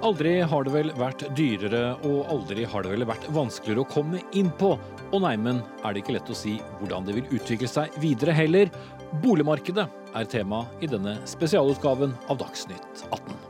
Aldri 0.00 0.38
har 0.40 0.64
det 0.64 0.72
vel 0.72 0.90
vært 0.96 1.26
dyrere, 1.36 1.82
og 2.08 2.30
aldri 2.32 2.64
har 2.64 2.86
det 2.86 2.94
vel 2.94 3.04
vært 3.10 3.26
vanskeligere 3.36 3.84
å 3.84 3.90
komme 3.90 4.22
inn 4.32 4.48
på. 4.56 4.72
Og 5.10 5.20
neimen 5.26 5.60
er 5.84 5.92
det 5.92 6.00
ikke 6.02 6.16
lett 6.16 6.32
å 6.32 6.38
si 6.38 6.56
hvordan 6.78 7.04
det 7.04 7.18
vil 7.18 7.28
utvikle 7.36 7.68
seg 7.68 8.00
videre 8.00 8.32
heller. 8.36 8.72
Boligmarkedet 9.20 9.86
er 10.16 10.32
tema 10.32 10.64
i 10.80 10.88
denne 10.88 11.18
spesialutgaven 11.28 12.16
av 12.32 12.40
Dagsnytt 12.40 13.06
18. 13.10 13.49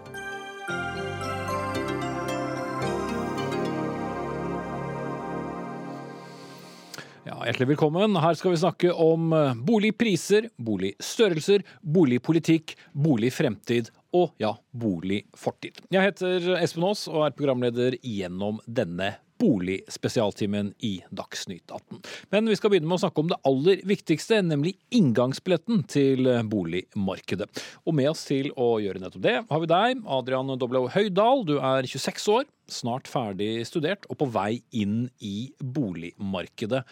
hjertelig 7.46 7.70
velkommen. 7.72 8.18
Her 8.20 8.36
skal 8.36 8.52
vi 8.52 8.60
snakke 8.60 8.92
om 8.92 9.32
eh, 9.32 9.54
boligpriser, 9.66 10.50
boligstørrelser, 10.60 11.64
boligpolitikk, 11.80 12.74
boligfremtid 12.92 13.90
og 14.16 14.34
ja, 14.42 14.52
boligfortid. 14.76 15.80
Jeg 15.94 16.10
heter 16.10 16.52
Espen 16.60 16.84
Aas 16.88 17.06
og 17.10 17.24
er 17.28 17.36
programleder 17.36 17.96
gjennom 18.02 18.60
denne 18.66 19.14
boligspesialtimen 19.40 20.74
i 20.84 20.98
Dagsnytt 21.16 21.70
18. 21.72 22.02
Men 22.34 22.50
vi 22.50 22.56
skal 22.58 22.74
begynne 22.74 22.90
med 22.90 22.98
å 22.98 23.04
snakke 23.06 23.22
om 23.22 23.30
det 23.30 23.38
aller 23.48 23.80
viktigste, 23.88 24.42
nemlig 24.44 24.74
inngangsbilletten 24.92 25.86
til 25.88 26.28
boligmarkedet. 26.50 27.48
Og 27.86 27.96
med 27.96 28.10
oss 28.10 28.26
til 28.28 28.50
å 28.60 28.74
gjøre 28.84 29.00
nettopp 29.00 29.24
det 29.24 29.38
har 29.48 29.62
vi 29.62 29.70
deg, 29.70 30.02
Adrian 30.18 30.52
Doblo 30.60 30.84
Høydal. 30.92 31.46
Du 31.48 31.54
er 31.56 31.88
26 31.88 32.28
år, 32.34 32.50
snart 32.68 33.08
ferdig 33.10 33.64
studert 33.68 34.04
og 34.12 34.20
på 34.20 34.28
vei 34.34 34.60
inn 34.76 35.06
i 35.24 35.54
boligmarkedet. 35.56 36.84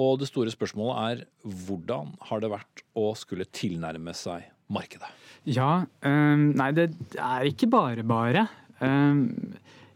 Og 0.00 0.16
det 0.22 0.30
store 0.30 0.52
spørsmålet 0.52 1.02
er 1.02 1.24
hvordan 1.66 2.14
har 2.28 2.40
det 2.40 2.52
vært 2.52 2.84
å 2.96 3.10
skulle 3.18 3.48
tilnærme 3.52 4.14
seg 4.16 4.46
markedet? 4.72 5.10
Ja, 5.44 5.84
um, 6.06 6.50
nei 6.56 6.70
det 6.76 6.88
er 7.18 7.48
ikke 7.48 7.68
bare 7.72 8.04
bare. 8.06 8.46
Um, 8.80 9.26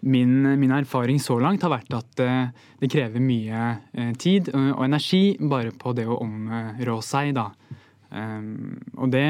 min, 0.06 0.34
min, 0.61 0.75
erfaring 0.77 1.19
så 1.22 1.38
langt 1.41 1.64
har 1.64 1.72
vært 1.72 1.94
at 1.97 2.22
uh, 2.22 2.66
det 2.83 2.91
krever 2.92 3.22
mye 3.22 3.62
uh, 3.97 4.12
tid 4.20 4.53
og, 4.53 4.75
og, 4.77 4.83
energi 4.86 5.22
bare 5.41 5.72
på 5.75 5.94
det 5.97 6.05
å 6.06 6.20
områ 6.22 6.98
seg, 7.05 7.33
da. 7.38 7.50
Um, 8.10 8.77
og 8.98 9.14
det 9.14 9.28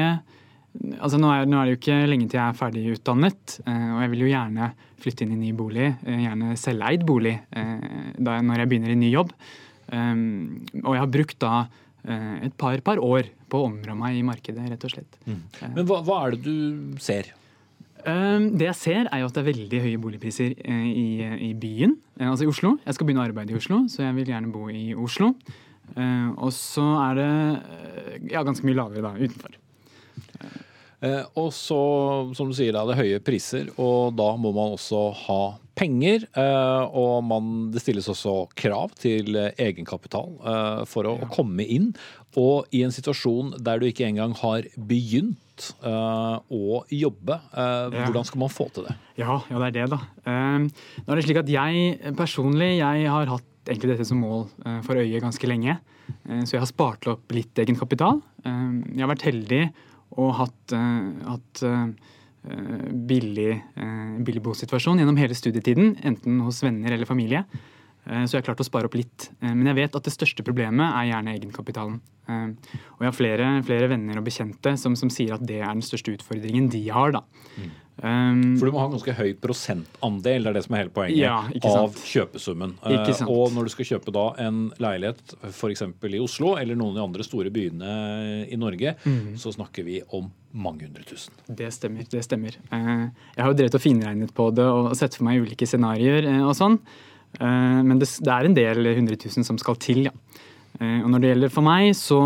Altså 0.77 1.17
nå 1.17 1.31
er, 1.33 1.47
nå 1.49 1.57
er, 1.57 1.65
det 1.65 1.71
jo 1.71 1.77
ikke 1.79 1.95
lenge 2.05 2.27
til 2.29 2.37
jeg 2.37 2.53
er 2.53 2.57
ferdig 2.59 2.81
utdannet, 2.93 3.53
og 3.65 3.95
jeg 4.03 4.11
vil 4.11 4.19
jo 4.21 4.27
gjerne 4.29 4.67
flytte 5.01 5.25
inn 5.25 5.31
i 5.33 5.37
ny 5.39 5.47
bolig, 5.57 5.87
gjerne 6.05 6.57
selveid 6.61 7.01
bolig, 7.07 7.31
da, 7.49 8.35
når 8.45 8.61
jeg 8.61 8.69
begynner 8.69 8.93
i 8.93 8.99
ny 8.99 9.09
jobb. 9.09 9.31
Og 9.87 10.93
jeg 10.93 11.01
har 11.01 11.11
brukt 11.11 11.37
da 11.39 11.57
et 12.07 12.53
par, 12.59 12.79
par 12.85 12.99
år 13.03 13.29
på 13.51 13.59
å 13.59 13.67
områ 13.67 13.95
meg 13.99 14.19
i 14.19 14.23
markedet, 14.27 14.63
rett 14.71 14.85
og 14.87 14.93
slett. 14.93 15.17
Mm. 15.27 15.41
Men 15.75 15.87
hva, 15.87 15.99
hva, 16.05 16.21
er 16.25 16.35
det 16.35 16.39
du 16.45 16.99
ser? 17.03 17.31
Um, 18.07 18.51
det 18.55 18.69
jeg 18.69 18.79
ser, 18.79 19.07
er 19.11 19.23
jo 19.23 19.27
at 19.27 19.35
det 19.35 19.41
er 19.41 19.49
veldig 19.49 19.79
høye 19.83 20.01
boligpriser 20.01 20.53
uh, 20.55 20.87
i, 20.87 21.07
i, 21.49 21.51
byen, 21.59 21.97
altså 22.21 22.45
i 22.45 22.51
Oslo. 22.51 22.75
Jeg 22.85 22.95
skal 22.95 23.09
begynne 23.09 23.23
å 23.23 23.27
arbeide 23.27 23.55
i 23.55 23.59
Oslo, 23.59 23.81
så 23.91 24.05
jeg 24.05 24.15
vil 24.19 24.31
gjerne 24.31 24.51
bo 24.53 24.67
i 24.71 24.89
Oslo. 24.95 25.33
Uh, 25.95 26.31
og 26.35 26.51
så 26.55 26.85
er 27.07 27.19
det 27.19 27.31
ja, 28.33 28.43
ganske 28.47 28.67
mye 28.67 28.77
lavere 28.77 29.03
da, 29.03 29.15
utenfor. 29.17 29.57
Og 31.37 31.51
så, 31.53 31.79
som 32.33 32.49
du 32.49 32.55
sier, 32.57 32.73
det 32.73 32.95
er 32.95 33.01
høye 33.03 33.21
priser, 33.21 33.67
og 33.77 34.15
da 34.17 34.31
må 34.39 34.49
man 34.55 34.73
også 34.73 35.01
ha 35.27 35.41
penger. 35.77 36.25
og 36.89 37.23
man, 37.27 37.49
det 37.73 37.83
stilles 37.83 38.07
også 38.09 38.47
krav 38.57 38.95
til 38.97 39.37
egenkapital 39.37 40.39
for 40.89 41.09
å, 41.09 41.17
ja. 41.21 41.29
komme 41.33 41.65
inn. 41.65 41.91
Og 42.37 42.65
i 42.73 42.83
en 42.85 42.93
situasjon 42.93 43.55
der 43.61 43.81
du 43.81 43.87
ikke 43.89 44.07
engang 44.07 44.33
har 44.41 44.65
begynt 44.77 45.69
å 45.81 46.81
jobbe, 46.93 47.37
hvordan 47.93 48.25
skal 48.29 48.41
man 48.41 48.53
få 48.53 48.69
til 48.73 48.87
det? 48.89 48.95
Ja, 49.21 49.39
ja 49.49 49.61
det 49.61 49.69
er 49.69 49.75
det, 49.77 49.85
da. 49.93 50.01
Nå 50.25 51.13
er 51.13 51.19
det 51.19 51.27
slik 51.27 51.41
at 51.43 51.51
jeg 51.51 52.15
personlig 52.17 52.75
jeg 52.79 53.11
har 53.13 53.29
hatt 53.35 53.53
egentlig 53.67 53.93
dette 53.93 54.07
som 54.07 54.21
mål 54.23 54.47
for 54.85 54.97
øyet 54.97 55.21
ganske 55.21 55.49
lenge. 55.49 55.77
så 56.45 56.55
jeg 56.55 56.63
har 56.63 56.69
spart 56.69 57.09
opp 57.11 57.35
litt 57.35 57.57
egenkapital. 57.59 58.21
jeg 58.45 59.03
har 59.03 59.11
vært 59.11 59.27
heldig 59.27 59.61
og 60.15 60.31
hatt, 60.39 60.75
hatt 61.27 61.63
billig, 63.09 63.49
billig 64.23 64.43
bosituasjon 64.45 65.01
gjennom 65.01 65.17
hele 65.19 65.35
studietiden, 65.35 65.97
enten 66.07 66.39
hos 66.45 66.61
venner 66.63 66.95
eller 66.95 67.09
familie. 67.09 67.43
Eh, 68.07 68.23
så 68.25 68.37
jeg 68.37 68.43
har 68.43 68.51
klart 68.51 68.63
å 68.63 68.67
spare 68.67 68.89
opp 68.89 68.95
litt. 68.97 69.29
Eh, 69.41 69.51
men 69.53 69.67
jeg 69.71 69.81
vet 69.81 69.97
at 69.99 70.07
det 70.07 70.15
største 70.15 70.45
problemet 70.47 70.85
er 70.87 71.09
gjerne 71.11 71.33
egenkapitalen. 71.35 71.97
Eh, 72.27 72.77
og 72.95 73.03
jeg 73.03 73.11
har 73.11 73.17
flere, 73.17 73.49
flere 73.67 73.89
venner 73.91 74.21
og 74.21 74.27
bekjente 74.27 74.77
som, 74.79 74.95
som, 74.99 75.11
sier 75.13 75.35
at 75.35 75.43
det 75.47 75.59
er 75.61 75.73
den 75.73 75.85
største 75.85 76.15
utfordringen 76.15 76.71
de 76.71 76.85
har. 76.93 77.17
da. 77.19 77.25
Mm. 77.57 77.75
Um, 77.97 78.41
For 78.59 78.69
du 78.69 78.75
må 78.75 78.77
ha 78.77 78.85
en 78.85 78.93
ganske 78.93 79.13
høy 79.17 79.31
prosentandel, 79.41 80.43
det 80.45 80.51
er 80.51 80.57
det 80.59 80.61
som 80.67 80.75
er 80.75 80.83
hele 80.83 80.91
poenget, 80.93 81.17
ja, 81.17 81.39
av 81.65 81.95
kjøpesummen. 81.97 82.75
og 83.25 83.55
når 83.55 83.65
du 83.65 83.73
skal 83.73 83.87
kjøpe 83.89 84.13
da 84.13 84.25
en 84.43 84.67
leilighet 84.77 85.33
f.eks. 85.49 85.81
i 85.81 86.21
Oslo 86.21 86.53
eller 86.61 86.77
noen 86.77 86.93
av 86.93 86.99
de 86.99 87.05
andre 87.07 87.25
store 87.25 87.49
byene 87.49 87.95
i 88.45 88.59
Norge, 88.61 88.93
mm. 89.01 89.33
så 89.41 89.55
snakker 89.55 89.87
vi 89.87 89.97
om 90.13 90.29
mange 90.53 90.85
hundre 90.85 91.09
tusen. 91.09 91.33
Det 91.49 91.71
stemmer. 91.73 92.05
det 92.05 92.21
stemmer. 92.21 92.61
Jeg 92.69 93.41
har 93.41 93.49
jo 93.49 93.57
drevet 93.57 93.81
og 93.81 93.81
finregnet 93.81 94.37
på 94.37 94.51
det 94.53 94.69
og 94.69 94.93
sett 94.97 95.17
for 95.17 95.25
meg 95.25 95.41
ulike 95.41 95.65
scenarioer 95.65 96.29
og 96.43 96.53
sånn. 96.57 96.77
Eh, 97.37 97.81
men 97.85 97.99
det, 98.01 98.09
det, 98.23 98.33
er 98.33 98.47
en 98.47 98.57
del 98.57 98.93
hundre 98.97 99.17
tusen 99.19 99.45
som 99.45 99.59
skal 99.61 99.77
til, 99.81 100.07
ja. 100.09 100.13
Eh, 100.79 101.01
og 101.03 101.11
når 101.11 101.23
det 101.23 101.33
gjelder 101.33 101.53
for 101.53 101.65
meg, 101.65 101.91
så, 101.97 102.21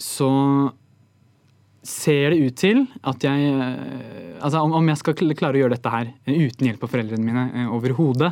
så 0.00 0.30
ser 1.86 2.34
det 2.34 2.44
ut 2.44 2.58
til 2.60 2.84
at 3.08 3.28
jeg 3.28 3.52
eh, 3.54 4.16
Altså 4.40 4.62
om, 4.64 4.86
jeg 4.88 4.96
skal 4.96 5.34
klare 5.36 5.58
å 5.58 5.60
gjøre 5.60 5.74
dette 5.74 5.90
her 5.92 6.06
uten 6.24 6.64
hjelp 6.64 6.84
av 6.86 6.88
foreldrene 6.88 7.20
mine 7.20 7.66
overhodet, 7.76 8.30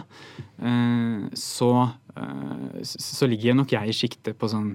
så, 1.37 1.69
så 2.89 3.29
ligger 3.29 3.59
nok 3.59 3.75
jeg 3.75 3.93
i 3.93 3.97
sjiktet 3.99 4.39
på 4.41 4.49
sånn 4.49 4.71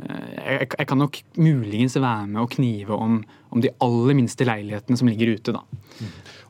jeg, 0.00 0.70
jeg, 0.70 0.86
kan 0.88 1.02
nok 1.02 1.18
muligens 1.36 1.98
være 2.00 2.30
med 2.30 2.40
å 2.40 2.48
knive 2.48 2.96
om, 2.96 3.18
om, 3.52 3.60
de 3.60 3.74
aller 3.84 4.16
minste 4.22 4.48
leilighetene 4.48 4.96
som 4.96 5.12
ligger 5.12 5.34
ute. 5.36 5.52
da. 5.52 5.60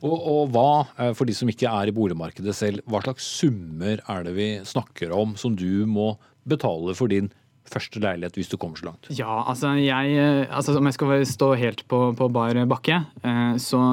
Og, 0.00 0.16
og, 0.16 0.40
hva, 0.54 0.70
eh, 0.96 1.12
for 1.16 1.28
de 1.28 1.34
som 1.36 1.50
ikke 1.50 1.68
er 1.68 1.90
i 1.90 1.94
boligmarkedet 1.94 2.54
selv, 2.56 2.84
hva 2.88 3.02
slags 3.04 3.26
summer 3.40 4.00
er 4.00 4.24
det 4.24 4.32
vi 4.36 4.48
snakker 4.66 5.12
om 5.16 5.36
som 5.40 5.56
du 5.58 5.84
må 5.88 6.14
betale 6.48 6.96
for 6.96 7.12
din 7.12 7.28
første 7.70 8.00
leilighet 8.02 8.38
hvis 8.38 8.50
du 8.50 8.56
kommer 8.58 8.80
så 8.80 8.88
langt? 8.88 9.10
Ja, 9.12 9.44
altså, 9.44 9.74
jeg, 9.78 10.16
eh, 10.16 10.48
altså 10.48 10.78
Om 10.78 10.88
jeg 10.88 10.96
skal 10.96 11.26
stå 11.28 11.52
helt 11.60 11.84
på, 11.90 12.02
på 12.16 12.30
bar 12.32 12.56
bakke, 12.70 13.02
eh, 13.20 13.54
så, 13.60 13.84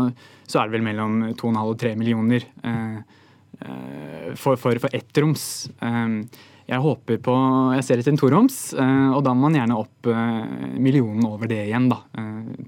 så, 0.48 0.62
er 0.62 0.68
det 0.68 0.78
vel 0.78 0.88
mellom 0.88 1.20
2,5 1.36 1.62
og 1.66 1.78
3 1.84 1.96
millioner 2.00 2.48
for, 4.38 4.54
for, 4.60 4.78
for 4.78 4.94
ettroms. 4.94 5.66
Jeg 6.68 6.82
håper 6.84 7.18
på 7.26 7.34
Jeg 7.74 7.86
ser 7.88 8.02
etter 8.04 8.14
en 8.14 8.20
toroms, 8.22 8.58
og 8.78 9.24
da 9.26 9.34
må 9.34 9.48
man 9.48 9.56
gjerne 9.58 9.80
opp 9.80 10.10
millionen 10.78 11.26
over 11.26 11.50
det 11.50 11.64
igjen, 11.64 11.88
da. 11.90 12.04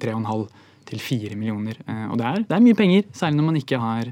3,5 0.02 0.48
til 0.90 1.04
fire 1.04 1.38
millioner. 1.40 1.80
Eh, 1.86 2.08
og 2.10 2.18
det 2.20 2.30
er, 2.30 2.42
det 2.48 2.58
er, 2.58 2.66
mye 2.66 2.80
penger, 2.80 3.06
særlig 3.16 3.40
når 3.40 3.48
man 3.52 3.62
ikke 3.62 3.82
har, 3.82 4.10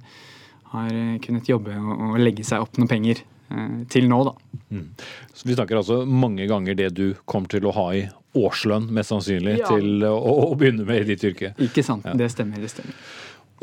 har 0.76 1.02
kunnet 1.26 1.50
jobbe 1.50 1.76
og, 1.78 1.92
og, 2.12 2.22
legge 2.22 2.46
seg 2.48 2.64
opp 2.64 2.80
noen 2.80 2.92
penger 2.92 3.24
eh, 3.24 3.82
til 3.94 4.08
nå, 4.12 4.22
da. 4.30 4.62
Mm. 4.70 4.88
Så 5.34 5.50
vi 5.50 5.58
snakker 5.58 5.82
altså 5.82 6.02
mange 6.06 6.48
ganger 6.50 6.78
det 6.78 6.94
du 6.98 7.08
kommer 7.26 7.52
til 7.52 7.68
å 7.68 7.76
ha 7.78 7.90
i 7.98 8.08
årslønn, 8.38 8.90
mest 8.94 9.14
sannsynlig, 9.14 9.58
ja. 9.62 9.72
til 9.72 10.06
å, 10.06 10.18
å, 10.18 10.52
begynne 10.60 10.86
med 10.88 11.04
i 11.04 11.14
ditt 11.14 11.26
yrke. 11.26 11.54
Ikke 11.64 11.84
sant. 11.86 12.06
Ja. 12.06 12.14
Det 12.18 12.30
stemmer. 12.34 12.62
det 12.62 12.70
stemmer. 12.74 12.94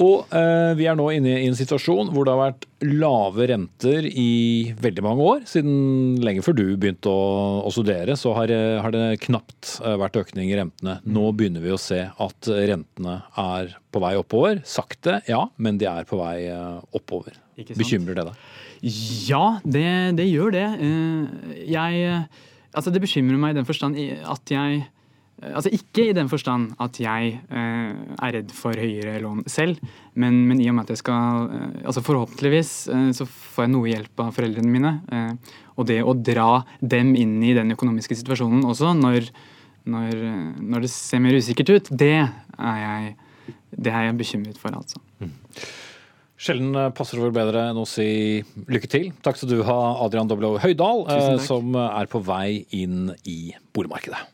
Og 0.03 0.32
eh, 0.34 0.72
vi 0.75 0.88
er 0.91 0.97
nå 0.99 1.06
inne 1.15 1.37
i 1.38 1.47
en 1.47 1.55
situasjon 1.55 2.10
hvor 2.15 2.27
det 2.27 2.32
har 2.34 2.41
vært 2.41 2.65
lave 2.84 3.47
renter 3.47 4.09
i 4.09 4.72
veldig 4.82 5.05
mange 5.06 5.27
år. 5.28 5.44
Siden 5.49 6.16
lenge 6.25 6.43
før 6.44 6.56
du 6.59 6.65
begynte 6.81 7.12
å, 7.12 7.60
å 7.62 7.71
studere, 7.75 8.16
så 8.19 8.34
har, 8.38 8.50
eh, 8.50 8.81
har, 8.83 8.94
det 8.94 9.21
knapt 9.28 9.77
eh, 9.84 9.94
vært 10.00 10.19
økning 10.25 10.50
i 10.50 10.59
rentene. 10.59 10.99
Nå 11.06 11.28
begynner 11.39 11.63
vi 11.63 11.74
å 11.74 11.80
se 11.80 12.01
at 12.10 12.51
rentene 12.51 13.21
er 13.39 13.77
på 13.95 14.03
vei 14.03 14.15
oppover. 14.19 14.65
Sakte, 14.66 15.21
ja, 15.30 15.45
men 15.63 15.78
de 15.78 15.86
er 15.91 16.09
på 16.10 16.19
vei 16.19 16.48
eh, 16.48 16.80
oppover. 16.98 17.39
Bekymrer 17.54 18.19
det 18.19 18.27
deg? 18.33 18.48
Ja, 19.28 19.60
det, 19.63 19.86
det 20.19 20.27
gjør 20.27 20.51
det. 20.57 20.66
Jeg, 21.71 22.16
altså 22.74 22.91
det 22.91 23.04
bekymrer 23.04 23.39
meg 23.39 23.54
i 23.54 23.60
den 23.60 23.69
forstand 23.69 24.01
at 24.27 24.51
jeg 24.51 24.83
altså 25.53 25.73
Ikke 25.75 26.09
i 26.09 26.15
den 26.17 26.31
forstand 26.31 26.73
at 26.83 26.99
jeg 27.03 27.37
eh, 27.43 27.91
er 27.93 28.35
redd 28.39 28.53
for 28.55 28.77
høyere 28.79 29.19
lån 29.23 29.45
selv, 29.51 29.81
men, 30.15 30.41
men, 30.49 30.61
i 30.63 30.69
og 30.71 30.77
med 30.77 30.87
at 30.87 30.95
jeg 30.95 31.03
skal 31.03 31.51
eh, 31.51 31.79
altså 31.85 32.05
Forhåpentligvis 32.05 32.73
eh, 32.95 33.11
så 33.17 33.27
får 33.29 33.67
jeg 33.67 33.75
noe 33.75 33.91
hjelp 33.91 34.25
av 34.25 34.33
foreldrene 34.37 34.73
mine. 34.73 34.95
Eh, 35.13 35.55
og 35.75 35.89
det 35.91 36.01
å 36.07 36.15
dra 36.15 36.63
dem 36.81 37.15
inn 37.19 37.41
i 37.43 37.55
den 37.57 37.75
økonomiske 37.75 38.19
situasjonen 38.21 38.65
også, 38.71 38.93
når, 38.99 39.31
når, 39.91 40.27
når 40.63 40.87
det 40.87 40.93
ser 40.95 41.23
mer 41.25 41.39
usikkert 41.39 41.75
ut, 41.75 41.91
det 41.91 42.15
er 42.21 42.83
jeg, 42.85 43.17
det 43.75 43.95
er 43.95 44.09
jeg 44.09 44.21
bekymret 44.21 44.61
for, 44.61 44.77
altså. 44.79 45.03
Mm. 45.19 45.35
Sjelden 46.45 46.77
passer 46.93 47.17
det 47.17 47.25
vel 47.25 47.35
bedre 47.35 47.69
enn 47.71 47.79
å 47.81 47.87
si 47.89 48.43
lykke 48.69 48.91
til. 48.91 49.11
Takk 49.25 49.39
skal 49.39 49.53
du 49.55 49.61
ha, 49.67 49.79
Adrian 50.05 50.29
Doblo 50.29 50.57
Høydal, 50.61 51.07
eh, 51.15 51.35
som 51.43 51.75
er 51.79 52.11
på 52.11 52.21
vei 52.27 52.65
inn 52.77 53.13
i 53.25 53.55
boligmarkedet. 53.75 54.34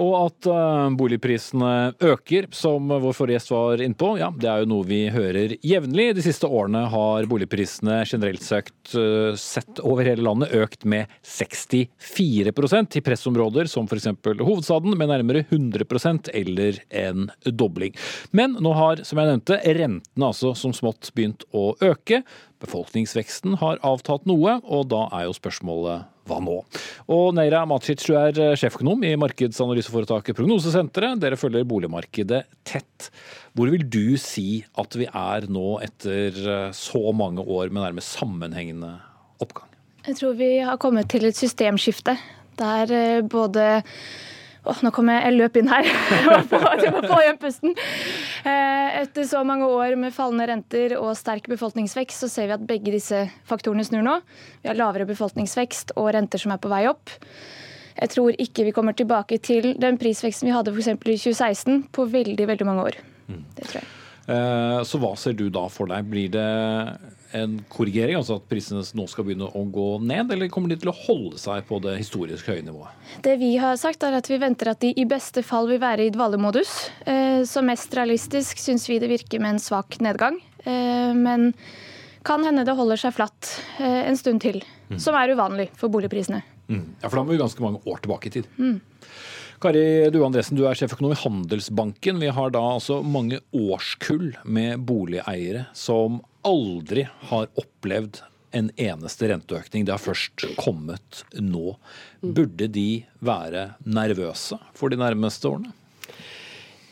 Og 0.00 0.14
at 0.18 0.48
uh, 0.50 0.90
boligprisene 0.98 1.94
øker, 2.02 2.48
som 2.54 2.90
vår 2.90 3.14
forrige 3.14 3.38
gjest 3.38 3.52
var 3.54 3.82
innpå, 3.84 4.14
ja, 4.18 4.30
det 4.34 4.48
er 4.50 4.62
jo 4.62 4.70
noe 4.72 4.86
vi 4.88 5.00
hører 5.14 5.54
jevnlig. 5.62 6.08
De 6.18 6.24
siste 6.24 6.48
årene 6.50 6.84
har 6.90 7.28
boligprisene 7.30 8.00
generelt 8.10 8.42
søkt, 8.42 8.74
uh, 8.98 9.36
sett 9.38 9.82
over 9.84 10.06
hele 10.08 10.24
landet 10.26 10.54
økt 10.58 10.86
med 10.88 11.12
64% 11.22 12.98
i 12.98 13.04
pressområder 13.06 13.70
som 13.70 13.86
f.eks. 13.86 14.10
hovedstaden 14.42 14.96
med 14.98 15.12
nærmere 15.12 15.44
100% 15.46 16.32
eller 16.34 16.80
en 17.04 17.28
dobling. 17.46 17.94
Men 18.34 18.58
nå 18.62 18.74
har, 18.74 19.04
som 19.06 19.20
jeg 19.20 19.30
nevnte, 19.30 19.60
rentene 19.78 20.30
altså 20.32 20.54
som 20.58 20.74
smått 20.74 21.12
begynt 21.14 21.46
å 21.54 21.72
øke. 21.84 22.24
Befolkningsveksten 22.64 23.60
har 23.60 23.78
avtatt 23.84 24.26
noe, 24.26 24.58
og 24.64 24.88
da 24.90 25.06
er 25.14 25.28
jo 25.28 25.36
spørsmålet 25.36 26.10
hva 26.28 26.40
nå? 26.42 26.56
Og 27.12 27.26
Neira 27.36 27.64
Macic, 27.68 28.04
du 28.06 28.16
er 28.18 28.38
eh, 28.40 28.56
sjeføkonom 28.58 29.04
i 29.06 29.14
markedsanalyseforetaket 29.20 30.36
Prognosesenteret. 30.38 31.20
Dere 31.22 31.38
følger 31.40 31.66
boligmarkedet 31.68 32.44
tett. 32.66 33.10
Hvor 33.54 33.70
vil 33.72 33.86
du 33.86 34.16
si 34.20 34.64
at 34.80 34.96
vi 34.98 35.08
er 35.08 35.48
nå 35.52 35.78
etter 35.84 36.40
eh, 36.44 36.68
så 36.76 37.04
mange 37.16 37.44
år 37.44 37.70
med 37.70 37.84
nærmest 37.84 38.16
sammenhengende 38.18 38.96
oppgang? 39.44 39.68
Jeg 40.04 40.18
tror 40.20 40.36
vi 40.36 40.52
har 40.60 40.80
kommet 40.80 41.08
til 41.12 41.24
et 41.28 41.36
systemskifte 41.38 42.16
der 42.60 42.92
eh, 42.92 43.20
både 43.24 43.82
Åh, 44.64 44.78
nå 44.80 44.88
kom 44.96 45.10
jeg, 45.12 45.20
jeg 45.26 45.36
løp 45.36 45.56
inn 45.60 45.66
her. 45.68 45.84
jeg 46.80 46.92
må 46.94 47.02
få 47.04 47.18
igjen 47.20 47.36
pusten. 47.36 47.74
Etter 48.44 49.24
så 49.24 49.40
mange 49.46 49.64
år 49.64 49.94
med 49.96 50.12
fallende 50.12 50.46
renter 50.50 50.94
og 50.98 51.14
sterk 51.16 51.48
befolkningsvekst, 51.48 52.24
så 52.24 52.28
ser 52.28 52.50
vi 52.50 52.56
at 52.56 52.66
begge 52.68 52.92
disse 52.92 53.24
faktorene 53.48 53.84
snur 53.86 54.04
nå. 54.04 54.18
Vi 54.62 54.68
har 54.68 54.76
lavere 54.76 55.08
befolkningsvekst 55.08 55.94
og 55.96 56.12
renter 56.16 56.42
som 56.42 56.52
er 56.52 56.60
på 56.60 56.72
vei 56.72 56.84
opp. 56.90 57.12
Jeg 57.94 58.10
tror 58.10 58.36
ikke 58.42 58.66
vi 58.66 58.74
kommer 58.74 58.96
tilbake 58.96 59.38
til 59.42 59.72
den 59.80 59.98
prisveksten 60.00 60.50
vi 60.50 60.54
hadde 60.54 60.74
f.eks. 60.74 60.92
i 60.92 61.18
2016 61.24 61.84
på 61.94 62.08
veldig, 62.10 62.48
veldig 62.50 62.66
mange 62.68 62.88
år. 62.90 62.98
Mm. 63.30 63.44
Det 63.56 63.68
tror 63.68 63.80
jeg. 63.80 63.90
Eh, 64.34 64.80
så 64.88 65.00
hva 65.00 65.12
ser 65.20 65.36
du 65.38 65.46
da 65.52 65.66
for 65.72 65.90
deg? 65.92 66.08
Blir 66.10 66.32
det 66.34 66.48
en 67.34 67.56
korrigering, 67.72 68.16
altså 68.18 68.38
at 68.38 68.46
prisene 68.50 68.84
nå 68.96 69.06
skal 69.10 69.26
begynne 69.26 69.48
å 69.50 69.64
gå 69.74 69.88
ned, 70.04 70.32
eller 70.34 70.50
kommer 70.52 70.72
de 70.72 70.78
til 70.82 70.92
å 70.92 70.96
holde 70.96 71.40
seg 71.40 71.66
på 71.68 71.80
det 71.84 71.96
historisk 71.98 72.48
høye 72.52 72.64
nivået? 72.66 72.94
Det 73.26 73.36
vi 73.40 73.54
har 73.62 73.78
sagt 73.80 74.06
er 74.06 74.16
at 74.18 74.30
vi 74.30 74.40
venter 74.42 74.70
at 74.72 74.82
de 74.84 74.92
i 74.96 75.06
beste 75.08 75.44
fall 75.46 75.68
vil 75.70 75.82
være 75.82 76.06
i 76.06 76.14
dvalemodus. 76.14 76.74
Eh, 77.10 77.42
så 77.48 77.64
mest 77.66 77.94
realistisk 77.98 78.62
syns 78.62 78.88
vi 78.90 79.00
det 79.02 79.10
virker 79.12 79.42
med 79.42 79.56
en 79.56 79.62
svak 79.62 79.98
nedgang. 80.04 80.40
Eh, 80.64 81.12
men 81.16 81.52
kan 82.24 82.44
hende 82.46 82.64
det 82.64 82.78
holder 82.78 82.96
seg 82.96 83.12
flatt 83.18 83.50
en 83.84 84.16
stund 84.16 84.40
til, 84.40 84.62
mm. 84.88 84.96
som 85.02 85.16
er 85.18 85.34
uvanlig 85.34 85.68
for 85.76 85.92
boligprisene. 85.92 86.40
Mm. 86.72 86.84
Ja, 87.02 87.10
For 87.10 87.18
da 87.18 87.24
må 87.26 87.34
vi 87.34 87.42
ganske 87.42 87.60
mange 87.60 87.82
år 87.84 88.00
tilbake 88.00 88.30
i 88.30 88.36
tid. 88.38 88.48
Mm. 88.56 88.78
Kari 89.64 90.10
Due 90.12 90.26
Andresen, 90.26 90.58
du 90.58 90.66
er 90.68 90.76
sjeføkonom 90.76 91.14
i 91.14 91.20
Handelsbanken. 91.20 92.20
Vi 92.20 92.30
har 92.36 92.52
da 92.52 92.62
altså 92.74 92.98
mange 93.06 93.40
årskull 93.56 94.34
med 94.44 94.82
boligeiere 94.88 95.66
som 95.76 96.20
aldri 96.44 97.06
har 97.30 97.50
opplevd 97.60 98.20
en 98.54 98.70
eneste 98.78 99.28
renteøkning. 99.32 99.86
Det 99.86 99.94
har 99.96 100.02
først 100.02 100.46
kommet 100.60 101.24
nå. 101.34 101.74
Burde 102.22 102.68
de 102.70 103.04
være 103.24 103.72
nervøse 103.82 104.60
for 104.78 104.92
de 104.92 105.00
nærmeste 105.00 105.50
årene? 105.50 105.74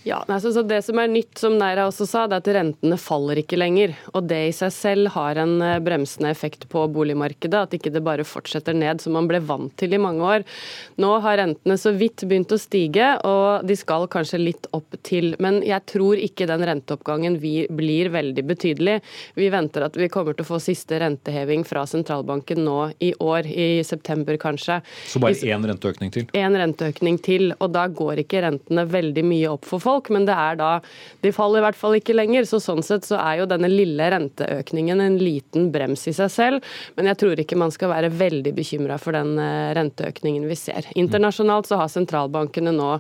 Ja, 0.05 0.25
altså, 0.27 0.63
Det 0.63 0.81
som 0.83 0.99
er 0.99 1.11
nytt, 1.11 1.37
som 1.39 1.57
Neira 1.59 1.87
også 1.87 2.07
sa, 2.09 2.25
det 2.27 2.39
er 2.39 2.43
at 2.43 2.51
rentene 2.57 2.99
faller 2.99 3.39
ikke 3.43 3.59
lenger. 3.61 3.95
Og 4.13 4.27
det 4.31 4.41
i 4.49 4.55
seg 4.57 4.73
selv 4.75 5.13
har 5.15 5.39
en 5.39 5.55
eh, 5.63 5.79
bremsende 5.85 6.33
effekt 6.33 6.67
på 6.73 6.85
boligmarkedet. 6.91 7.69
At 7.69 7.77
ikke 7.77 7.93
det 7.95 8.03
bare 8.05 8.27
fortsetter 8.27 8.75
ned 8.75 9.03
som 9.03 9.15
man 9.17 9.29
ble 9.31 9.39
vant 9.47 9.75
til 9.79 9.95
i 9.95 10.01
mange 10.03 10.27
år. 10.27 10.47
Nå 11.03 11.13
har 11.23 11.39
rentene 11.39 11.77
så 11.79 11.93
vidt 11.95 12.25
begynt 12.27 12.55
å 12.55 12.59
stige, 12.61 13.13
og 13.29 13.67
de 13.69 13.77
skal 13.79 14.09
kanskje 14.11 14.43
litt 14.43 14.67
opp 14.75 14.97
til. 15.07 15.37
Men 15.43 15.61
jeg 15.67 15.87
tror 15.93 16.19
ikke 16.19 16.49
den 16.51 16.67
renteoppgangen 16.67 17.39
blir 17.39 18.11
veldig 18.15 18.47
betydelig. 18.49 18.99
Vi 19.39 19.51
venter 19.55 19.87
at 19.87 19.99
vi 19.99 20.11
kommer 20.13 20.35
til 20.35 20.47
å 20.47 20.51
få 20.51 20.61
siste 20.63 20.99
renteheving 21.03 21.63
fra 21.69 21.85
sentralbanken 21.89 22.63
nå 22.67 22.81
i 23.03 23.13
år, 23.23 23.47
i 23.47 23.83
september 23.87 24.39
kanskje. 24.41 24.81
Så 25.07 25.23
bare 25.23 25.39
én 25.39 25.71
renteøkning 25.71 26.11
til? 26.15 26.27
Én 26.35 26.59
renteøkning 26.59 27.23
til. 27.23 27.53
Og 27.61 27.71
da 27.75 27.87
går 27.87 28.25
ikke 28.25 28.43
rentene 28.45 28.87
veldig 28.89 29.27
mye 29.27 29.55
opp 29.55 29.69
for 29.69 29.79
folk 29.83 29.92
folk, 29.93 30.11
men 30.15 30.27
det 30.29 30.37
er 30.37 30.59
da 30.61 30.71
De 31.23 31.33
faller 31.35 31.63
i 31.63 31.67
hvert 31.67 31.79
fall 31.79 31.97
ikke 31.99 32.17
lenger. 32.17 32.47
Så 32.49 32.61
sånn 32.63 32.83
sett 32.85 33.07
så 33.07 33.19
er 33.21 33.43
jo 33.43 33.49
denne 33.51 33.71
lille 33.71 34.09
renteøkningen 34.13 35.01
en 35.01 35.19
liten 35.21 35.71
brems 35.75 36.07
i 36.11 36.15
seg 36.17 36.33
selv. 36.33 36.73
Men 36.97 37.11
jeg 37.11 37.21
tror 37.23 37.43
ikke 37.43 37.59
man 37.61 37.75
skal 37.75 37.93
være 37.93 38.13
veldig 38.17 38.55
bekymra 38.57 38.99
for 39.01 39.17
den 39.17 39.37
eh, 39.41 39.73
renteøkningen 39.79 40.47
vi 40.51 40.59
ser. 40.59 40.89
Internasjonalt 40.99 41.71
så 41.71 41.79
har 41.81 41.93
sentralbankene 41.93 42.75
nå 42.75 42.91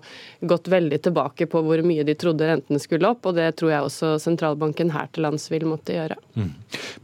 gått 0.49 0.71
veldig 0.73 1.00
tilbake 1.09 1.49
på 1.50 1.65
hvor 1.65 1.83
mye 1.87 2.06
de 2.06 2.17
trodde 2.19 2.49
rentene 2.49 2.81
skulle 2.83 3.11
opp, 3.12 3.27
og 3.29 3.37
det 3.38 3.50
tror 3.59 3.75
jeg 3.75 3.88
også 3.88 4.15
sentralbanken 4.23 4.93
her 4.95 5.11
til 5.12 5.27
lands 5.27 5.49
vil 5.53 5.67
måtte 5.71 5.97
gjøre. 5.97 6.19
Mm. 6.37 6.53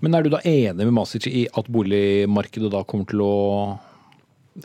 Men 0.05 0.15
er 0.15 0.25
du 0.25 0.33
da 0.33 0.43
enig 0.47 0.87
med 0.87 0.95
Masic 0.95 1.29
i 1.31 1.47
at 1.49 1.71
boligmarkedet 1.73 2.73
da 2.73 2.85
kommer 2.89 3.09
til 3.11 3.25
å 3.25 3.35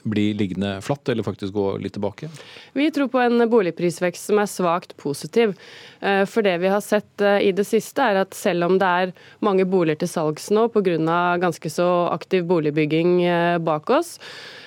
bli 0.04 0.32
liggende 0.34 0.76
flatt, 0.82 1.10
eller 1.10 1.26
faktisk 1.26 1.54
gå 1.54 1.66
litt 1.84 1.94
tilbake? 1.98 2.30
Vi 2.74 2.90
tror 2.92 3.10
på 3.14 3.22
en 3.22 3.46
boligprisvekst 3.50 4.32
som 4.32 4.42
er 4.42 4.50
svakt 4.50 4.96
positiv. 4.98 5.56
Eh, 6.02 6.24
for 6.30 6.46
det 6.46 6.58
vi 6.64 6.72
har 6.74 6.82
sett 6.84 7.22
eh, 7.22 7.40
i 7.50 7.52
det 7.56 7.66
siste, 7.70 8.04
er 8.04 8.24
at 8.24 8.38
selv 8.38 8.68
om 8.68 8.80
det 8.82 8.90
er 9.04 9.14
mange 9.46 9.66
boliger 9.70 10.04
til 10.04 10.12
salgs 10.12 10.50
nå 10.54 10.68
pga. 10.74 11.38
ganske 11.42 11.70
så 11.70 11.90
aktiv 12.12 12.46
boligbygging 12.50 13.24
eh, 13.24 13.58
bak 13.58 13.90
oss, 13.90 14.18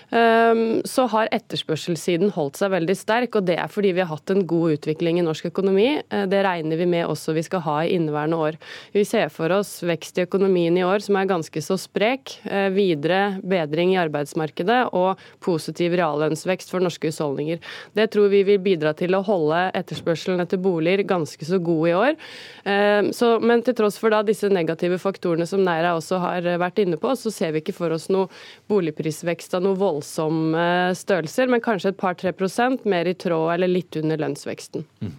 så 0.06 1.06
har 1.11 1.29
etterspørselssiden 1.35 2.31
holdt 2.37 2.61
seg 2.61 2.70
veldig 2.73 2.94
sterk. 2.97 3.37
og 3.37 3.47
Det 3.49 3.56
er 3.58 3.70
fordi 3.70 3.93
vi 3.97 4.03
har 4.05 4.11
hatt 4.11 4.31
en 4.31 4.44
god 4.47 4.76
utvikling 4.76 5.19
i 5.19 5.25
norsk 5.26 5.49
økonomi. 5.50 6.03
Eh, 6.11 6.26
det 6.31 6.43
regner 6.47 6.79
vi 6.79 6.87
med 6.87 7.06
også 7.06 7.35
vi 7.37 7.44
skal 7.47 7.62
ha 7.67 7.76
i 7.85 7.94
inneværende 7.97 8.38
år. 8.38 8.58
Vi 8.94 9.05
ser 9.05 9.29
for 9.35 9.53
oss 9.53 9.82
vekst 9.87 10.19
i 10.19 10.26
økonomien 10.26 10.76
i 10.79 10.85
år 10.87 11.03
som 11.05 11.19
er 11.19 11.31
ganske 11.31 11.62
så 11.64 11.79
sprek. 11.81 12.37
Eh, 12.47 12.69
videre 12.75 13.41
bedring 13.43 13.94
i 13.94 14.00
arbeidsmarkedet 14.00 14.93
og 14.97 15.20
positiv 15.44 15.97
reallønnsvekst 15.99 16.70
for 16.70 16.85
norske 16.85 17.11
husholdninger. 17.11 17.61
Det 17.97 18.11
tror 18.14 18.31
vi 18.32 18.44
vil 18.47 18.62
bidra 18.62 18.94
til 18.97 19.17
å 19.17 19.25
holde 19.26 19.67
etterspørselen 19.76 20.41
etter 20.44 20.61
boliger 20.62 21.05
ganske 21.06 21.44
så 21.44 21.59
god 21.59 21.88
i 21.88 21.97
år. 21.97 22.17
Ehm, 22.64 23.12
så, 23.17 23.37
men 23.41 23.62
til 23.62 23.76
tross 23.78 23.99
for 23.99 24.14
da 24.14 24.23
disse 24.26 24.49
negative 24.52 24.99
faktorene 25.02 25.47
som 25.49 25.64
Neira 25.64 25.95
også 25.97 26.21
har 26.23 26.47
vært 26.61 26.80
inne 26.83 26.99
på, 27.00 27.12
så 27.19 27.33
ser 27.35 27.54
vi 27.54 27.62
ikke 27.62 27.76
for 27.76 27.95
oss 27.95 28.09
noe 28.12 28.30
boligprisvekst 28.71 29.54
av 29.57 29.64
noe 29.64 29.78
voldsomt 29.78 29.96
voldsomme 29.97 30.95
størrelser, 30.97 31.50
men 31.50 31.62
kanskje 31.65 31.93
et 31.93 32.00
par-tre 32.00 32.33
prosent 32.37 32.85
mer 32.88 33.09
i 33.09 33.15
tråd 33.19 33.55
eller 33.55 33.71
litt 33.71 33.97
under 33.99 34.21
lønnsveksten. 34.21 34.85
Mm. 35.00 35.15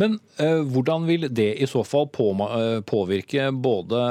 Men 0.00 0.18
eh, 0.38 0.60
hvordan 0.70 1.06
vil 1.08 1.28
det 1.34 1.54
i 1.60 1.68
så 1.70 1.82
fall 1.86 2.08
på, 2.12 2.30
eh, 2.46 2.80
påvirke 2.86 3.50
både 3.52 4.02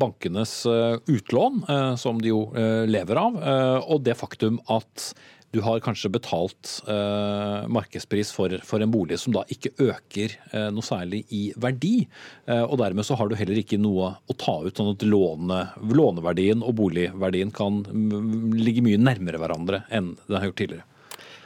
bankenes 0.00 0.54
eh, 0.66 0.96
utlån, 1.10 1.64
eh, 1.68 1.94
som 2.00 2.22
de 2.22 2.32
jo 2.32 2.46
eh, 2.54 2.86
lever 2.88 3.20
av, 3.20 3.42
eh, 3.42 3.90
og 3.90 4.06
det 4.06 4.16
faktum 4.20 4.60
at 4.70 5.12
du 5.50 5.60
har 5.60 5.80
kanskje 5.82 6.12
betalt 6.14 6.76
eh, 6.88 7.68
markedspris 7.68 8.30
for, 8.32 8.54
for, 8.66 8.82
en 8.82 8.90
bolig 8.90 9.18
som 9.18 9.34
da 9.34 9.42
ikke 9.50 9.72
øker 9.82 10.36
eh, 10.52 10.68
noe 10.70 10.86
særlig 10.86 11.24
i 11.34 11.42
verdi. 11.58 12.04
Eh, 12.46 12.62
og 12.62 12.78
dermed 12.82 13.06
så 13.06 13.18
har 13.18 13.30
du 13.30 13.34
heller 13.38 13.58
ikke 13.58 13.80
noe 13.80 14.12
å 14.30 14.38
ta 14.38 14.60
ut, 14.62 14.76
sånn 14.76 14.92
at 14.94 15.06
låne, 15.06 15.64
låneverdien 15.82 16.62
og 16.62 16.76
boligverdien 16.78 17.50
kan 17.54 17.82
ligge 18.54 18.84
mye 18.86 19.00
nærmere 19.00 19.42
hverandre 19.42 19.84
enn 19.90 20.14
det 20.28 20.38
har 20.38 20.50
gjort 20.50 20.60
tidligere. 20.62 20.86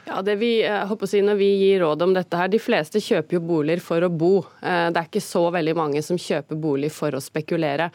Ja, 0.05 0.19
det 0.21 0.35
vi, 0.37 0.59
håper 0.61 1.07
å 1.07 1.09
si 1.09 1.19
Når 1.25 1.37
vi 1.39 1.47
gir 1.57 1.79
råd 1.81 2.03
om 2.05 2.11
dette 2.13 2.37
her, 2.37 2.49
De 2.53 2.59
fleste 2.61 3.01
kjøper 3.01 3.39
jo 3.39 3.41
boliger 3.41 3.81
for 3.81 4.05
å 4.05 4.09
bo. 4.13 4.43
Eh, 4.61 4.89
det 4.93 5.01
er 5.01 5.07
ikke 5.09 5.23
så 5.23 5.41
veldig 5.53 5.73
mange 5.77 6.01
som 6.05 6.19
kjøper 6.19 6.59
bolig 6.61 6.91
for 6.93 7.15
å 7.17 7.21
spekulere. 7.23 7.87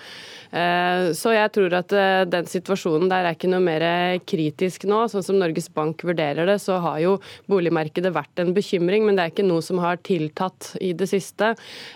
Eh, 0.51 1.11
så 1.17 1.35
jeg 1.37 1.53
tror 1.55 1.77
at 1.79 1.95
eh, 1.95 2.25
den 2.27 2.49
situasjonen 2.51 3.11
der 3.11 3.29
er 3.29 3.37
ikke 3.37 3.51
noe 3.53 3.63
mer 3.63 3.85
kritisk 4.27 4.89
nå. 4.91 5.05
Sånn 5.13 5.25
som 5.27 5.39
Norges 5.39 5.71
Bank 5.75 6.03
vurderer 6.07 6.51
det, 6.51 6.59
så 6.63 6.81
har 6.83 6.99
jo 7.03 7.15
boligmarkedet 7.51 8.13
vært 8.15 8.43
en 8.43 8.51
bekymring, 8.57 9.07
men 9.07 9.19
det 9.19 9.25
er 9.25 9.35
ikke 9.35 9.47
noe 9.47 9.63
som 9.65 9.79
har 9.83 10.01
tiltatt 10.07 10.73
i 10.83 10.91
det 10.97 11.07
siste. 11.11 11.53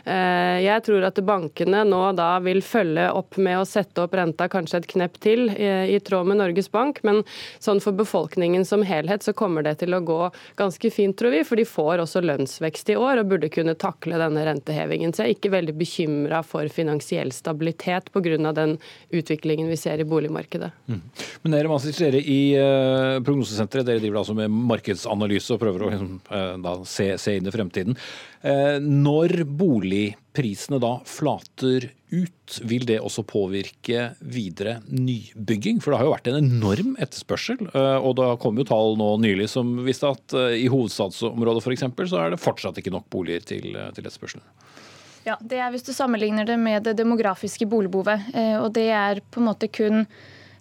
Jeg 0.07 0.85
tror 0.87 1.05
at 1.09 1.19
bankene 1.27 1.83
nå 1.89 2.03
da 2.17 2.31
vil 2.45 2.63
følge 2.65 3.09
opp 3.17 3.39
med 3.43 3.61
å 3.61 3.67
sette 3.69 4.05
opp 4.05 4.15
renta 4.17 4.49
kanskje 4.53 4.83
et 4.83 4.91
knepp 4.95 5.19
til, 5.25 5.49
i 5.51 5.99
tråd 6.05 6.31
med 6.31 6.41
Norges 6.41 6.71
Bank, 6.73 7.03
men 7.07 7.23
sånn 7.63 7.83
for 7.85 7.97
befolkningen 7.97 8.67
som 8.69 8.85
helhet 8.87 9.27
så 9.27 9.35
kommer 9.37 9.67
det 9.67 9.79
til 9.83 9.97
å 9.97 10.04
gå 10.07 10.19
ganske 10.59 10.91
fint, 10.93 11.17
tror 11.19 11.35
vi. 11.35 11.43
For 11.47 11.61
de 11.61 11.67
får 11.69 12.03
også 12.05 12.23
lønnsvekst 12.25 12.93
i 12.95 12.99
år 13.01 13.23
og 13.23 13.31
burde 13.33 13.51
kunne 13.53 13.77
takle 13.79 14.19
denne 14.21 14.45
rentehevingen. 14.49 15.15
Så 15.15 15.25
jeg 15.25 15.35
er 15.35 15.39
ikke 15.39 15.55
veldig 15.55 15.77
bekymra 15.79 16.43
for 16.47 16.69
finansiell 16.73 17.33
stabilitet 17.35 18.11
pga. 18.15 18.53
den 18.53 18.77
utviklingen 19.13 19.69
vi 19.69 19.77
ser 19.77 20.01
i 20.01 20.09
boligmarkedet. 20.09 20.71
Mm. 20.87 21.01
Men 21.43 21.57
dere, 21.57 21.69
Masic, 21.69 21.99
dere 21.99 22.21
i 22.21 22.41
uh, 22.59 23.21
Prognosesenteret 23.25 23.87
dere 23.87 24.03
driver 24.03 24.23
altså 24.23 24.37
med 24.37 24.51
markedsanalyse 24.51 25.55
og 25.55 25.63
prøver 25.63 25.85
å 25.85 25.91
liksom, 25.93 26.21
da, 26.65 26.77
se, 26.89 27.15
se, 27.21 27.37
inn 27.39 27.49
i 27.49 27.55
fremtiden. 27.55 27.99
Eh, 28.45 28.77
når 28.77 29.41
boligprisene 29.57 30.77
da 30.83 30.99
flater 31.09 31.87
ut, 32.13 32.57
vil 32.69 32.85
det 32.85 32.99
også 33.01 33.25
påvirke 33.25 34.11
videre 34.21 34.77
nybygging? 34.91 35.81
For 35.81 35.95
det 35.95 36.01
har 36.03 36.09
jo 36.09 36.13
vært 36.13 36.29
en 36.29 36.41
enorm 36.43 36.93
etterspørsel, 37.01 37.63
eh, 37.71 37.97
og 37.97 38.19
det 38.21 38.29
kom 38.45 38.61
jo 38.61 38.67
tall 38.69 38.99
nå 39.01 39.15
nylig 39.25 39.49
som 39.55 39.79
viste 39.87 40.13
at 40.13 40.37
eh, 40.37 40.59
i 40.61 40.69
hovedstadsområdet 40.69 41.65
f.eks. 41.65 41.87
så 42.13 42.21
er 42.21 42.35
det 42.35 42.43
fortsatt 42.43 42.83
ikke 42.83 42.93
nok 42.93 43.09
boliger 43.15 43.49
til, 43.49 43.73
til 43.73 44.05
etterspørselen. 44.05 44.45
Ja, 45.25 45.39
Det 45.41 45.57
er 45.57 45.73
hvis 45.73 45.87
du 45.87 45.95
sammenligner 45.97 46.45
det 46.45 46.59
med 46.61 46.85
det 46.85 46.99
demografiske 46.99 47.65
boligbehovet. 47.65 48.27
Og 48.61 48.67
det 48.77 48.91
er 48.93 49.23
på 49.33 49.41
en 49.41 49.47
måte 49.49 49.71
kun 49.73 50.03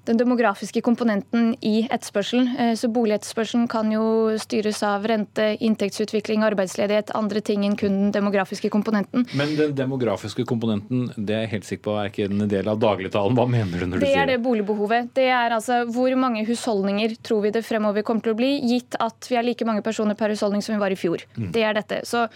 den 0.06 0.20
demografiske 0.20 0.82
komponenten 0.84 1.54
i 1.64 1.86
etterspørselen. 1.88 2.50
Eh, 2.60 2.74
så 2.80 2.90
Boligetterspørselen 2.92 3.68
kan 3.72 3.92
jo 3.94 4.04
styres 4.42 4.82
av 4.84 5.06
rente, 5.08 5.54
inntektsutvikling, 5.64 6.44
arbeidsledighet, 6.44 7.14
andre 7.16 7.42
ting 7.46 7.64
enn 7.68 7.78
kun 7.80 7.96
den 7.96 8.12
demografiske 8.16 8.72
komponenten. 8.74 9.28
Men 9.38 9.56
den 9.60 9.76
demografiske 9.78 10.46
komponenten 10.50 11.08
det 11.16 11.38
er 11.38 11.46
jeg 11.46 11.54
helt 11.56 11.70
sikker 11.70 11.86
på 11.88 11.96
er 12.02 12.12
ikke 12.12 12.28
en 12.28 12.52
del 12.52 12.72
av 12.72 12.82
dagligtalen. 12.84 13.38
Hva 13.40 13.48
mener 13.48 13.80
du 13.80 13.88
når 13.88 14.02
du 14.02 14.06
det 14.06 14.12
sier 14.12 14.20
det? 14.20 14.20
Det 14.20 14.26
er 14.26 14.34
det 14.34 14.44
boligbehovet. 14.48 15.14
Det 15.16 15.30
er 15.32 15.56
altså 15.56 15.84
hvor 15.96 16.18
mange 16.20 16.44
husholdninger 16.50 17.16
tror 17.24 17.46
vi 17.48 17.54
det 17.56 17.64
fremover 17.66 18.04
kommer 18.04 18.28
til 18.28 18.36
å 18.36 18.40
bli, 18.40 18.52
gitt 18.74 19.00
at 19.00 19.32
vi 19.32 19.40
er 19.40 19.48
like 19.48 19.68
mange 19.68 19.86
personer 19.86 20.20
per 20.20 20.36
husholdning 20.36 20.66
som 20.66 20.76
vi 20.76 20.84
var 20.84 20.94
i 20.94 21.00
fjor. 21.00 21.24
Mm. 21.38 21.50
Det 21.56 21.64
er 21.64 21.80
dette. 21.80 22.04
Så 22.10 22.28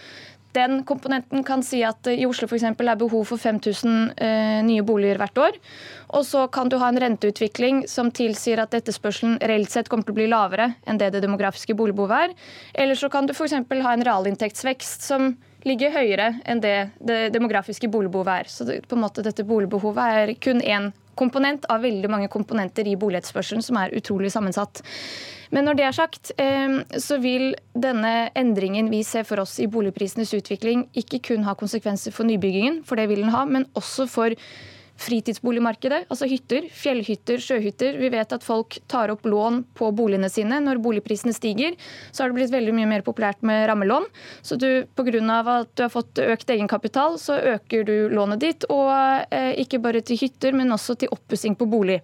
den 0.58 0.82
komponenten 0.88 1.44
kan 1.46 1.62
si 1.64 1.80
at 1.86 2.10
i 2.10 2.26
Oslo 2.26 2.48
eksempel, 2.50 2.90
er 2.90 2.98
behov 2.98 3.24
for 3.30 3.40
5000 3.40 4.12
eh, 4.16 4.58
nye 4.66 4.84
boliger 4.86 5.20
hvert 5.20 5.42
år. 5.46 5.58
Og 6.18 6.24
så 6.26 6.46
kan 6.52 6.70
du 6.70 6.78
ha 6.80 6.90
en 6.90 7.00
renteutvikling 7.00 7.84
som 7.90 8.12
tilsier 8.14 8.60
at 8.62 8.74
etterspørselen 8.74 9.38
reelt 9.40 9.72
sett 9.72 9.90
kommer 9.90 10.08
til 10.08 10.16
å 10.16 10.20
bli 10.20 10.30
lavere 10.30 10.72
enn 10.88 11.00
det 11.00 11.12
det 11.14 11.24
demografiske 11.24 11.76
boligbehovet 11.78 12.28
er. 12.28 12.38
Eller 12.84 12.98
så 12.98 13.10
kan 13.12 13.28
du 13.28 13.34
f.eks. 13.36 13.56
ha 13.56 13.92
en 13.92 14.06
realinntektsvekst 14.08 15.04
som 15.08 15.34
ligger 15.66 15.92
høyere 15.92 16.32
enn 16.48 16.62
det 16.62 16.76
det 17.00 17.28
demografiske 17.34 17.90
boligbehovet 17.92 18.44
er. 18.44 18.52
Så 18.52 18.64
det, 18.68 18.80
på 18.88 18.96
en 18.96 19.04
måte 19.04 19.24
dette 19.26 19.46
boligbehovet 19.46 20.22
er 20.22 20.34
kun 20.40 20.62
én 20.62 20.92
komponent 21.18 21.66
av 21.72 21.82
veldig 21.84 22.10
mange 22.12 22.30
komponenter 22.32 22.88
i 22.88 22.96
boligetterspørselen 23.00 23.64
som 23.64 23.80
er 23.80 23.94
utrolig 23.98 24.30
sammensatt. 24.34 24.82
Men 25.54 25.64
når 25.64 25.78
det 25.78 25.84
er 25.86 25.96
sagt, 25.96 26.32
eh, 26.38 26.80
så 27.00 27.18
vil 27.22 27.54
denne 27.74 28.30
endringen 28.36 28.90
vi 28.92 29.02
ser 29.06 29.24
for 29.28 29.40
oss 29.42 29.58
i 29.60 29.68
boligprisenes 29.70 30.34
utvikling, 30.36 30.86
ikke 30.94 31.22
kun 31.30 31.46
ha 31.48 31.56
konsekvenser 31.58 32.12
for 32.12 32.28
nybyggingen, 32.28 32.82
for 32.84 33.00
det 33.00 33.08
vil 33.08 33.24
den 33.24 33.32
ha, 33.34 33.44
men 33.48 33.66
også 33.78 34.08
for 34.10 34.36
fritidsboligmarkedet, 34.98 36.04
altså 36.10 36.26
hytter, 36.28 36.66
fjellhytter, 36.74 37.38
sjøhytter. 37.42 37.98
Vi 38.00 38.10
vet 38.12 38.32
at 38.34 38.44
folk 38.44 38.80
tar 38.90 39.12
opp 39.12 39.26
lån 39.28 39.62
på 39.78 39.90
boligene 39.94 40.30
sine. 40.32 40.58
Når 40.64 40.80
boligprisene 40.82 41.34
stiger, 41.36 41.76
så 42.10 42.24
har 42.24 42.32
det 42.32 42.38
blitt 42.40 42.54
veldig 42.54 42.74
mye 42.74 42.90
mer 42.90 43.06
populært 43.06 43.44
med 43.46 43.68
rammelån. 43.70 44.08
Så 44.42 44.58
du, 44.58 44.84
pga. 44.98 45.22
at 45.54 45.70
du 45.78 45.84
har 45.84 45.92
fått 45.94 46.18
økt 46.18 46.50
egenkapital, 46.50 47.18
så 47.18 47.38
øker 47.54 47.86
du 47.86 47.96
lånet 48.10 48.42
ditt. 48.42 48.68
Og 48.74 48.90
eh, 49.30 49.54
ikke 49.62 49.82
bare 49.82 50.02
til 50.02 50.18
hytter, 50.18 50.52
men 50.52 50.74
også 50.74 50.98
til 50.98 51.14
oppussing 51.14 51.54
på 51.58 51.70
bolig. 51.70 52.00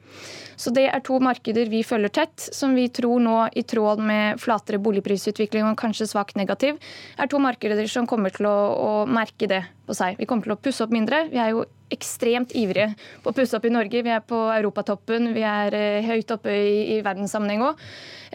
Så 0.57 0.71
det 0.71 0.87
er 0.87 1.03
to 1.03 1.19
markeder 1.23 1.67
vi 1.71 1.83
følger 1.83 2.13
tett, 2.15 2.39
som 2.55 2.77
vi 2.79 2.87
tror 2.95 3.19
nå, 3.23 3.39
i 3.59 3.65
tråd 3.67 4.03
med 4.07 4.39
flatere 4.43 4.79
boligprisutvikling 4.83 5.67
og 5.67 5.79
kanskje 5.81 6.07
svakt 6.11 6.39
negativ, 6.39 6.79
er 7.19 7.31
to 7.31 7.43
markeder 7.43 7.87
som 7.91 8.07
kommer 8.07 8.31
til 8.35 8.47
å, 8.47 8.55
å 8.55 8.93
merke 9.11 9.51
det 9.51 9.65
på 9.87 9.97
seg. 9.97 10.19
Vi 10.21 10.29
kommer 10.29 10.47
til 10.47 10.57
å 10.57 10.61
pusse 10.61 10.85
opp 10.85 10.93
mindre. 10.95 11.27
Vi 11.33 11.41
er 11.41 11.55
jo 11.55 11.65
ekstremt 11.93 12.55
ivrige 12.57 12.95
på 13.23 13.31
å 13.31 13.37
pusse 13.37 13.57
opp 13.59 13.67
i 13.69 13.73
Norge. 13.73 14.03
Vi 14.05 14.13
er 14.13 14.23
på 14.25 14.39
europatoppen, 14.55 15.33
vi 15.37 15.45
er 15.47 15.77
eh, 15.77 16.07
høyt 16.07 16.33
oppe 16.35 16.53
i, 16.53 16.75
i 16.97 17.01
verdenssammenheng 17.05 17.65
òg. 17.69 17.83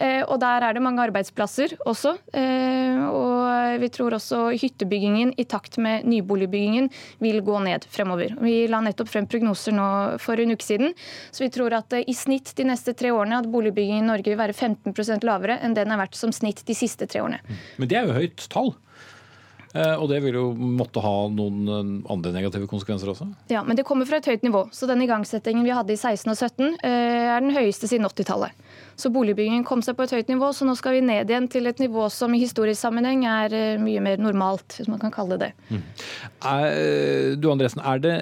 Eh, 0.00 0.22
og 0.22 0.38
der 0.40 0.64
er 0.64 0.76
det 0.76 0.82
mange 0.84 1.02
arbeidsplasser 1.04 1.74
også. 1.88 2.14
Eh, 2.36 3.02
og 3.10 3.80
vi 3.82 3.90
tror 3.92 4.16
også 4.16 4.46
hyttebyggingen 4.54 5.34
i 5.40 5.46
takt 5.50 5.78
med 5.82 6.06
nyboligbyggingen 6.08 6.90
vil 7.22 7.40
gå 7.46 7.58
ned 7.66 7.86
fremover. 7.90 8.36
Vi 8.40 8.64
la 8.70 8.82
nettopp 8.84 9.10
frem 9.12 9.28
prognoser 9.30 9.76
nå 9.76 9.88
for 10.22 10.40
en 10.40 10.54
uke 10.54 10.66
siden, 10.66 10.94
så 11.30 11.44
vi 11.44 11.52
tror 11.52 11.76
at 11.76 11.98
i 12.00 12.16
snitt 12.16 12.54
de 12.56 12.66
neste 12.70 12.94
tre 12.96 13.12
årene 13.14 13.42
at 13.42 13.50
boligbyggingen 13.50 14.06
i 14.06 14.12
Norge 14.12 14.32
vil 14.32 14.40
være 14.40 14.56
15 14.56 15.26
lavere 15.26 15.58
enn 15.64 15.76
den 15.76 15.92
har 15.92 16.00
vært 16.00 16.18
som 16.18 16.32
snitt 16.34 16.64
de 16.66 16.76
siste 16.76 17.08
tre 17.10 17.22
årene. 17.24 17.42
Men 17.78 17.90
det 17.90 17.98
er 17.98 18.08
jo 18.08 18.16
høyt 18.16 18.46
tall? 18.52 18.72
Eh, 19.70 19.94
og 19.94 20.08
det 20.10 20.18
vil 20.24 20.34
jo 20.34 20.46
måtte 20.56 21.02
ha 21.04 21.14
noen 21.30 21.58
eh, 21.70 21.90
andre 22.10 22.32
negative 22.34 22.66
konsekvenser 22.70 23.12
også? 23.12 23.28
Ja, 23.52 23.62
men 23.66 23.78
det 23.78 23.86
kommer 23.86 24.08
fra 24.08 24.18
et 24.18 24.26
høyt 24.26 24.42
nivå. 24.46 24.64
Så 24.74 24.88
den 24.90 25.04
igangsettingen 25.04 25.66
vi 25.66 25.74
hadde 25.74 25.94
i 25.94 26.00
16 26.00 26.32
og 26.32 26.38
17 26.38 26.64
eh, 26.66 27.28
er 27.36 27.44
den 27.44 27.54
høyeste 27.54 27.90
siden 27.90 28.08
80-tallet. 28.08 28.56
Så 29.00 29.12
boligbyggingen 29.12 29.66
kom 29.68 29.82
seg 29.84 29.98
på 29.98 30.06
et 30.06 30.14
høyt 30.14 30.30
nivå, 30.32 30.50
så 30.56 30.68
nå 30.68 30.76
skal 30.78 30.98
vi 30.98 31.04
ned 31.04 31.30
igjen 31.30 31.48
til 31.50 31.68
et 31.70 31.82
nivå 31.82 32.06
som 32.12 32.34
i 32.36 32.42
historisk 32.42 32.80
sammenheng 32.80 33.26
er 33.28 33.56
mye 33.82 34.02
mer 34.04 34.20
normalt, 34.22 34.78
hvis 34.78 34.90
man 34.90 35.00
kan 35.02 35.14
kalle 35.14 35.38
det 35.40 35.40
det. 35.40 35.50
Mm. 35.70 35.82
Er, 36.50 37.36
du 37.40 37.48
Andresen, 37.52 37.82
er 37.84 38.00
det 38.02 38.14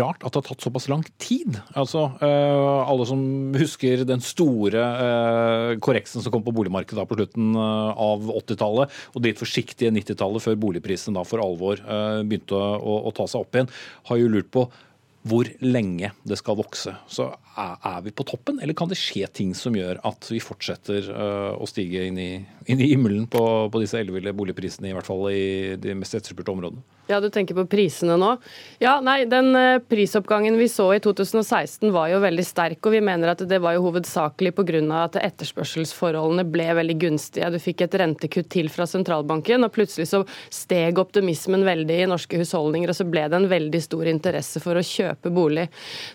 rart 0.00 0.24
at 0.24 0.32
det 0.32 0.40
har 0.40 0.46
tatt 0.50 0.64
såpass 0.64 0.88
lang 0.90 1.04
tid? 1.22 1.58
Altså, 1.78 2.06
alle 2.20 3.06
som 3.08 3.22
husker 3.56 4.04
den 4.08 4.22
store 4.24 4.84
korreksen 5.82 6.24
som 6.24 6.32
kom 6.32 6.44
på 6.46 6.54
boligmarkedet 6.56 7.06
på 7.08 7.18
slutten 7.18 7.54
av 7.56 8.28
80-tallet, 8.40 9.00
og 9.14 9.22
det 9.22 9.34
litt 9.34 9.40
forsiktige 9.42 9.92
90-tallet 9.94 10.44
før 10.44 10.60
boligprisen 10.60 11.16
da 11.16 11.24
for 11.26 11.42
alvor 11.42 11.80
eh, 11.80 12.20
begynte 12.26 12.56
å, 12.56 13.00
å, 13.06 13.12
ta 13.16 13.26
seg 13.30 13.44
opp 13.44 13.56
igjen, 13.56 13.74
har 14.10 14.20
jo 14.20 14.30
lurt 14.32 14.50
på 14.54 14.66
hvor 15.22 15.48
lenge 15.60 16.12
det 16.24 16.38
skal 16.40 16.56
vokse. 16.56 16.94
Så 17.10 17.28
er 17.60 18.00
vi 18.04 18.12
på 18.14 18.24
toppen, 18.24 18.60
eller 18.62 18.76
kan 18.76 18.88
det 18.88 18.98
skje 18.98 19.26
ting 19.34 19.52
som 19.56 19.74
gjør 19.76 20.00
at 20.06 20.28
vi 20.30 20.40
fortsetter 20.40 21.10
eh, 21.12 21.50
å 21.60 21.68
stige 21.68 22.06
inn 22.08 22.20
i, 22.20 22.30
inn 22.70 22.80
i 22.80 22.88
himmelen 22.92 23.26
på, 23.30 23.42
på 23.72 23.82
disse 23.82 24.00
elleville 24.00 24.32
boligprisene, 24.36 24.88
i 24.90 24.96
hvert 24.96 25.08
fall 25.08 25.26
i 25.32 25.76
de 25.80 25.96
mest 25.98 26.16
etterspurte 26.16 26.54
områdene? 26.54 26.84
Ja, 27.10 27.18
du 27.18 27.26
tenker 27.32 27.56
på 27.58 27.64
prisene 27.66 28.14
nå. 28.20 28.36
Ja, 28.78 29.00
nei, 29.02 29.24
Den 29.28 29.50
eh, 29.58 29.82
prisoppgangen 29.82 30.56
vi 30.60 30.68
så 30.70 30.86
i 30.94 31.00
2016 31.02 31.90
var 31.92 32.08
jo 32.12 32.20
veldig 32.22 32.44
sterk, 32.46 32.78
og 32.86 32.94
vi 32.94 33.02
mener 33.04 33.34
at 33.34 33.42
det 33.50 33.58
var 33.60 33.74
jo 33.76 33.84
hovedsakelig 33.88 34.54
pga. 34.56 34.80
at 35.02 35.18
etterspørselsforholdene 35.18 36.46
ble 36.46 36.68
veldig 36.78 36.96
gunstige. 37.02 37.50
Du 37.50 37.58
fikk 37.58 37.82
et 37.82 37.98
rentekutt 37.98 38.48
til 38.54 38.70
fra 38.70 38.86
sentralbanken, 38.86 39.66
og 39.66 39.74
plutselig 39.74 40.06
så 40.12 40.22
steg 40.54 41.02
optimismen 41.02 41.66
veldig 41.66 41.98
i 42.04 42.08
norske 42.08 42.38
husholdninger, 42.38 42.88
og 42.88 42.96
så 42.96 43.08
ble 43.10 43.26
det 43.28 43.40
en 43.40 43.50
veldig 43.50 43.82
stor 43.82 44.06
interesse 44.14 44.62
for 44.62 44.78
å 44.78 44.86
kjøpe 44.86 45.09
bolig. 45.34 45.66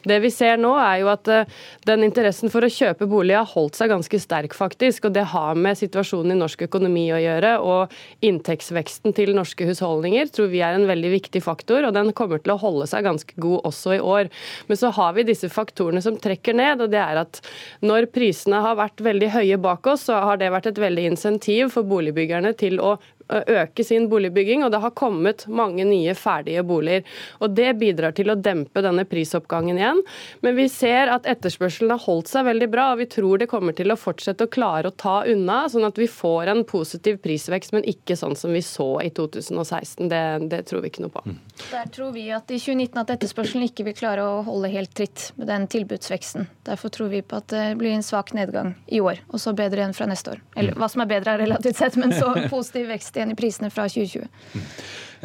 Det 0.04 0.20
vi 0.24 0.32
ser 0.34 0.58
nå 0.62 0.74
er 0.80 1.02
jo 1.02 1.12
at 1.12 1.30
eh, 1.32 1.50
den 1.88 2.06
interessen 2.08 2.52
for 2.54 2.66
å 2.66 2.72
kjøpe 2.72 3.08
bolig 3.10 3.36
har 3.38 3.48
holdt 3.52 3.78
seg 3.78 3.92
ganske 3.92 4.20
sterk, 4.22 4.56
faktisk, 4.58 5.10
og 5.10 5.16
det 5.18 5.28
har 5.34 5.58
med 5.60 5.78
situasjonen 5.80 6.36
i 6.36 6.40
norsk 6.40 6.66
økonomi 6.68 7.08
å 7.14 7.22
gjøre, 7.22 7.56
og 7.62 8.26
inntektsveksten 8.26 9.16
til 9.16 9.36
norske 9.36 9.68
husholdninger 9.68 10.32
tror 10.34 10.52
vi 10.54 10.64
er 10.66 10.78
en 10.78 10.88
veldig 10.90 11.12
viktig 11.16 11.44
faktor, 11.46 11.88
og 11.88 11.96
den 11.96 12.14
kommer 12.18 12.42
til 12.42 12.56
å 12.56 12.60
holde 12.62 12.88
seg 12.90 13.06
ganske 13.08 13.40
god 13.42 13.68
også 13.70 13.98
i 13.98 14.02
år. 14.04 14.32
Men 14.70 14.80
så 14.80 14.92
har 14.96 15.16
vi 15.18 15.28
disse 15.28 15.50
faktorene 15.52 16.04
som 16.04 16.20
trekker 16.22 16.58
ned, 16.58 16.84
og 16.84 16.94
det 16.94 17.02
er 17.02 17.22
at 17.26 17.42
når 17.86 18.10
prisene 18.16 18.62
har 18.64 18.80
vært 18.80 19.04
veldig 19.06 19.32
høye 19.36 19.60
bak 19.62 19.88
oss, 19.92 20.08
så 20.10 20.22
har 20.26 20.40
det 20.42 20.52
vært 20.54 20.72
et 20.72 20.82
veldig 20.82 21.10
insentiv 21.12 21.74
for 21.76 21.88
boligbyggerne 21.88 22.54
til 22.60 22.80
å 22.84 22.96
øke 23.30 23.84
sin 23.84 24.10
boligbygging, 24.10 24.64
og 24.66 24.72
det 24.74 24.82
har 24.84 24.94
kommet 24.98 25.46
mange 25.48 25.86
nye 25.88 26.14
ferdige 26.18 26.64
boliger. 26.64 27.06
Og 27.42 27.56
Det 27.56 27.72
bidrar 27.80 28.14
til 28.16 28.30
å 28.30 28.36
dempe 28.36 28.84
denne 28.84 29.06
prisoppgangen 29.10 29.80
igjen. 29.80 30.02
Men 30.42 30.56
vi 30.58 30.68
ser 30.70 31.10
at 31.14 31.26
etterspørselen 31.30 31.94
har 31.94 32.04
holdt 32.04 32.30
seg 32.32 32.46
veldig 32.46 32.70
bra, 32.72 32.92
og 32.94 33.02
vi 33.02 33.10
tror 33.10 33.42
det 33.42 33.50
kommer 33.52 33.76
til 33.76 33.92
å 33.92 34.00
fortsette 34.00 34.46
å 34.46 34.52
klare 34.52 34.92
å 34.92 34.96
ta 34.96 35.24
unna, 35.26 35.64
sånn 35.72 35.88
at 35.88 35.98
vi 35.98 36.08
får 36.12 36.52
en 36.52 36.64
positiv 36.68 37.20
prisvekst, 37.24 37.74
men 37.76 37.88
ikke 37.90 38.18
sånn 38.20 38.36
som 38.38 38.54
vi 38.54 38.62
så 38.66 38.90
i 39.02 39.10
2016. 39.16 40.10
Det, 40.12 40.24
det 40.52 40.62
tror 40.70 40.84
vi 40.84 40.92
ikke 40.94 41.06
noe 41.06 41.14
på. 41.16 41.24
Mm. 41.26 41.40
Der 41.72 41.90
tror 41.96 42.14
vi 42.16 42.28
at 42.36 42.52
i 42.52 42.60
2019 42.62 43.02
at 43.02 43.16
etterspørselen 43.16 43.66
ikke 43.70 43.88
vil 43.90 43.98
klare 43.98 44.26
å 44.26 44.44
holde 44.46 44.72
helt 44.74 44.94
tritt 44.98 45.32
med 45.40 45.50
den 45.50 45.68
tilbudsveksten. 45.72 46.50
Derfor 46.68 46.94
tror 46.94 47.10
vi 47.14 47.24
på 47.26 47.40
at 47.40 47.50
det 47.54 47.66
blir 47.80 47.96
en 47.96 48.06
svak 48.06 48.34
nedgang 48.38 48.76
i 48.92 49.02
år, 49.02 49.24
og 49.32 49.42
så 49.42 49.56
bedre 49.58 49.82
igjen 49.82 49.98
fra 49.98 50.10
neste 50.10 50.36
år. 50.36 50.44
Eller 50.56 50.78
hva 50.78 50.90
som 50.92 51.04
er 51.04 51.10
bedre 51.10 51.36
er 51.36 51.46
relativt 51.46 51.80
sett, 51.82 51.98
men 52.00 52.14
så 52.14 52.34
positiv 52.54 52.90
vekst 52.92 53.15
igjen 53.18 53.34
i 53.34 53.38
prisene 53.40 53.72
fra 53.74 53.88
2020. 53.92 54.30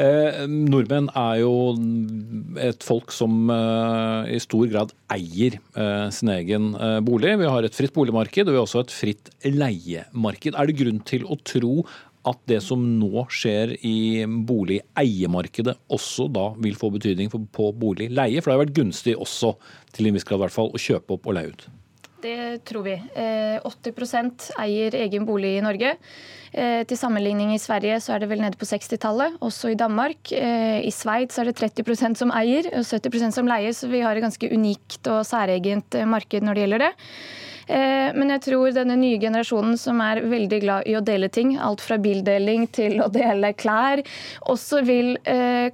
Eh, 0.00 0.44
nordmenn 0.48 1.08
er 1.18 1.40
jo 1.42 1.54
et 2.62 2.84
folk 2.86 3.10
som 3.12 3.50
eh, 3.52 4.36
i 4.36 4.38
stor 4.42 4.68
grad 4.70 4.94
eier 5.12 5.58
eh, 5.58 6.06
sin 6.14 6.30
egen 6.32 6.70
eh, 6.76 7.00
bolig. 7.04 7.34
Vi 7.40 7.50
har 7.50 7.66
et 7.66 7.76
fritt 7.76 7.94
boligmarked 7.96 8.46
og 8.46 8.54
vi 8.54 8.60
har 8.60 8.68
også 8.68 8.84
et 8.84 8.94
fritt 8.94 9.32
leiemarked. 9.44 10.54
Er 10.54 10.70
det 10.70 10.78
grunn 10.78 11.02
til 11.08 11.26
å 11.26 11.38
tro 11.42 11.82
at 12.28 12.40
det 12.50 12.60
som 12.62 12.80
nå 13.00 13.24
skjer 13.32 13.74
i 13.86 14.24
boligeiemarkedet 14.26 15.76
også 15.92 16.28
da 16.32 16.50
vil 16.60 16.76
få 16.78 16.92
betydning 16.94 17.32
på 17.32 17.70
boligleie? 17.80 18.40
For 18.40 18.50
det 18.50 18.56
har 18.56 18.64
vært 18.66 18.76
gunstig 18.76 19.16
også, 19.16 19.54
til 19.96 20.08
en 20.08 20.18
viss 20.18 20.28
grad 20.28 20.40
i 20.40 20.44
hvert 20.46 20.56
fall, 20.56 20.72
å 20.72 20.80
kjøpe 20.80 21.16
opp 21.16 21.30
og 21.30 21.38
leie 21.38 21.54
ut. 21.54 21.68
Det 22.20 22.60
tror 22.68 22.84
vi. 22.84 22.98
80 23.64 23.94
eh, 24.20 24.50
eier 24.60 24.96
egen 25.06 25.24
bolig 25.28 25.56
i 25.56 25.64
Norge. 25.64 25.96
Eh, 26.50 26.82
til 26.88 26.98
sammenligning 26.98 27.52
i 27.54 27.60
Sverige 27.62 28.00
så 28.02 28.16
er 28.16 28.22
det 28.22 28.30
vel 28.32 28.40
nede 28.42 28.58
på 28.58 28.66
60-tallet, 28.66 29.36
også 29.44 29.70
i 29.70 29.78
Danmark. 29.78 30.32
Eh, 30.34 30.80
I 30.82 30.90
Sveits 30.90 31.38
er 31.38 31.46
det 31.46 31.58
30% 31.60 32.18
som 32.18 32.32
eier 32.34 32.66
og 32.72 32.82
70% 32.82 33.36
som 33.36 33.50
leier, 33.50 33.76
så 33.76 33.90
vi 33.90 34.02
har 34.02 34.18
et 34.18 34.24
ganske 34.24 34.50
unikt 34.50 35.06
og 35.12 35.22
særegent 35.28 36.00
marked 36.10 36.42
når 36.42 36.58
det 36.58 36.66
gjelder 36.66 36.86
det. 36.88 36.92
Men 37.70 38.32
jeg 38.32 38.42
tror 38.42 38.72
denne 38.74 38.96
nye 38.98 39.20
generasjonen 39.22 39.76
som 39.78 40.00
er 40.02 40.24
veldig 40.26 40.58
glad 40.64 40.88
i 40.90 40.96
å 40.98 41.02
dele 41.06 41.28
ting, 41.30 41.52
alt 41.54 41.78
fra 41.84 42.00
bildeling 42.02 42.64
til 42.74 42.96
å 42.98 43.06
dele 43.14 43.52
klær, 43.54 44.02
også 44.50 44.80
vil 44.88 45.12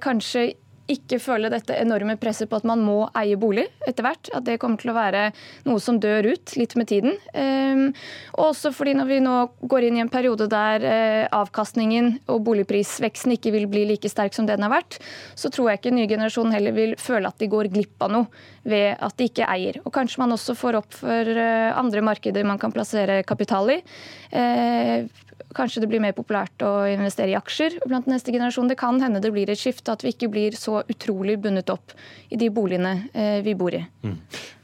kanskje 0.03 0.43
ikke 0.91 1.19
føle 1.19 1.51
dette 1.51 1.75
enorme 1.75 2.15
presset 2.19 2.49
på 2.49 2.59
at 2.59 2.67
man 2.67 2.81
må 2.83 2.97
eie 3.17 3.37
bolig 3.39 3.65
etter 3.87 4.05
hvert. 4.05 4.29
At 4.35 4.45
det 4.47 4.57
kommer 4.61 4.79
til 4.79 4.93
å 4.93 4.97
være 4.97 5.27
noe 5.67 5.83
som 5.83 5.99
dør 6.01 6.29
ut 6.31 6.55
litt 6.59 6.75
med 6.79 6.89
tiden. 6.91 7.17
Ehm, 7.37 7.89
og 8.37 8.51
også 8.51 8.71
fordi 8.75 8.95
når 8.97 9.11
vi 9.11 9.19
nå 9.23 9.35
går 9.67 9.87
inn 9.87 9.99
i 9.99 10.03
en 10.05 10.11
periode 10.11 10.47
der 10.51 10.87
eh, 10.87 11.25
avkastningen 11.35 12.13
og 12.31 12.43
boligprisveksten 12.47 13.35
ikke 13.35 13.53
vil 13.55 13.67
bli 13.71 13.83
like 13.91 14.11
sterk 14.11 14.37
som 14.37 14.47
den 14.47 14.63
har 14.63 14.73
vært, 14.73 14.99
så 15.35 15.51
tror 15.53 15.71
jeg 15.71 15.81
ikke 15.81 15.95
nye 15.97 16.09
generasjon 16.09 16.55
heller 16.55 16.75
vil 16.77 16.95
føle 17.01 17.27
at 17.27 17.39
de 17.41 17.51
går 17.51 17.71
glipp 17.73 18.07
av 18.07 18.13
noe 18.13 18.45
ved 18.67 18.95
at 19.03 19.19
de 19.19 19.27
ikke 19.27 19.47
eier. 19.47 19.81
Og 19.83 19.93
kanskje 19.95 20.23
man 20.23 20.35
også 20.35 20.55
får 20.57 20.81
opp 20.81 20.99
for 21.03 21.35
eh, 21.35 21.69
andre 21.75 22.03
markeder 22.05 22.47
man 22.47 22.61
kan 22.61 22.75
plassere 22.75 23.23
kapital 23.27 23.75
i. 23.75 23.81
Kanskje 25.57 25.81
det 25.81 25.89
blir 25.89 26.01
mer 26.03 26.13
populært 26.13 26.61
å 26.65 26.85
investere 26.89 27.31
i 27.33 27.37
aksjer 27.37 27.79
blant 27.87 28.07
neste 28.09 28.33
generasjon. 28.33 28.69
Det 28.69 28.77
kan 28.79 28.99
hende 29.01 29.21
det 29.23 29.31
blir 29.33 29.49
et 29.49 29.59
skifte, 29.59 29.93
at 29.93 30.03
vi 30.05 30.13
ikke 30.13 30.29
blir 30.33 30.57
så 30.57 30.83
utrolig 30.85 31.39
bundet 31.41 31.71
opp 31.73 31.95
i 32.29 32.37
de 32.37 32.49
boligene 32.53 33.09
eh, 33.13 33.39
vi 33.45 33.55
bor 33.57 33.73
i. 33.73 33.81
Mm. 34.05 34.17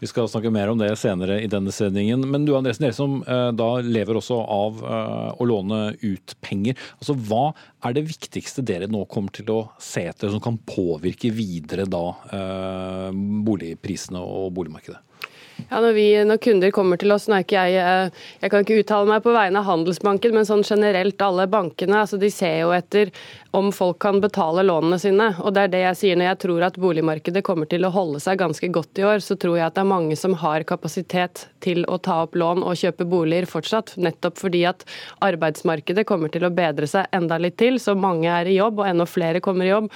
Vi 0.04 0.10
skal 0.12 0.30
snakke 0.30 0.52
mer 0.54 0.70
om 0.70 0.78
det 0.78 0.92
senere 1.02 1.40
i 1.42 1.50
denne 1.50 1.74
sendingen. 1.74 2.28
Men 2.30 2.46
du 2.46 2.54
Andresen, 2.58 2.86
dere 2.86 3.40
eh, 3.50 3.54
da 3.58 3.70
lever 3.82 4.20
også 4.20 4.38
av 4.44 4.84
eh, 4.84 5.30
å 5.34 5.48
låne 5.50 5.82
ut 6.04 6.36
penger. 6.46 6.78
Altså, 7.00 7.18
Hva 7.18 7.46
er 7.88 7.98
det 7.98 8.06
viktigste 8.12 8.66
dere 8.66 8.90
nå 8.92 9.06
kommer 9.12 9.34
til 9.34 9.50
å 9.54 9.62
se 9.82 10.06
etter 10.12 10.30
som 10.34 10.44
kan 10.44 10.60
påvirke 10.62 11.34
videre 11.34 11.88
da 11.90 12.04
boligprisene 13.12 14.22
og 14.22 14.54
boligmarkedet? 14.56 15.02
Ja, 15.70 15.80
når, 15.80 15.94
vi, 15.96 16.06
når, 16.28 16.40
kunder 16.44 16.74
kommer 16.76 17.00
til 17.02 17.14
oss, 17.16 17.28
nå 17.30 17.38
er 17.38 17.46
ikke 17.46 17.64
jeg, 17.68 17.80
eh, 17.84 18.26
jeg 18.44 18.54
kan 18.54 18.66
ikke 18.66 18.80
uttale 18.82 19.10
meg 19.10 19.24
på 19.26 19.36
vegne 19.36 19.62
av 19.62 19.70
Handelsbanken, 19.70 20.36
men 20.36 20.48
sånn 20.50 20.66
generelt 20.68 21.22
alle 21.26 21.48
bankene, 21.52 22.04
altså 22.04 22.20
de 22.22 22.32
ser 22.34 22.60
jo 22.64 22.74
etter 22.76 23.14
om 23.54 23.72
folk 23.72 24.00
kan 24.02 24.22
betale 24.22 24.64
lånene 24.66 24.98
sine. 25.00 25.28
Og 25.46 25.54
det 25.54 25.68
er 25.68 25.72
det 25.74 25.82
jeg 25.84 25.98
sier 26.00 26.18
når 26.18 26.32
jeg 26.32 26.40
tror 26.42 26.64
at 26.66 26.78
boligmarkedet 26.82 27.44
kommer 27.46 27.70
til 27.70 27.86
å 27.86 27.92
holde 27.94 28.18
seg 28.24 28.40
ganske 28.42 28.70
godt 28.74 28.98
i 28.98 29.06
år, 29.06 29.22
så 29.22 29.38
tror 29.38 29.60
jeg 29.60 29.68
at 29.68 29.76
det 29.78 29.84
er 29.84 29.92
mange 29.92 30.18
som 30.18 30.34
har 30.42 30.66
kapasitet 30.66 31.44
til 31.62 31.84
å 31.86 32.00
ta 32.02 32.24
opp 32.26 32.34
lån 32.40 32.64
og 32.66 32.80
kjøpe 32.80 33.06
boliger 33.06 33.46
fortsatt. 33.50 33.94
Nettopp 34.02 34.42
fordi 34.42 34.64
at 34.66 34.82
arbeidsmarkedet 35.22 36.06
kommer 36.10 36.34
til 36.34 36.48
å 36.48 36.52
bedre 36.54 36.90
seg 36.90 37.14
enda 37.14 37.38
litt 37.38 37.60
til, 37.62 37.78
så 37.78 37.94
mange 37.94 38.32
er 38.32 38.50
i 38.50 38.56
jobb 38.58 38.82
og 38.82 38.90
enda 38.90 39.06
flere 39.06 39.44
kommer 39.44 39.70
i 39.70 39.72
jobb. 39.72 39.92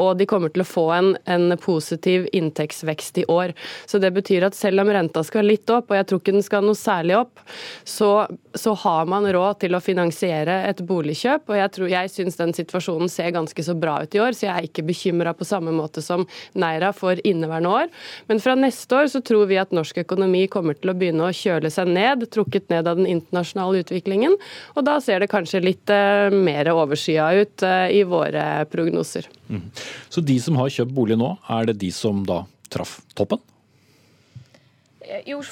Og 0.00 0.10
de 0.16 0.28
kommer 0.32 0.54
til 0.54 0.64
å 0.64 0.68
få 0.70 0.86
en, 0.96 1.12
en 1.28 1.52
positiv 1.60 2.24
inntektsvekst 2.32 3.20
i 3.20 3.26
år. 3.28 3.52
Så 3.84 4.00
det 4.00 4.14
betyr 4.16 4.48
at 4.48 4.56
selv 4.56 4.86
om 4.86 4.92
renta 4.94 5.20
skal 5.26 5.44
litt 5.52 5.68
opp, 5.68 5.92
og 5.92 6.00
jeg 6.00 6.08
tror 6.08 6.24
ikke 6.24 6.36
den 6.38 6.48
skal 6.48 6.64
noe 6.64 6.80
særlig 6.80 7.20
opp, 7.20 7.44
så, 7.84 8.24
så 8.56 8.72
har 8.86 9.04
man 9.12 9.28
råd 9.28 9.60
til 9.66 9.76
å 9.76 9.84
finansiere 9.84 10.62
et 10.72 10.80
boligkjøp. 10.88 11.52
Og 11.52 11.60
jeg, 11.60 11.92
jeg 11.92 12.14
syns 12.16 12.40
den 12.40 12.56
situasjonen 12.56 13.01
situasjonen 13.02 13.08
ser 13.08 13.32
ganske 13.32 13.62
så 13.62 13.74
bra 13.74 14.02
ut 14.02 14.14
i 14.14 14.20
år, 14.20 14.32
så 14.32 14.46
jeg 14.46 14.52
er 14.52 14.66
ikke 14.66 14.84
bekymra 14.86 15.34
på 15.34 15.44
samme 15.44 15.72
måte 15.72 16.02
som 16.02 16.26
Neira 16.54 16.92
for 16.92 17.16
inneværende 17.24 17.68
år. 17.68 17.88
Men 18.28 18.40
fra 18.40 18.54
neste 18.54 18.94
år 18.94 19.08
så 19.08 19.20
tror 19.20 19.46
vi 19.46 19.58
at 19.58 19.72
norsk 19.72 19.98
økonomi 20.04 20.46
kommer 20.48 20.74
til 20.74 20.90
å 20.90 20.94
begynne 20.96 21.28
å 21.28 21.32
kjøle 21.32 21.70
seg 21.70 21.88
ned, 21.88 22.28
trukket 22.30 22.70
ned 22.70 22.86
av 22.86 22.96
den 22.96 23.06
internasjonale 23.06 23.82
utviklingen. 23.82 24.36
Og 24.76 24.84
da 24.84 25.00
ser 25.00 25.20
det 25.20 25.30
kanskje 25.30 25.62
litt 25.62 25.88
uh, 25.90 26.30
mer 26.30 26.70
overskya 26.72 27.32
ut 27.42 27.62
uh, 27.62 27.88
i 27.90 28.02
våre 28.04 28.64
prognoser. 28.70 29.28
Mm. 29.48 29.70
Så 30.08 30.20
de 30.20 30.38
som 30.40 30.56
har 30.60 30.72
kjøpt 30.72 30.94
bolig 30.94 31.18
nå, 31.18 31.36
er 31.48 31.70
det 31.70 31.80
de 31.82 31.92
som 31.92 32.24
da 32.26 32.44
traff 32.72 33.00
toppen? 33.14 33.40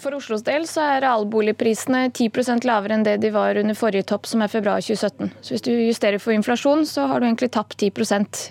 For 0.01 0.15
Oslos 0.17 0.41
del 0.47 0.65
så 0.69 0.81
er 0.81 1.03
realboligprisene 1.05 2.07
10% 2.17 2.65
lavere 2.65 2.97
enn 2.97 3.03
det 3.05 3.19
de 3.21 3.31
var 3.35 3.59
under 3.61 3.77
forrige 3.77 4.07
topp, 4.09 4.25
som 4.31 4.41
er 4.41 4.49
februar 4.49 4.81
2017. 4.81 5.29
Så 5.45 5.53
hvis 5.53 5.65
du 5.67 5.71
justerer 5.75 6.23
for 6.23 6.33
inflasjon, 6.33 6.87
så 6.89 7.05
har 7.11 7.21
du 7.21 7.27
egentlig 7.27 7.51
tapt 7.53 7.77
10 7.77 7.91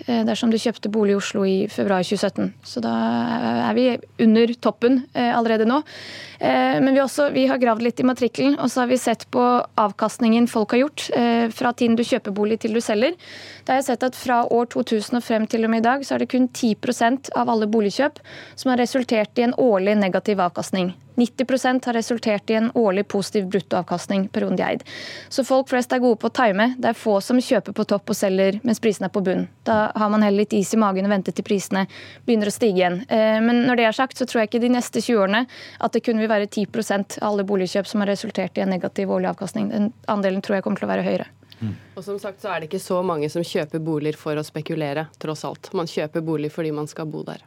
eh, 0.06 0.22
dersom 0.28 0.52
du 0.52 0.58
kjøpte 0.60 0.92
bolig 0.92 1.16
i 1.16 1.18
Oslo 1.18 1.42
i 1.48 1.56
februar 1.72 2.06
2017. 2.06 2.52
Så 2.62 2.82
da 2.84 2.92
er 3.66 3.74
vi 3.74 3.86
under 4.22 4.54
toppen 4.62 5.00
eh, 5.14 5.32
allerede 5.34 5.66
nå. 5.66 5.80
Eh, 6.38 6.78
men 6.78 6.94
vi, 6.94 7.02
også, 7.02 7.30
vi 7.34 7.48
har 7.50 7.58
gravd 7.58 7.82
litt 7.88 8.00
i 8.00 8.06
matrikkelen, 8.06 8.60
og 8.60 8.70
så 8.70 8.84
har 8.84 8.92
vi 8.92 9.00
sett 9.00 9.26
på 9.34 9.44
avkastningen 9.80 10.46
folk 10.50 10.76
har 10.76 10.84
gjort 10.84 11.08
fra 11.56 11.72
tiden 11.74 11.96
du 11.98 12.04
kjøper 12.06 12.34
bolig 12.34 12.60
til 12.62 12.76
du 12.76 12.80
selger. 12.84 13.16
Da 13.64 13.74
har 13.74 13.80
jeg 13.80 13.90
sett 13.90 14.06
at 14.06 14.18
fra 14.18 14.42
år 14.46 14.70
2000 14.70 15.18
og 15.18 15.26
frem 15.26 15.50
til 15.50 15.66
og 15.66 15.74
med 15.74 15.82
i 15.82 15.88
dag, 15.88 16.06
så 16.06 16.14
er 16.14 16.22
det 16.22 16.30
kun 16.32 16.48
10% 16.48 17.32
av 17.40 17.50
alle 17.50 17.68
boligkjøp 17.70 18.22
som 18.54 18.72
har 18.72 18.80
resultert 18.80 19.38
i 19.40 19.48
en 19.48 19.56
årlig 19.58 19.98
negativ 19.98 20.42
avkastning. 20.42 20.94
90% 21.20 21.86
har 21.86 21.92
resultert 21.92 22.50
i 22.50 22.54
en 22.54 22.70
årlig 22.74 23.08
positiv 23.08 23.46
bruttoavkastning 23.46 24.28
per 24.28 24.40
de 24.40 24.62
eid. 24.62 24.84
Så 25.28 25.44
folk 25.44 25.68
flest 25.68 25.92
er 25.92 26.00
gode 26.00 26.16
på 26.20 26.30
å 26.30 26.34
time. 26.34 26.70
Det 26.78 26.92
er 26.92 26.96
få 26.98 27.18
som 27.20 27.40
kjøper 27.40 27.76
på 27.76 27.84
topp 27.92 28.12
og 28.12 28.16
selger 28.16 28.60
mens 28.62 28.80
prisene 28.80 29.10
er 29.10 29.14
på 29.14 29.22
bunn. 29.24 29.46
Da 29.68 29.90
har 29.94 30.12
man 30.12 30.24
heller 30.24 30.44
litt 30.44 30.54
is 30.56 30.72
i 30.74 30.80
magen 30.80 31.08
og 31.08 31.12
venter 31.12 31.36
til 31.36 31.44
prisene 31.46 31.86
begynner 32.26 32.48
å 32.48 32.54
stige 32.54 32.80
igjen. 32.80 33.02
Eh, 33.08 33.40
men 33.44 33.64
når 33.66 33.80
det 33.80 33.88
er 33.88 33.98
sagt, 33.98 34.16
så 34.16 34.28
tror 34.28 34.42
jeg 34.42 34.52
ikke 34.52 34.62
de 34.64 34.72
neste 34.76 35.02
20 35.02 35.20
årene 35.26 35.44
at 35.78 35.92
det 35.92 36.04
kun 36.06 36.22
vil 36.22 36.30
være 36.30 36.48
10 36.48 36.70
av 37.20 37.28
alle 37.32 37.44
boligkjøp 37.44 37.90
som 37.90 38.00
har 38.00 38.12
resultert 38.12 38.56
i 38.56 38.64
en 38.64 38.72
negativ 38.72 39.10
årlig 39.10 39.32
avkastning. 39.34 39.68
Den 39.74 39.92
andelen 40.08 40.42
tror 40.42 40.58
jeg 40.58 40.66
kommer 40.66 40.80
til 40.80 40.88
å 40.88 40.94
være 40.94 41.06
høyere. 41.06 41.28
Mm. 41.60 41.76
Og 41.96 42.04
som 42.04 42.16
sagt 42.18 42.40
så 42.40 42.54
er 42.54 42.60
det 42.60 42.70
ikke 42.70 42.80
så 42.80 43.02
mange 43.04 43.28
som 43.28 43.44
kjøper 43.44 43.82
boliger 43.84 44.16
for 44.16 44.38
å 44.40 44.46
spekulere, 44.46 45.10
tross 45.20 45.44
alt. 45.44 45.72
Man 45.76 45.90
kjøper 45.90 46.24
bolig 46.24 46.52
fordi 46.54 46.72
man 46.72 46.88
skal 46.88 47.10
bo 47.10 47.26
der. 47.26 47.44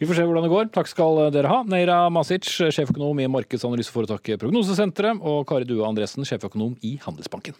Vi 0.00 0.08
får 0.08 0.16
se 0.16 0.24
hvordan 0.28 0.46
det 0.46 0.52
går. 0.52 0.70
Takk 0.74 0.88
skal 0.88 1.20
dere 1.34 1.50
ha. 1.50 1.60
Neira 1.68 1.98
Masic, 2.12 2.46
sjeføkonom 2.72 3.20
i 3.20 3.28
markedsanalyseforetaket 3.32 4.40
Prognosesenteret, 4.40 5.20
og 5.20 5.44
Kari 5.48 5.68
Due 5.68 5.84
Andresen, 5.86 6.24
sjeføkonom 6.28 6.78
i 6.86 6.96
Handelsbanken. 7.04 7.58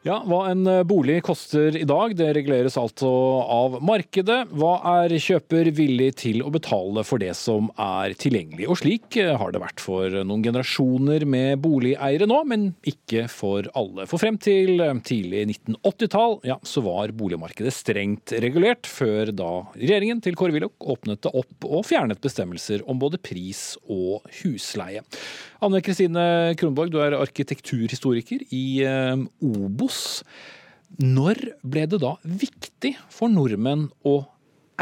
Ja, 0.00 0.22
Hva 0.24 0.46
en 0.48 0.64
eh, 0.64 0.80
bolig 0.88 1.18
koster 1.26 1.74
i 1.76 1.84
dag, 1.84 2.14
det 2.16 2.30
reguleres 2.32 2.78
altså 2.80 3.08
av 3.44 3.74
markedet. 3.84 4.46
Hva 4.56 4.78
er 5.04 5.12
kjøper 5.20 5.68
villig 5.76 6.14
til 6.22 6.40
å 6.40 6.48
betale 6.54 7.02
for 7.04 7.20
det 7.20 7.34
som 7.36 7.68
er 7.76 8.14
tilgjengelig? 8.16 8.64
Og 8.72 8.78
slik 8.80 9.18
eh, 9.20 9.34
har 9.36 9.52
det 9.52 9.60
vært 9.60 9.84
for 9.84 10.08
noen 10.24 10.40
generasjoner 10.46 11.26
med 11.28 11.60
boligeiere 11.60 12.24
nå, 12.30 12.38
men 12.48 12.64
ikke 12.88 13.26
for 13.28 13.68
alle. 13.76 14.06
For 14.08 14.22
frem 14.22 14.38
til 14.40 14.80
eh, 14.80 14.94
tidlig 15.04 15.42
1980-tall 15.50 16.38
ja, 16.48 16.56
så 16.64 16.84
var 16.88 17.12
boligmarkedet 17.20 17.74
strengt 17.76 18.32
regulert, 18.40 18.88
før 18.88 19.34
da 19.36 19.50
regjeringen 19.74 20.24
til 20.24 20.40
Kåre 20.40 20.56
Willoch 20.56 20.80
åpnet 20.96 21.20
det 21.28 21.34
opp 21.42 21.68
og 21.68 21.84
fjernet 21.90 22.24
bestemmelser 22.24 22.88
om 22.88 23.04
både 23.04 23.20
pris 23.20 23.74
og 23.84 24.24
husleie. 24.40 25.04
Anne 25.60 25.84
Kristine 25.84 26.56
Kronborg, 26.56 26.88
du 26.88 27.02
er 27.04 27.20
arkitekturhistoriker 27.20 28.46
i 28.48 28.64
Obos. 29.44 29.89
Når 31.00 31.42
ble 31.62 31.86
det 31.90 32.00
da 32.02 32.16
viktig 32.24 32.96
for 33.12 33.32
nordmenn 33.32 33.88
å 34.06 34.16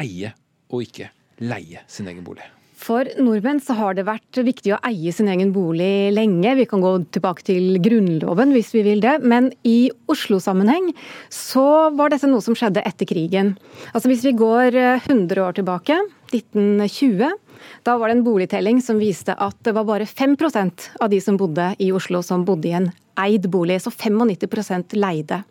eie 0.01 0.33
og 0.69 0.87
ikke 0.87 1.11
leie 1.45 1.85
sin 1.91 2.09
egen 2.11 2.25
bolig? 2.27 2.47
For 2.79 3.09
nordmenn 3.19 3.59
så 3.63 3.75
har 3.75 3.97
det 3.99 4.05
vært 4.07 4.39
viktig 4.47 4.71
å 4.77 4.79
eie 4.87 5.11
sin 5.15 5.29
egen 5.31 5.51
bolig 5.53 6.13
lenge. 6.15 6.53
Vi 6.61 6.67
kan 6.71 6.83
gå 6.83 6.93
tilbake 7.15 7.43
til 7.49 7.81
Grunnloven 7.83 8.55
hvis 8.55 8.71
vi 8.77 8.85
vil 8.87 9.03
det. 9.03 9.17
Men 9.27 9.51
i 9.67 9.91
Oslo-sammenheng 10.11 10.93
så 11.33 11.91
var 11.99 12.15
dette 12.15 12.31
noe 12.31 12.45
som 12.45 12.55
skjedde 12.59 12.85
etter 12.87 13.11
krigen. 13.11 13.57
Altså 13.91 14.13
Hvis 14.13 14.23
vi 14.29 14.37
går 14.39 14.79
100 14.79 15.43
år 15.43 15.59
tilbake, 15.59 15.99
1920, 16.31 17.35
da 17.83 17.99
var 17.99 18.09
det 18.09 18.19
en 18.19 18.27
boligtelling 18.27 18.81
som 18.85 19.03
viste 19.03 19.35
at 19.35 19.59
det 19.67 19.75
var 19.75 19.89
bare 19.89 20.07
5% 20.07 20.89
av 21.03 21.11
de 21.11 21.21
som 21.25 21.39
bodde 21.41 21.73
i 21.83 21.91
Oslo 21.91 22.23
som 22.23 22.47
bodde 22.47 22.71
i 22.71 22.77
en 22.79 22.93
eid 23.19 23.49
bolig. 23.53 23.81
Så 23.85 23.93
95% 23.95 24.97
leide. 24.99 25.43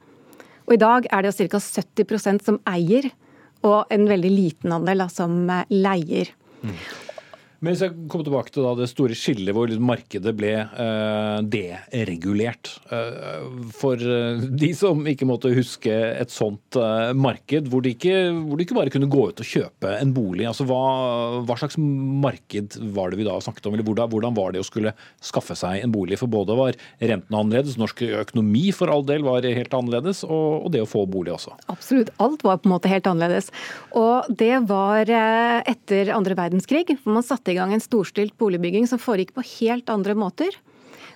Og 0.68 0.76
i 0.76 0.82
dag 0.82 1.08
er 1.14 1.24
det 1.24 1.36
ca. 1.38 1.60
70% 1.60 2.44
som 2.44 2.60
eier, 2.68 3.10
og 3.66 3.90
en 3.92 4.08
veldig 4.10 4.32
liten 4.32 4.74
andel 4.76 5.06
som 5.10 5.48
leier. 5.72 6.34
Mm. 6.62 6.76
Men 7.58 7.74
hvis 7.74 7.82
jeg 7.88 7.94
kommer 8.06 8.28
tilbake 8.28 8.54
til 8.54 8.68
det 8.78 8.86
store 8.92 9.16
skillet 9.18 9.56
hvor 9.56 9.72
markedet 9.82 10.34
ble 10.38 10.52
uh, 10.62 11.40
deregulert. 11.42 12.70
Uh, 12.92 13.70
for 13.74 13.98
uh, 13.98 14.44
de 14.62 14.70
som 14.78 15.02
ikke 15.10 15.26
måtte 15.26 15.54
huske 15.56 15.90
et 15.92 16.34
sånt 16.34 16.78
marked, 17.18 17.70
hvor 17.72 17.82
de, 17.84 17.94
ikke, 17.96 18.14
hvor 18.46 18.62
ikke, 18.62 18.76
bare 18.78 18.92
kunne 18.94 19.10
gå 19.10 19.24
ut 19.32 19.42
og 19.42 19.48
kjøpe 19.48 19.94
en 19.98 20.14
bolig. 20.14 20.46
altså 20.50 20.68
Hva, 20.70 20.82
hva 21.48 21.58
slags 21.58 21.80
marked 21.80 22.78
var 22.94 23.12
det 23.12 23.22
vi 23.22 23.28
da 23.28 23.38
snakket 23.42 23.70
om? 23.70 23.78
eller 23.78 23.88
hvordan, 23.88 24.12
hvordan, 24.12 24.38
var 24.38 24.54
det 24.54 24.62
å 24.62 24.68
skulle 24.68 24.94
skaffe 25.24 25.58
seg 25.58 25.82
en 25.82 25.94
bolig? 25.94 26.20
For 26.22 26.30
både 26.32 26.58
var 26.58 26.78
renten 27.00 27.38
annerledes, 27.38 27.80
norsk 27.80 28.04
økonomi 28.22 28.68
for 28.76 28.92
all 28.94 29.06
del 29.08 29.26
var 29.26 29.46
helt 29.48 29.74
annerledes, 29.74 30.24
og, 30.28 30.68
og 30.68 30.72
det 30.76 30.84
å 30.84 30.90
få 30.90 31.06
bolig 31.10 31.34
også. 31.34 31.56
Absolutt. 31.74 32.14
Alt 32.24 32.46
var 32.46 32.62
på 32.62 32.70
en 32.70 32.76
måte 32.76 32.92
helt 32.92 33.10
annerledes. 33.10 33.50
Og 33.98 34.30
det 34.30 34.54
var 34.70 35.10
etter 35.10 36.14
andre 36.14 36.38
verdenskrig. 36.38 36.86
for 37.02 37.16
man 37.16 37.26
satte 37.26 37.47
satte 37.48 37.56
i 37.56 37.60
gang 37.62 37.74
en 37.74 37.80
storstilt 37.80 38.36
boligbygging 38.38 38.88
som 38.88 39.00
foregikk 39.00 39.34
på 39.34 39.44
helt 39.62 39.90
andre 39.90 40.16
måter. 40.16 40.52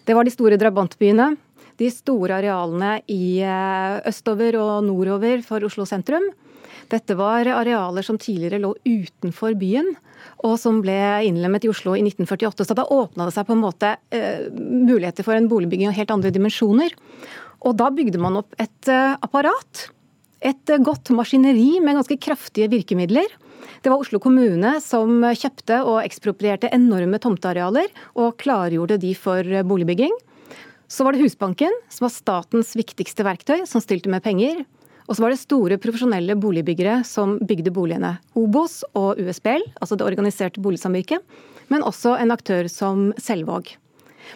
Det 0.05 0.15
var 0.15 0.23
de 0.23 0.31
store 0.31 0.57
drabantbyene, 0.57 1.35
de 1.77 1.89
store 1.91 2.37
arealene 2.39 3.01
i 3.11 3.41
eh, 3.43 3.99
østover 4.07 4.55
og 4.55 4.85
nordover 4.85 5.43
for 5.43 5.61
Oslo 5.63 5.83
sentrum. 5.85 6.23
Dette 6.87 7.15
var 7.15 7.45
arealer 7.47 8.03
som 8.03 8.17
tidligere 8.17 8.61
lå 8.63 8.71
utenfor 8.85 9.57
byen, 9.59 9.91
og 10.45 10.57
som 10.59 10.79
ble 10.81 10.95
innlemmet 11.27 11.65
i 11.65 11.71
Oslo 11.71 11.97
i 11.97 12.03
1948. 12.05 12.63
Så 12.63 12.77
da 12.77 12.87
åpna 12.87 13.27
det 13.27 13.35
seg 13.35 13.47
på 13.47 13.57
en 13.57 13.65
måte 13.65 13.97
eh, 14.15 14.47
muligheter 14.55 15.27
for 15.27 15.35
en 15.35 15.51
boligbygging 15.51 15.91
av 15.91 15.99
helt 15.99 16.15
andre 16.15 16.31
dimensjoner. 16.31 16.95
Og 17.67 17.75
da 17.75 17.91
bygde 17.91 18.23
man 18.23 18.39
opp 18.39 18.55
et 18.55 18.87
eh, 18.87 19.19
apparat. 19.19 19.89
Et 20.39 20.71
eh, 20.71 20.83
godt 20.83 21.11
maskineri 21.11 21.81
med 21.83 21.99
ganske 21.99 22.21
kraftige 22.23 22.71
virkemidler. 22.71 23.27
Det 23.81 23.91
var 23.91 24.01
Oslo 24.01 24.19
kommune 24.23 24.75
som 24.83 25.21
kjøpte 25.25 25.81
og 25.85 26.01
eksproprierte 26.03 26.71
enorme 26.73 27.19
tomtearealer, 27.21 27.89
og 28.15 28.37
klargjorde 28.41 28.99
de 29.01 29.15
for 29.17 29.45
boligbygging. 29.67 30.13
Så 30.91 31.05
var 31.07 31.15
det 31.15 31.23
Husbanken, 31.23 31.71
som 31.87 32.05
var 32.07 32.13
statens 32.13 32.73
viktigste 32.75 33.23
verktøy, 33.23 33.63
som 33.69 33.83
stilte 33.83 34.11
med 34.11 34.23
penger. 34.25 34.65
Og 35.07 35.17
så 35.17 35.23
var 35.23 35.33
det 35.33 35.41
store 35.41 35.77
profesjonelle 35.81 36.35
boligbyggere 36.39 37.01
som 37.07 37.37
bygde 37.47 37.73
boligene. 37.75 38.17
Obos 38.37 38.81
og 38.95 39.19
USBL, 39.19 39.65
altså 39.81 39.97
det 39.97 40.07
organiserte 40.07 40.63
boligsamvirket, 40.63 41.23
men 41.71 41.83
også 41.87 42.17
en 42.19 42.35
aktør 42.35 42.69
som 42.71 43.09
Selvåg. 43.19 43.73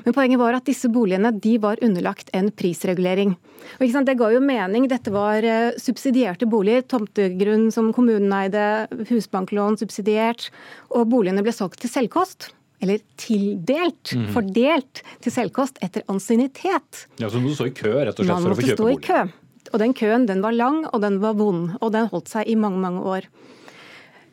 Men 0.06 0.15
poenget 0.15 0.41
var 0.41 0.58
at 0.58 0.67
disse 0.67 0.89
boligene 0.91 1.32
de 1.32 1.56
var 1.62 1.82
underlagt 1.86 2.32
en 2.34 2.52
prisregulering. 2.52 3.36
Og 3.80 4.06
Det 4.06 4.17
ga 4.17 4.32
jo 4.32 4.41
mening. 4.41 4.88
Dette 4.88 5.12
var 5.12 5.43
eh, 5.43 5.78
subsidierte 5.82 6.45
boliger. 6.45 6.86
Tomtegrunn 6.86 7.71
som 7.71 7.91
kommunen 7.93 8.32
eide, 8.34 8.88
husbanklån 9.10 9.78
subsidiert. 9.78 10.50
Og 10.91 11.10
boligene 11.10 11.43
ble 11.43 11.54
solgt 11.56 11.82
til 11.82 11.89
selvkost 11.89 12.52
eller 12.84 13.00
tildelt, 13.17 14.12
mm. 14.13 14.28
fordelt 14.36 15.02
til 15.24 15.34
selvkost 15.34 15.80
etter 15.86 16.04
ansiennitet. 16.12 17.06
Ja, 17.17 17.30
Så 17.30 17.39
du 17.39 17.50
stå 17.56 17.69
i 17.71 17.74
kø 17.74 17.93
rett 18.04 18.19
og 18.19 18.28
slett 18.28 18.43
for 18.43 18.54
å 18.54 18.58
få 18.60 18.67
kjøpe 18.67 18.84
bolig? 18.84 19.00
Man 19.00 19.00
måtte 19.00 19.08
stå 19.08 19.15
i 19.15 19.32
kø. 19.32 19.41
Og 19.74 19.82
den 19.82 19.95
køen 19.98 20.28
den 20.30 20.43
var 20.45 20.54
lang, 20.54 20.84
og 20.91 21.02
den 21.02 21.17
var 21.24 21.38
vond. 21.39 21.74
Og 21.82 21.93
den 21.95 22.10
holdt 22.12 22.30
seg 22.32 22.48
i 22.52 22.58
mange, 22.60 22.82
mange 22.84 23.02
år. 23.02 23.30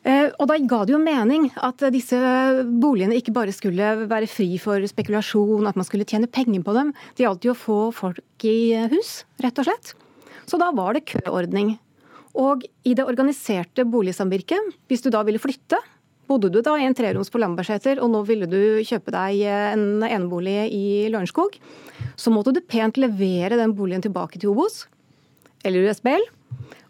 Eh, 0.03 0.33
og 0.35 0.49
da 0.49 0.57
ga 0.59 0.81
det 0.83 0.91
jo 0.91 0.99
mening 0.99 1.47
at 1.63 1.79
disse 1.95 2.17
boligene 2.81 3.15
ikke 3.15 3.33
bare 3.35 3.55
skulle 3.55 3.93
være 4.09 4.27
fri 4.27 4.49
for 4.59 4.83
spekulasjon, 4.89 5.69
at 5.69 5.79
man 5.79 5.87
skulle 5.87 6.07
tjene 6.07 6.27
penger 6.27 6.65
på 6.65 6.75
dem. 6.75 6.91
Det 7.15 7.23
gjaldt 7.23 7.47
jo 7.47 7.55
å 7.55 7.59
få 7.59 7.79
folk 7.95 8.47
i 8.47 8.75
hus, 8.91 9.21
rett 9.43 9.63
og 9.63 9.69
slett. 9.69 9.93
Så 10.49 10.59
da 10.59 10.73
var 10.75 10.97
det 10.97 11.07
køordning. 11.07 11.77
Og 12.35 12.65
i 12.83 12.95
det 12.97 13.05
organiserte 13.05 13.85
boligsamvirket, 13.87 14.73
hvis 14.89 15.05
du 15.05 15.11
da 15.13 15.21
ville 15.23 15.41
flytte, 15.41 15.79
bodde 16.27 16.49
du 16.51 16.61
da 16.65 16.75
i 16.79 16.85
en 16.87 16.95
treroms 16.97 17.29
på 17.31 17.39
Lambertseter, 17.39 18.01
og 18.01 18.09
nå 18.11 18.23
ville 18.27 18.47
du 18.49 18.81
kjøpe 18.83 19.13
deg 19.13 19.43
en 19.47 20.03
enebolig 20.07 20.55
i 20.73 20.85
Lørenskog, 21.13 21.59
så 22.19 22.33
måtte 22.33 22.55
du 22.55 22.63
pent 22.63 22.97
levere 22.99 23.59
den 23.59 23.75
boligen 23.77 24.03
tilbake 24.03 24.41
til 24.41 24.53
Obos 24.53 24.85
eller 25.63 25.87
USBL. 25.87 26.25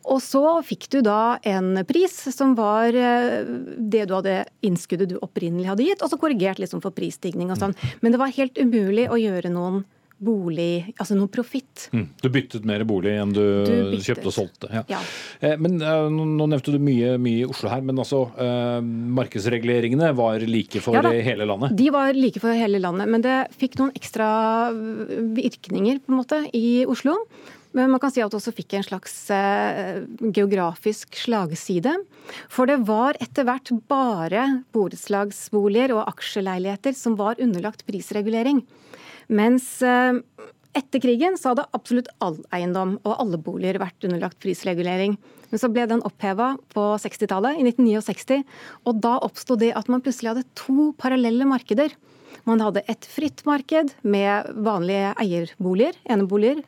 Og 0.03 0.19
så 0.23 0.43
fikk 0.67 0.89
du 0.93 0.99
da 1.05 1.37
en 1.47 1.79
pris 1.87 2.15
som 2.35 2.55
var 2.59 2.95
eh, 2.95 3.43
det 3.77 4.05
du 4.09 4.15
hadde 4.17 4.43
innskuddet 4.65 5.13
du 5.13 5.17
opprinnelig 5.23 5.69
hadde 5.71 5.87
gitt, 5.87 6.03
og 6.03 6.11
så 6.11 6.19
korrigert 6.19 6.61
liksom 6.61 6.83
for 6.83 6.95
prisstigning 6.95 7.53
og 7.53 7.59
sånn. 7.61 7.75
Men 8.01 8.15
det 8.15 8.21
var 8.21 8.35
helt 8.35 8.59
umulig 8.59 9.09
å 9.11 9.19
gjøre 9.19 9.53
noen 9.53 9.83
bolig, 10.23 10.93
altså 10.97 11.15
noe 11.17 11.29
profitt. 11.31 11.87
Mm. 11.93 12.05
Du 12.21 12.29
byttet 12.31 12.65
mer 12.67 12.83
bolig 12.87 13.15
enn 13.19 13.33
du, 13.35 13.43
du 13.91 13.97
kjøpte 14.03 14.29
og 14.29 14.35
solgte. 14.35 14.69
Ja. 14.73 14.83
Ja. 14.91 15.01
Eh, 15.43 15.55
men 15.61 15.79
eh, 15.81 16.07
Nå 16.13 16.47
nevnte 16.47 16.73
du 16.73 16.79
mye, 16.83 17.15
mye 17.21 17.43
i 17.43 17.47
Oslo 17.47 17.71
her, 17.71 17.83
men 17.85 17.99
altså 18.01 18.23
eh, 18.39 18.79
markedsreguleringene 19.19 20.13
var 20.17 20.43
like 20.47 20.83
for 20.83 20.97
ja, 20.99 21.11
hele 21.27 21.47
landet? 21.49 21.75
De 21.79 21.89
var 21.93 22.15
like 22.17 22.41
for 22.43 22.55
hele 22.57 22.81
landet, 22.83 23.09
men 23.11 23.25
det 23.25 23.37
fikk 23.59 23.77
noen 23.81 23.93
ekstra 23.97 24.27
virkninger 24.73 26.03
på 26.03 26.13
en 26.13 26.21
måte 26.21 26.43
i 26.55 26.83
Oslo. 26.89 27.17
Men 27.73 27.89
man 27.89 28.01
kan 28.01 28.13
si 28.13 28.21
at 28.21 28.29
det 28.29 28.37
også 28.37 28.53
fikk 28.53 28.75
en 28.77 28.85
slags 28.85 29.13
eh, 29.33 30.03
geografisk 30.21 31.17
slagside. 31.17 31.95
For 32.51 32.69
det 32.69 32.83
var 32.87 33.17
etter 33.23 33.47
hvert 33.49 33.71
bare 33.89 34.45
borettslagsboliger 34.75 35.95
og 35.97 36.05
aksjeleiligheter 36.11 36.93
som 36.97 37.17
var 37.19 37.41
underlagt 37.41 37.85
prisregulering. 37.87 38.61
Mens 39.33 39.75
eh, 39.81 40.21
etter 40.77 41.01
krigen 41.01 41.37
så 41.37 41.51
hadde 41.51 41.67
absolutt 41.77 42.09
all 42.23 42.39
eiendom 42.53 42.97
og 43.03 43.17
alle 43.17 43.39
boliger 43.41 43.81
vært 43.81 44.05
underlagt 44.05 44.39
prisregulering. 44.43 45.17
Men 45.49 45.61
så 45.61 45.69
ble 45.69 45.85
den 45.89 46.01
oppheva 46.05 46.55
på 46.73 46.85
60-tallet, 47.01 47.59
i 47.61 47.65
1969. 47.69 48.41
Og 48.89 49.01
da 49.01 49.19
oppsto 49.21 49.57
det 49.59 49.73
at 49.77 49.89
man 49.89 50.01
plutselig 50.01 50.33
hadde 50.33 50.49
to 50.57 50.91
parallelle 51.01 51.45
markeder. 51.49 51.93
Man 52.49 52.61
hadde 52.63 52.81
et 52.89 53.05
fritt 53.07 53.43
marked 53.47 53.93
med 54.01 54.49
vanlige 54.65 55.13
eierboliger, 55.21 55.99
eneboliger, 56.09 56.63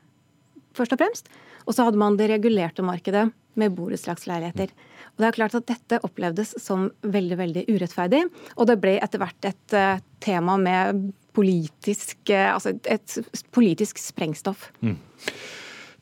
først 0.76 0.96
og 0.96 1.02
fremst. 1.02 1.32
Og 1.66 1.76
så 1.76 1.88
hadde 1.88 2.00
man 2.02 2.18
det 2.20 2.30
regulerte 2.32 2.86
markedet 2.86 3.30
med 3.60 3.76
borettslagsleiligheter. 3.78 4.72
Og 5.16 5.24
det 5.24 5.28
er 5.30 5.38
klart 5.38 5.58
at 5.58 5.68
Dette 5.70 6.02
opplevdes 6.04 6.56
som 6.62 6.90
veldig 7.02 7.38
veldig 7.40 7.68
urettferdig, 7.72 8.26
og 8.60 8.68
det 8.70 8.80
ble 8.84 8.98
etter 9.00 9.22
hvert 9.22 9.48
et 9.48 9.78
uh, 9.78 10.02
tema 10.24 10.58
med 10.60 11.06
politisk, 11.36 12.18
uh, 12.32 12.56
altså 12.58 12.76
et 12.92 13.16
politisk 13.56 14.02
sprengstoff. 14.02 14.70
Mm. 14.84 14.98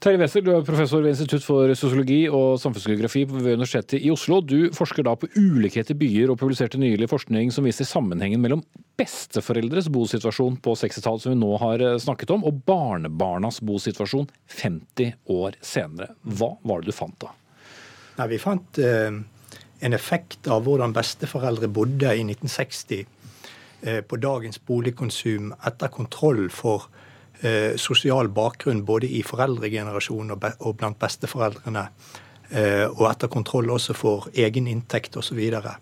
Terje 0.03 0.19
Wester, 0.19 0.43
du 0.43 0.49
er 0.51 0.65
professor 0.67 0.99
ved 0.99 1.13
Institutt 1.13 1.45
for 1.47 1.71
sosiologi 1.79 2.25
og 2.27 2.57
samfunnsgeografi 2.59 3.21
ved 3.29 3.53
Universitetet 3.53 4.03
i 4.03 4.09
Oslo. 4.11 4.41
Du 4.43 4.67
forsker 4.75 5.05
da 5.07 5.13
på 5.15 5.29
ulikhet 5.37 5.93
i 5.93 5.95
byer 5.95 6.33
og 6.33 6.41
publiserte 6.41 6.75
nylig 6.81 7.07
forskning 7.07 7.53
som 7.55 7.63
viser 7.63 7.87
sammenhengen 7.87 8.41
mellom 8.43 8.65
besteforeldres 8.99 9.87
bosituasjon 9.95 10.57
på 10.59 10.73
60-tallet, 10.81 11.23
som 11.23 11.31
vi 11.31 11.37
nå 11.39 11.53
har 11.61 11.79
eh, 11.79 11.95
snakket 12.03 12.33
om, 12.35 12.43
og 12.43 12.59
barnebarnas 12.67 13.61
bosituasjon 13.63 14.27
50 14.51 15.13
år 15.37 15.55
senere. 15.63 16.09
Hva 16.27 16.51
var 16.67 16.83
det 16.83 16.91
du 16.91 16.97
fant 16.97 17.15
da? 17.23 17.31
Nei, 18.17 18.27
vi 18.33 18.41
fant 18.43 18.81
eh, 18.83 19.07
en 19.87 19.95
effekt 19.95 20.51
av 20.51 20.67
hvordan 20.67 20.97
besteforeldre 20.99 21.71
bodde 21.71 22.11
i 22.11 22.27
1960 22.27 23.05
eh, 23.87 24.03
på 24.03 24.19
dagens 24.19 24.59
boligkonsum 24.67 25.55
etter 25.63 25.95
kontroll 25.95 26.49
for 26.51 26.91
eh, 27.41 27.75
sosial 27.77 28.29
bakgrunn 28.33 28.83
både 28.85 29.09
i 29.09 29.23
foreldregenerasjonen 29.25 30.35
og, 30.35 30.45
og 30.59 30.77
blant 30.77 30.99
besteforeldrene. 31.01 31.87
Eh, 32.53 32.85
og 32.85 33.07
etter 33.09 33.31
kontroll 33.33 33.71
også 33.73 33.95
for 33.97 34.29
egen 34.33 34.67
inntekt 34.69 35.17
osv. 35.17 35.33
Så, 35.33 35.35
videre. 35.39 35.75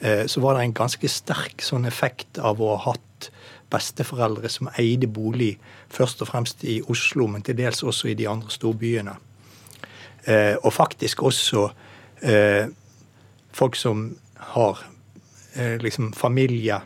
eh, 0.00 0.26
så 0.26 0.40
var 0.40 0.56
det 0.56 0.66
en 0.66 0.76
ganske 0.76 1.08
sterk 1.08 1.62
sånn 1.64 1.88
effekt 1.88 2.38
av 2.38 2.62
å 2.62 2.76
ha 2.76 2.92
hatt 2.92 3.30
besteforeldre 3.70 4.48
som 4.52 4.68
eide 4.78 5.08
bolig, 5.10 5.56
først 5.90 6.22
og 6.22 6.30
fremst 6.30 6.62
i 6.64 6.78
Oslo, 6.92 7.26
men 7.26 7.42
til 7.42 7.56
dels 7.58 7.82
også 7.82 8.12
i 8.12 8.18
de 8.18 8.28
andre 8.30 8.52
storbyene. 8.52 9.16
Eh, 10.26 10.54
og 10.62 10.72
faktisk 10.72 11.22
også 11.22 11.68
eh, 12.22 12.66
folk 13.54 13.76
som 13.78 14.08
har 14.54 14.82
eh, 15.54 15.76
liksom 15.82 16.12
familie 16.12 16.80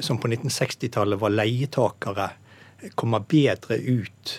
som 0.00 0.18
på 0.18 0.28
1960-tallet 0.28 1.20
var 1.20 1.34
leietakere 1.34 2.30
kommer 2.94 3.24
bedre 3.28 3.78
ut 3.78 4.34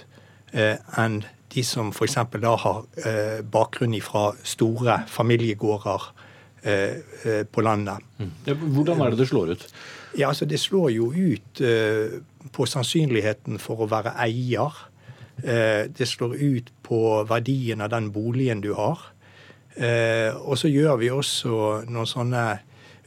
eh, 0.54 0.78
enn 1.00 1.24
de 1.56 1.64
som 1.64 1.92
f.eks. 1.94 2.18
da 2.42 2.54
har 2.60 2.84
eh, 3.06 3.42
bakgrunn 3.42 3.96
fra 4.04 4.28
store 4.44 5.02
familiegårder 5.12 6.08
eh, 6.64 6.98
eh, 7.24 7.44
på 7.48 7.64
landet. 7.64 8.04
Mm. 8.20 8.34
Hvordan 8.76 9.02
er 9.02 9.14
det 9.14 9.24
det 9.24 9.30
slår 9.32 9.56
ut? 9.56 9.68
Ja, 10.16 10.30
altså 10.30 10.46
Det 10.46 10.60
slår 10.60 10.92
jo 10.92 11.12
ut 11.14 11.62
eh, 11.62 12.20
på 12.52 12.68
sannsynligheten 12.68 13.60
for 13.60 13.86
å 13.86 13.90
være 13.92 14.16
eier. 14.26 14.84
Eh, 15.44 15.88
det 15.92 16.08
slår 16.08 16.36
ut 16.36 16.72
på 16.84 17.02
verdien 17.30 17.82
av 17.82 17.92
den 17.94 18.12
boligen 18.12 18.62
du 18.62 18.74
har. 18.74 19.12
og 19.76 20.56
så 20.56 20.70
gjør 20.72 20.96
vi 21.02 21.10
også 21.12 21.84
noen 21.92 22.08
sånne 22.08 22.44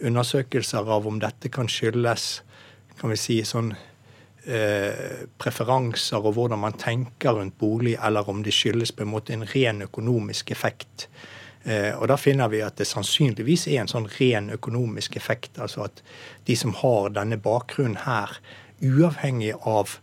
undersøkelser 0.05 0.85
av 0.85 1.07
om 1.09 1.17
dette 1.19 1.49
kan 1.49 1.65
skyldes 1.65 2.43
kan 2.99 3.13
vi 3.13 3.19
si, 3.21 3.39
sånn 3.47 3.73
Eh, 4.49 5.27
preferanser 5.37 6.25
og 6.25 6.33
hvordan 6.33 6.63
man 6.63 6.77
tenker 6.81 7.37
rundt 7.37 7.59
bolig, 7.61 7.99
eller 8.01 8.29
om 8.33 8.39
det 8.43 8.55
skyldes 8.57 8.95
på 8.97 9.05
en 9.05 9.11
måte 9.13 9.35
en 9.35 9.45
ren 9.45 9.83
økonomisk 9.85 10.51
effekt. 10.55 11.09
Eh, 11.65 11.93
og 11.99 12.09
Da 12.09 12.17
finner 12.17 12.49
vi 12.49 12.63
at 12.65 12.79
det 12.79 12.87
sannsynligvis 12.87 13.67
er 13.69 13.83
en 13.83 13.91
sånn 13.93 14.09
ren 14.21 14.49
økonomisk 14.51 15.17
effekt. 15.17 15.59
Altså 15.59 15.85
at 15.85 16.03
de 16.47 16.57
som 16.57 16.73
har 16.73 17.11
denne 17.11 17.37
bakgrunnen 17.37 18.07
her, 18.07 18.39
uavhengig 18.81 19.53
av 19.67 19.99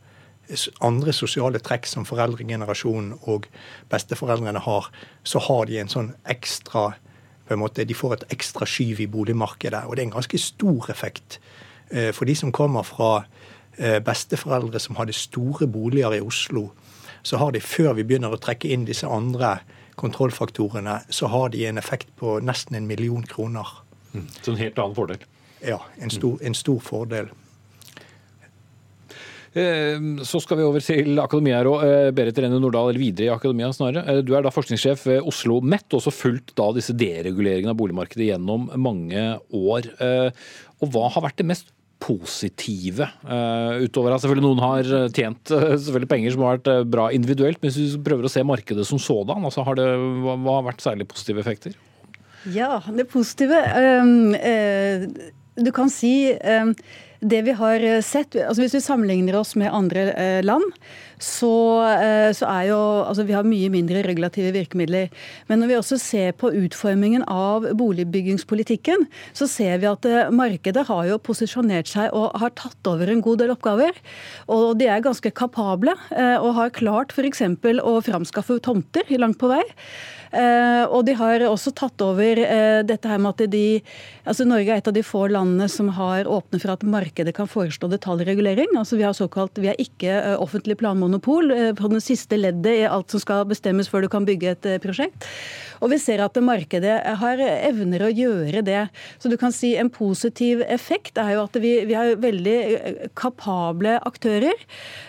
andre 0.82 1.14
sosiale 1.14 1.60
trekk 1.60 1.88
som 1.90 2.06
foreldregenerasjonen 2.06 3.16
og 3.26 3.48
besteforeldrene 3.90 4.60
har, 4.60 4.92
så 5.24 5.40
har 5.40 5.66
de 5.66 5.80
en 5.80 5.90
sånn 5.90 6.14
ekstra 6.30 6.94
på 7.48 7.54
en 7.54 7.60
måte, 7.60 7.86
De 7.86 7.94
får 7.94 8.14
et 8.14 8.32
ekstra 8.34 8.66
skyv 8.66 9.02
i 9.02 9.08
boligmarkedet. 9.08 9.86
Og 9.86 9.96
det 9.96 10.02
er 10.04 10.08
en 10.08 10.20
ganske 10.22 10.38
stor 10.38 10.90
effekt. 10.90 11.40
Eh, 11.92 12.12
for 12.12 12.26
de 12.26 12.36
som 12.36 12.52
kommer 12.52 12.84
fra 12.84 13.26
besteforeldre 13.78 14.80
som 14.80 14.96
hadde 15.00 15.16
store 15.16 15.68
boliger 15.68 16.18
i 16.18 16.24
Oslo, 16.24 16.70
så 17.26 17.40
har 17.42 17.56
de, 17.56 17.62
før 17.64 17.96
vi 17.98 18.06
begynner 18.06 18.34
å 18.36 18.42
trekke 18.42 18.70
inn 18.72 18.86
disse 18.86 19.08
andre 19.10 19.58
kontrollfaktorene, 20.00 21.00
så 21.10 21.30
har 21.32 21.50
de 21.54 21.64
en 21.70 21.80
effekt 21.82 22.12
på 22.20 22.38
nesten 22.44 22.76
en 22.78 22.88
million 22.88 23.24
kroner. 23.26 23.68
Mm. 24.14 24.28
Så 24.42 24.52
en 24.52 24.62
helt 24.62 24.78
annen 24.80 24.98
fordel? 24.98 25.26
Ja, 25.66 25.80
en 25.98 26.12
stor, 26.14 26.38
en 26.46 26.56
stor 26.58 26.80
fordel. 26.84 27.32
Så 29.56 30.42
skal 30.44 30.60
vi 30.60 30.66
over 30.68 30.84
til 30.84 31.16
akademia 31.24 31.62
òg. 31.64 32.12
Berit 32.12 32.42
Rene 32.44 32.58
Nordahl, 32.60 32.90
eller 32.92 33.00
videre 33.00 33.30
i 33.30 33.32
akademia 33.32 33.70
snarere. 33.72 34.18
Du 34.28 34.34
er 34.36 34.44
da 34.44 34.52
forskningssjef 34.52 35.06
ved 35.08 35.30
Oslo 35.32 35.62
Met, 35.64 35.88
og 35.94 36.02
også 36.02 36.12
fulgt 36.12 36.52
da 36.60 36.68
disse 36.76 36.92
dereguleringene 37.00 37.72
av 37.72 37.80
boligmarkedet 37.80 38.28
gjennom 38.34 38.68
mange 38.76 39.24
år. 39.56 39.88
Og 40.84 40.92
hva 40.92 41.08
har 41.16 41.24
vært 41.24 41.40
det 41.40 41.48
mest 41.48 41.72
positive 42.04 43.08
uh, 43.26 43.82
utover 43.82 44.14
at 44.14 44.24
selvfølgelig 44.24 44.46
noen 44.46 44.62
har 44.64 44.90
tjent 45.16 45.54
uh, 45.54 45.74
selvfølgelig 45.74 46.12
penger 46.12 46.36
som 46.36 46.44
har 46.46 46.58
vært 46.58 46.70
uh, 46.72 46.84
bra 46.96 47.08
individuelt, 47.16 47.62
men 47.62 47.72
hvis 47.72 47.96
vi 47.96 48.04
prøver 48.06 48.28
å 48.28 48.32
se 48.32 48.44
markedet 48.46 48.86
som 48.88 49.02
sådan, 49.02 49.48
altså 49.48 49.66
har 49.66 49.80
det, 49.80 49.88
hva, 49.96 50.36
hva, 50.36 50.60
har 50.60 50.68
vært 50.70 50.86
særlig 50.86 51.08
positive 51.12 51.42
effekter? 51.42 51.78
Ja, 52.54 52.78
det 52.94 53.08
positive 53.10 53.58
um, 54.04 54.36
Du 55.58 55.72
kan 55.74 55.90
si 55.90 56.30
um, 56.36 56.76
det 57.22 57.42
vi 57.48 57.56
har 57.56 57.84
sett, 58.02 58.36
altså 58.36 58.62
Hvis 58.64 58.76
vi 58.76 58.84
sammenligner 58.84 59.36
oss 59.40 59.56
med 59.56 59.74
andre 59.74 60.42
land, 60.44 60.64
så, 61.22 61.82
eh, 61.88 62.32
så, 62.36 62.48
er 62.50 62.70
jo 62.70 62.80
Altså, 63.06 63.24
vi 63.26 63.36
har 63.36 63.48
mye 63.48 63.70
mindre 63.72 64.04
regulative 64.04 64.52
virkemidler. 64.56 65.10
Men 65.48 65.62
når 65.62 65.68
vi 65.68 65.78
også 65.80 66.00
ser 66.02 66.34
på 66.38 66.52
utformingen 66.52 67.24
av 67.28 67.68
boligbyggingspolitikken, 67.78 69.06
så 69.34 69.48
ser 69.48 69.80
vi 69.80 69.90
at 69.90 70.06
eh, 70.10 70.32
markedet 70.34 70.86
har 70.90 71.06
jo 71.10 71.22
posisjonert 71.22 71.90
seg 71.92 72.12
og 72.16 72.36
har 72.40 72.54
tatt 72.58 72.90
over 72.90 73.12
en 73.12 73.24
god 73.24 73.44
del 73.44 73.54
oppgaver. 73.56 73.96
Og 74.52 74.76
de 74.80 74.90
er 74.92 75.06
ganske 75.06 75.32
kapable 75.32 75.96
eh, 76.12 76.38
og 76.38 76.56
har 76.60 76.76
klart 76.76 77.16
f.eks. 77.16 77.46
å 77.82 77.96
framskaffe 78.06 78.60
tomter 78.64 79.08
langt 79.20 79.40
på 79.40 79.52
vei. 79.52 79.64
Eh, 80.32 80.84
og 80.90 81.06
de 81.08 81.16
har 81.18 81.44
også 81.48 81.74
tatt 81.76 82.02
over 82.04 82.40
eh, 82.42 82.82
dette 82.88 83.10
her 83.10 83.22
med 83.22 83.36
at 83.36 83.52
de 83.52 83.66
altså 84.26 84.46
Norge 84.48 84.74
er 84.74 84.82
et 84.82 84.90
av 84.90 84.96
de 84.96 85.04
få 85.06 85.26
landene 85.32 85.68
som 85.72 85.92
har 85.98 86.30
åpnet 86.30 86.64
for 86.64 86.74
at 86.74 86.86
markedet 86.88 87.36
kan 87.38 87.50
foreslå 87.50 87.90
detaljregulering. 87.92 88.74
Altså 88.78 89.00
Vi 89.00 89.06
har 89.06 89.16
såkalt, 89.18 89.60
vi 89.62 89.72
er 89.72 89.82
ikke 89.82 90.12
eh, 90.12 90.38
offentlig 90.42 90.80
planmonopol 90.82 91.54
på 91.78 91.92
den 91.92 92.04
siste 92.04 92.40
leddet 92.40 92.82
i 92.82 92.88
alt 92.90 93.14
som 93.14 93.22
skal 93.22 93.46
bestemmes 93.50 93.90
før 93.92 94.06
du 94.06 94.12
kan 94.12 94.28
bygge 94.28 94.56
et 94.56 94.70
prosjekt. 94.84 95.28
Og 95.84 95.92
vi 95.92 96.00
ser 96.02 96.24
at 96.24 96.38
markedet 96.42 96.96
har 97.20 97.42
evner 97.42 98.06
å 98.06 98.14
gjøre 98.14 98.64
det. 98.66 98.86
Så 99.20 99.30
du 99.30 99.38
kan 99.40 99.54
si 99.54 99.74
en 99.78 99.92
positiv 99.94 100.64
effekt 100.72 101.20
er 101.22 101.36
jo 101.36 101.44
at 101.46 101.60
vi, 101.62 101.78
vi 101.88 101.98
har 101.98 102.16
veldig 102.24 102.58
kapable 103.20 103.98
aktører. 104.08 104.56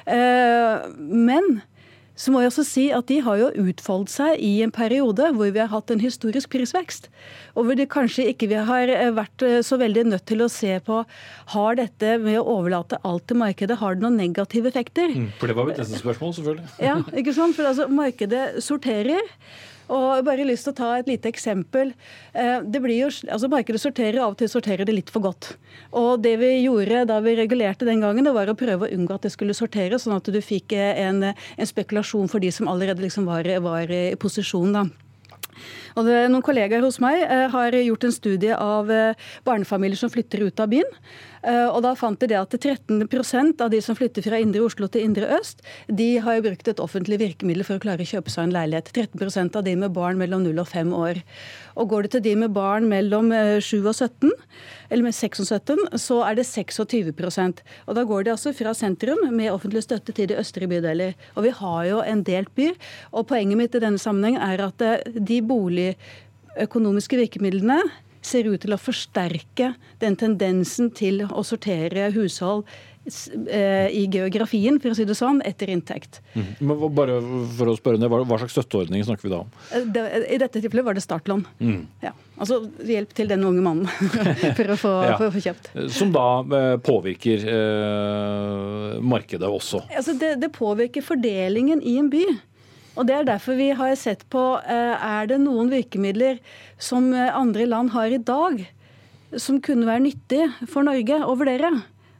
Men 0.06 1.60
så 2.16 2.32
må 2.32 2.40
jeg 2.40 2.50
også 2.50 2.64
si 2.64 2.86
at 2.96 3.06
de 3.10 3.18
har 3.24 3.40
jo 3.40 3.50
utfoldet 3.68 4.12
seg 4.14 4.40
i 4.40 4.62
en 4.64 4.72
periode 4.74 5.28
hvor 5.36 5.52
vi 5.52 5.60
har 5.60 5.68
hatt 5.72 5.92
en 5.92 6.00
historisk 6.00 6.54
prisvekst. 6.54 7.10
Og 7.54 7.68
hvor 7.68 7.78
det 7.78 7.90
kanskje 7.92 8.28
ikke 8.32 8.48
vi 8.50 8.62
har 8.68 8.92
eh, 8.92 9.12
vært 9.16 9.44
eh, 9.44 9.60
så 9.66 9.78
veldig 9.80 10.06
nødt 10.08 10.26
til 10.28 10.44
å 10.44 10.50
se 10.52 10.78
på 10.86 11.02
har 11.52 11.78
dette 11.78 12.16
med 12.22 12.40
å 12.40 12.46
overlate 12.56 13.00
alt 13.06 13.28
til 13.28 13.40
markedet, 13.40 13.78
har 13.82 13.96
det 13.96 14.04
noen 14.06 14.18
negative 14.20 14.72
effekter? 14.72 15.12
Mm, 15.12 15.30
for 15.40 15.52
det 15.52 15.58
var 15.58 15.68
mitt 15.68 15.80
neste 15.82 16.00
spørsmål, 16.00 16.36
selvfølgelig. 16.40 16.74
Ja, 16.88 16.98
ikke 17.12 17.36
sant? 17.36 17.56
For 17.58 17.68
altså, 17.68 17.88
markedet 17.92 18.46
sorterer. 18.64 19.34
Og 19.92 20.06
jeg 20.16 20.26
bare 20.26 20.46
lyst 20.48 20.66
til 20.66 20.74
å 20.74 20.78
ta 20.80 20.90
et 20.98 21.08
lite 21.10 21.30
eksempel. 21.30 21.92
Eh, 22.34 22.58
det 22.66 22.82
blir 22.82 22.98
jo, 23.04 23.10
altså 23.30 23.50
Markedet 23.52 23.80
sorterer, 23.82 24.18
av 24.24 24.34
og 24.34 24.40
til 24.40 24.50
sorterer 24.50 24.88
det 24.88 24.96
litt 24.96 25.12
for 25.14 25.24
godt. 25.28 25.52
Og 25.96 26.22
det 26.24 26.34
vi 26.40 26.50
gjorde 26.64 27.04
da 27.10 27.20
vi 27.22 27.36
regulerte 27.38 27.86
den 27.88 28.02
gangen, 28.02 28.26
det 28.26 28.34
var 28.34 28.50
å 28.50 28.58
prøve 28.58 28.88
å 28.88 28.92
unngå 28.92 29.14
at 29.14 29.28
det 29.28 29.34
skulle 29.34 29.56
sortere, 29.56 30.00
sånn 30.02 30.16
at 30.18 30.30
du 30.32 30.40
fikk 30.42 30.74
en, 30.76 31.30
en 31.30 31.70
spekulasjon 31.70 32.30
for 32.32 32.42
de 32.42 32.50
som 32.54 32.70
allerede 32.70 33.04
liksom 33.04 33.28
var, 33.30 33.48
var 33.62 33.92
i 33.94 34.04
posisjon. 34.18 34.74
da. 34.74 34.86
Og 35.96 36.04
det, 36.04 36.16
noen 36.28 36.44
kollegaer 36.44 36.84
hos 36.84 36.98
meg 37.00 37.22
eh, 37.24 37.46
har 37.52 37.76
gjort 37.80 38.04
en 38.04 38.12
studie 38.12 38.52
av 38.52 38.90
eh, 38.92 39.30
barnefamilier 39.48 39.96
som 39.96 40.12
flytter 40.12 40.44
ut 40.44 40.60
av 40.60 40.68
byen. 40.68 40.90
Eh, 41.46 41.68
og 41.70 41.80
da 41.86 41.94
fant 41.96 42.20
de 42.20 42.28
det 42.32 42.36
at 42.36 42.56
13% 42.58 43.62
av 43.64 43.70
de 43.72 43.80
som 43.84 43.96
flytter 43.96 44.24
fra 44.26 44.40
indre 44.42 44.64
Oslo 44.66 44.90
til 44.92 45.06
indre 45.08 45.30
øst, 45.38 45.64
de 45.88 46.16
har 46.20 46.36
jo 46.36 46.44
brukt 46.50 46.68
et 46.68 46.82
offentlig 46.82 47.20
virkemiddel 47.22 47.64
for 47.64 47.78
å 47.78 47.84
klare 47.86 48.04
å 48.04 48.10
kjøpe 48.10 48.32
seg 48.32 48.48
en 48.48 48.56
leilighet. 48.58 48.92
13% 48.92 49.56
av 49.56 49.64
de 49.64 49.76
med 49.80 49.94
barn 49.96 50.20
mellom 50.20 50.44
0 50.44 50.60
og 50.60 50.68
5 50.68 50.92
år. 50.96 51.22
Og 51.80 51.88
går 51.92 52.06
det 52.06 52.12
til 52.16 52.24
de 52.28 52.34
med 52.44 52.52
barn 52.56 52.90
mellom 52.92 53.32
7 53.64 53.78
og 53.80 53.94
17, 53.94 54.32
eller 54.90 55.06
med 55.08 55.16
6 55.16 55.42
og 55.42 55.48
17, 55.48 55.98
så 56.00 56.20
er 56.26 56.36
det 56.38 56.46
26% 56.46 57.62
Og 57.86 57.96
da 57.98 58.04
går 58.06 58.26
de 58.26 58.32
altså 58.32 58.52
fra 58.56 58.72
sentrum 58.76 59.24
med 59.34 59.50
offentlig 59.52 59.82
støtte 59.84 60.14
til 60.14 60.30
de 60.30 60.38
østre 60.40 60.68
bydeler. 60.70 61.16
Og 61.34 61.46
vi 61.46 61.54
har 61.58 61.82
jo 61.88 62.02
en 62.04 62.22
delt 62.26 62.52
by. 62.56 62.70
Og 63.12 63.26
poenget 63.30 63.60
mitt 63.60 63.74
i 63.74 63.82
denne 63.82 64.00
sammenheng 64.00 64.38
er 64.40 64.62
at 64.68 64.84
eh, 64.84 65.20
de 65.86 65.96
boligøkonomiske 66.56 67.20
virkemidlene 67.20 67.80
ser 68.26 68.48
ut 68.50 68.60
til 68.62 68.74
å 68.74 68.80
forsterke 68.80 69.74
den 70.02 70.18
tendensen 70.18 70.90
til 70.94 71.24
å 71.28 71.44
sortere 71.46 72.10
hushold 72.14 72.64
eh, 73.06 73.86
i 73.94 74.06
geografien, 74.10 74.80
for 74.82 74.90
å 74.90 74.96
si 74.98 75.04
det 75.06 75.14
sånn, 75.14 75.38
etter 75.46 75.70
inntekt. 75.70 76.18
Mm. 76.34 76.72
Bare 76.96 77.20
for 77.54 77.70
å 77.70 77.76
spørre 77.78 78.10
Hva 78.10 78.40
slags 78.40 78.56
støtteordning 78.56 79.04
snakker 79.06 79.28
vi 79.28 79.34
da 79.34 79.44
om? 79.44 79.52
Eh, 79.70 80.16
I 80.34 80.40
dette 80.42 80.58
tilfellet 80.58 80.88
var 80.88 80.98
det 80.98 81.04
startlån. 81.04 81.44
Mm. 81.60 81.78
Ja. 82.02 82.16
Altså 82.36 82.64
hjelp 82.82 83.14
til 83.16 83.30
den 83.30 83.46
unge 83.46 83.62
mannen 83.62 83.86
for, 84.58 84.74
å 84.74 84.80
få, 84.80 84.96
ja. 85.06 85.14
for, 85.20 85.28
å 85.28 85.36
få, 85.36 85.44
kjøpt. 85.46 85.70
Som 85.94 86.10
da 86.16 86.26
eh, 86.42 86.74
påvirker 86.82 87.46
eh, 87.54 88.98
markedet 89.06 89.46
også? 89.46 89.86
Altså 89.92 90.18
det, 90.18 90.34
det 90.42 90.50
påvirker 90.56 91.06
fordelingen 91.06 91.84
i 91.84 91.98
en 92.02 92.10
by. 92.10 92.26
Og 92.96 93.06
Det 93.06 93.14
er 93.14 93.28
derfor 93.28 93.58
vi 93.58 93.70
har 93.76 93.92
sett 94.00 94.24
på 94.32 94.42
er 94.64 95.28
det 95.28 95.36
noen 95.42 95.68
virkemidler 95.68 96.40
som 96.80 97.12
andre 97.12 97.66
land 97.68 97.92
har 97.92 98.08
i 98.08 98.22
dag, 98.22 98.62
som 99.36 99.60
kunne 99.60 99.88
være 99.88 100.06
nyttig 100.06 100.46
for 100.70 100.86
Norge 100.86 101.20
å 101.20 101.36
vurdere. 101.36 101.74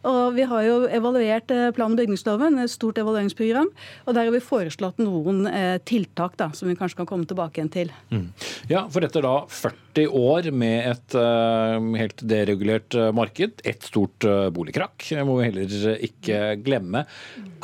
Og 0.07 0.37
vi 0.37 0.45
har 0.47 0.63
jo 0.67 0.77
evaluert 0.93 1.51
eh, 1.51 1.71
plan- 1.75 1.95
og 1.95 1.99
bygningsloven, 1.99 2.61
et 2.63 2.71
stort 2.71 2.99
evalueringsprogram. 3.01 3.71
Og 4.07 4.15
der 4.15 4.29
har 4.29 4.35
vi 4.35 4.43
foreslått 4.45 5.01
noen 5.03 5.47
eh, 5.51 5.77
tiltak 5.89 6.37
da, 6.39 6.51
som 6.55 6.71
vi 6.71 6.77
kanskje 6.79 7.01
kan 7.01 7.11
komme 7.11 7.27
tilbake 7.29 7.59
igjen 7.59 7.73
til. 7.75 7.93
Mm. 8.15 8.29
Ja, 8.71 8.85
for 8.93 9.07
etter 9.07 9.27
da 9.27 9.35
40 9.51 10.15
år 10.21 10.51
med 10.55 10.91
et 10.93 11.19
uh, 11.19 11.79
helt 11.99 12.23
deregulert 12.29 12.95
marked, 13.17 13.63
et 13.67 13.87
stort 13.87 14.27
uh, 14.29 14.49
boligkrakk, 14.55 15.09
må 15.27 15.41
vi 15.41 15.49
heller 15.49 16.03
ikke 16.07 16.41
glemme. 16.63 17.07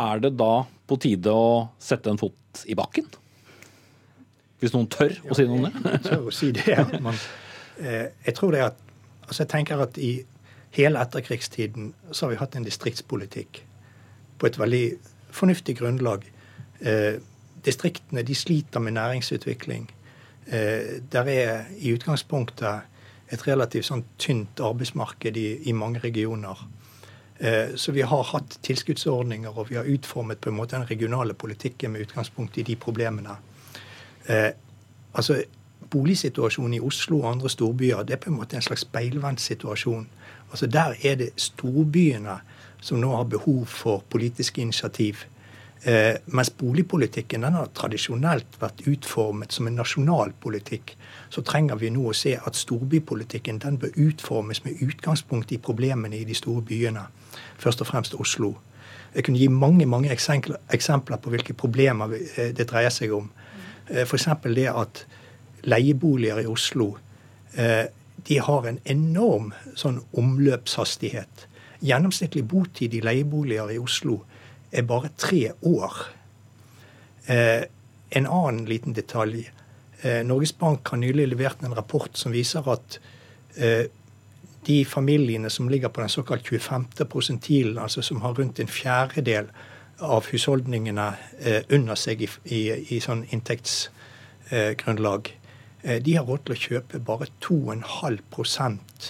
Er 0.00 0.22
det 0.22 0.34
da 0.40 0.54
på 0.88 0.98
tide 1.02 1.34
å 1.34 1.68
sette 1.82 2.10
en 2.10 2.20
fot 2.20 2.36
i 2.66 2.76
bakken? 2.78 3.08
Hvis 4.62 4.74
noen 4.74 4.88
tør 4.92 5.14
å 5.26 5.36
si 5.36 5.46
noe 5.48 5.58
om 5.58 5.66
det? 5.66 5.96
Tør 6.06 6.28
å 6.30 6.34
si 6.34 6.52
det. 6.54 6.76
Men 7.04 7.16
eh, 7.80 8.12
jeg 8.26 8.36
tror 8.38 8.54
det 8.54 8.66
at 8.68 8.78
altså 9.26 9.42
jeg 9.42 9.52
tenker 9.54 9.82
at 9.82 9.98
i 9.98 10.12
hele 10.76 11.00
etterkrigstiden 11.02 11.92
så 12.10 12.26
har 12.26 12.32
vi 12.32 12.40
hatt 12.40 12.56
en 12.56 12.66
distriktspolitikk 12.66 13.62
på 14.38 14.48
et 14.48 14.58
veldig 14.58 14.84
fornuftig 15.32 15.76
grunnlag. 15.80 16.24
Eh, 16.80 17.18
distriktene 17.64 18.24
de 18.26 18.34
sliter 18.34 18.80
med 18.80 18.96
næringsutvikling. 18.96 19.90
Eh, 20.46 21.02
der 21.12 21.28
er 21.32 21.64
i 21.78 21.92
utgangspunktet 21.94 22.88
et 23.32 23.46
relativt 23.46 23.88
sånn 23.88 24.04
tynt 24.20 24.60
arbeidsmarked 24.60 25.36
i, 25.40 25.48
i 25.68 25.72
mange 25.76 26.02
regioner. 26.02 26.58
Eh, 27.38 27.74
så 27.74 27.92
vi 27.92 28.02
har 28.02 28.22
hatt 28.22 28.58
tilskuddsordninger, 28.62 29.58
og 29.58 29.70
vi 29.70 29.76
har 29.76 29.88
utformet 29.88 30.40
på 30.40 30.50
en 30.50 30.56
måte 30.56 30.76
den 30.76 30.90
regionale 30.90 31.34
politikken 31.34 31.92
med 31.92 32.06
utgangspunkt 32.06 32.58
i 32.58 32.62
de 32.62 32.76
problemene. 32.76 33.36
Eh, 34.28 34.50
altså, 35.14 35.42
Boligsituasjonen 35.90 36.74
i 36.74 36.80
Oslo 36.80 37.18
og 37.20 37.30
andre 37.32 37.50
storbyer 37.52 38.04
det 38.08 38.14
er 38.14 38.20
på 38.22 38.30
en 38.30 38.38
måte 38.38 38.56
en 38.56 38.64
slags 38.64 38.86
speilvendt 38.86 39.40
situasjon. 39.40 40.06
Altså 40.50 40.66
Der 40.66 40.94
er 41.02 41.14
det 41.14 41.30
storbyene 41.36 42.38
som 42.80 43.00
nå 43.00 43.16
har 43.16 43.24
behov 43.24 43.66
for 43.66 44.04
politiske 44.10 44.60
initiativ. 44.62 45.24
Eh, 45.82 46.14
mens 46.26 46.50
boligpolitikken 46.50 47.42
den 47.42 47.56
har 47.58 47.70
tradisjonelt 47.74 48.60
vært 48.60 48.84
utformet 48.86 49.52
som 49.52 49.66
en 49.66 49.76
nasjonal 49.76 50.32
politikk. 50.40 50.96
Så 51.30 51.42
trenger 51.42 51.76
vi 51.76 51.90
nå 51.90 52.04
å 52.06 52.14
se 52.14 52.36
at 52.38 52.58
storbypolitikken 52.58 53.58
den 53.58 53.78
bør 53.82 53.96
utformes 53.96 54.64
med 54.64 54.82
utgangspunkt 54.82 55.52
i 55.52 55.58
problemene 55.58 56.16
i 56.16 56.24
de 56.24 56.34
store 56.34 56.62
byene. 56.62 57.02
Først 57.58 57.80
og 57.80 57.88
fremst 57.88 58.14
Oslo. 58.14 58.54
Jeg 59.14 59.24
kunne 59.24 59.38
gi 59.38 59.48
mange 59.48 59.86
mange 59.86 60.10
eksempler 60.12 61.20
på 61.20 61.32
hvilke 61.32 61.54
problemer 61.54 62.14
eh, 62.16 62.52
det 62.56 62.68
dreier 62.70 62.92
seg 62.92 63.12
om. 63.12 63.28
Eh, 63.90 64.04
F.eks. 64.06 64.28
det 64.44 64.68
at 64.70 65.04
leieboliger 65.68 66.42
i 66.42 66.48
Oslo 66.50 66.94
eh, 67.54 67.86
de 68.28 68.38
har 68.38 68.66
en 68.68 68.78
enorm 68.86 69.52
sånn 69.76 70.00
omløpshastighet. 70.18 71.46
Gjennomsnittlig 71.82 72.44
botid 72.48 72.94
i 72.94 73.02
leieboliger 73.02 73.72
i 73.74 73.80
Oslo 73.82 74.20
er 74.70 74.86
bare 74.86 75.10
tre 75.18 75.50
år. 75.66 75.96
En 77.26 78.28
annen 78.28 78.62
liten 78.68 78.94
detalj. 78.94 79.48
Norges 80.24 80.52
Bank 80.54 80.92
har 80.92 81.00
nylig 81.02 81.26
levert 81.32 81.64
en 81.66 81.74
rapport 81.74 82.14
som 82.18 82.32
viser 82.32 82.68
at 82.70 83.00
de 84.66 84.84
familiene 84.84 85.50
som 85.50 85.68
ligger 85.68 85.88
på 85.88 86.00
den 86.00 86.08
såkalt 86.08 86.46
25. 86.46 86.84
prosentilen, 87.10 87.78
altså 87.78 88.02
som 88.02 88.20
har 88.22 88.38
rundt 88.38 88.60
en 88.60 88.68
fjerdedel 88.68 89.50
av 90.00 90.26
husholdningene 90.30 91.12
eh, 91.40 91.62
under 91.70 91.98
seg 91.98 92.22
i, 92.22 92.28
i, 92.44 92.60
i 92.96 93.00
sånn 93.00 93.24
inntektsgrunnlag, 93.30 95.32
Eh, 95.82 96.02
de 96.02 96.16
har 96.16 96.26
råd 96.26 96.44
til 96.46 96.54
å 96.54 96.62
kjøpe 96.62 97.00
bare 97.02 97.26
2,5% 97.42 99.08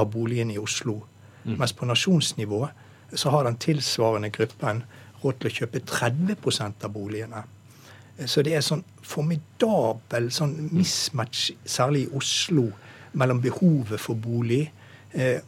av 0.00 0.10
boligene 0.12 0.56
i 0.56 0.60
Oslo. 0.60 0.98
Mm. 1.44 1.56
Mens 1.56 1.72
på 1.72 1.88
nasjonsnivå 1.88 2.66
så 3.16 3.32
har 3.34 3.46
den 3.46 3.56
tilsvarende 3.60 4.30
gruppen 4.34 4.84
råd 5.22 5.40
til 5.40 5.50
å 5.50 5.56
kjøpe 5.60 5.82
30 5.88 6.84
av 6.84 6.92
boligene. 6.92 7.42
Så 8.28 8.44
det 8.44 8.52
er 8.52 8.64
sånn 8.64 8.84
formidabel 9.00 10.28
sånn 10.32 10.52
mismatch, 10.74 11.50
særlig 11.64 12.04
i 12.04 12.12
Oslo, 12.20 12.68
mellom 13.16 13.40
behovet 13.42 13.98
for 13.98 14.14
bolig 14.14 14.66
eh, 14.68 14.79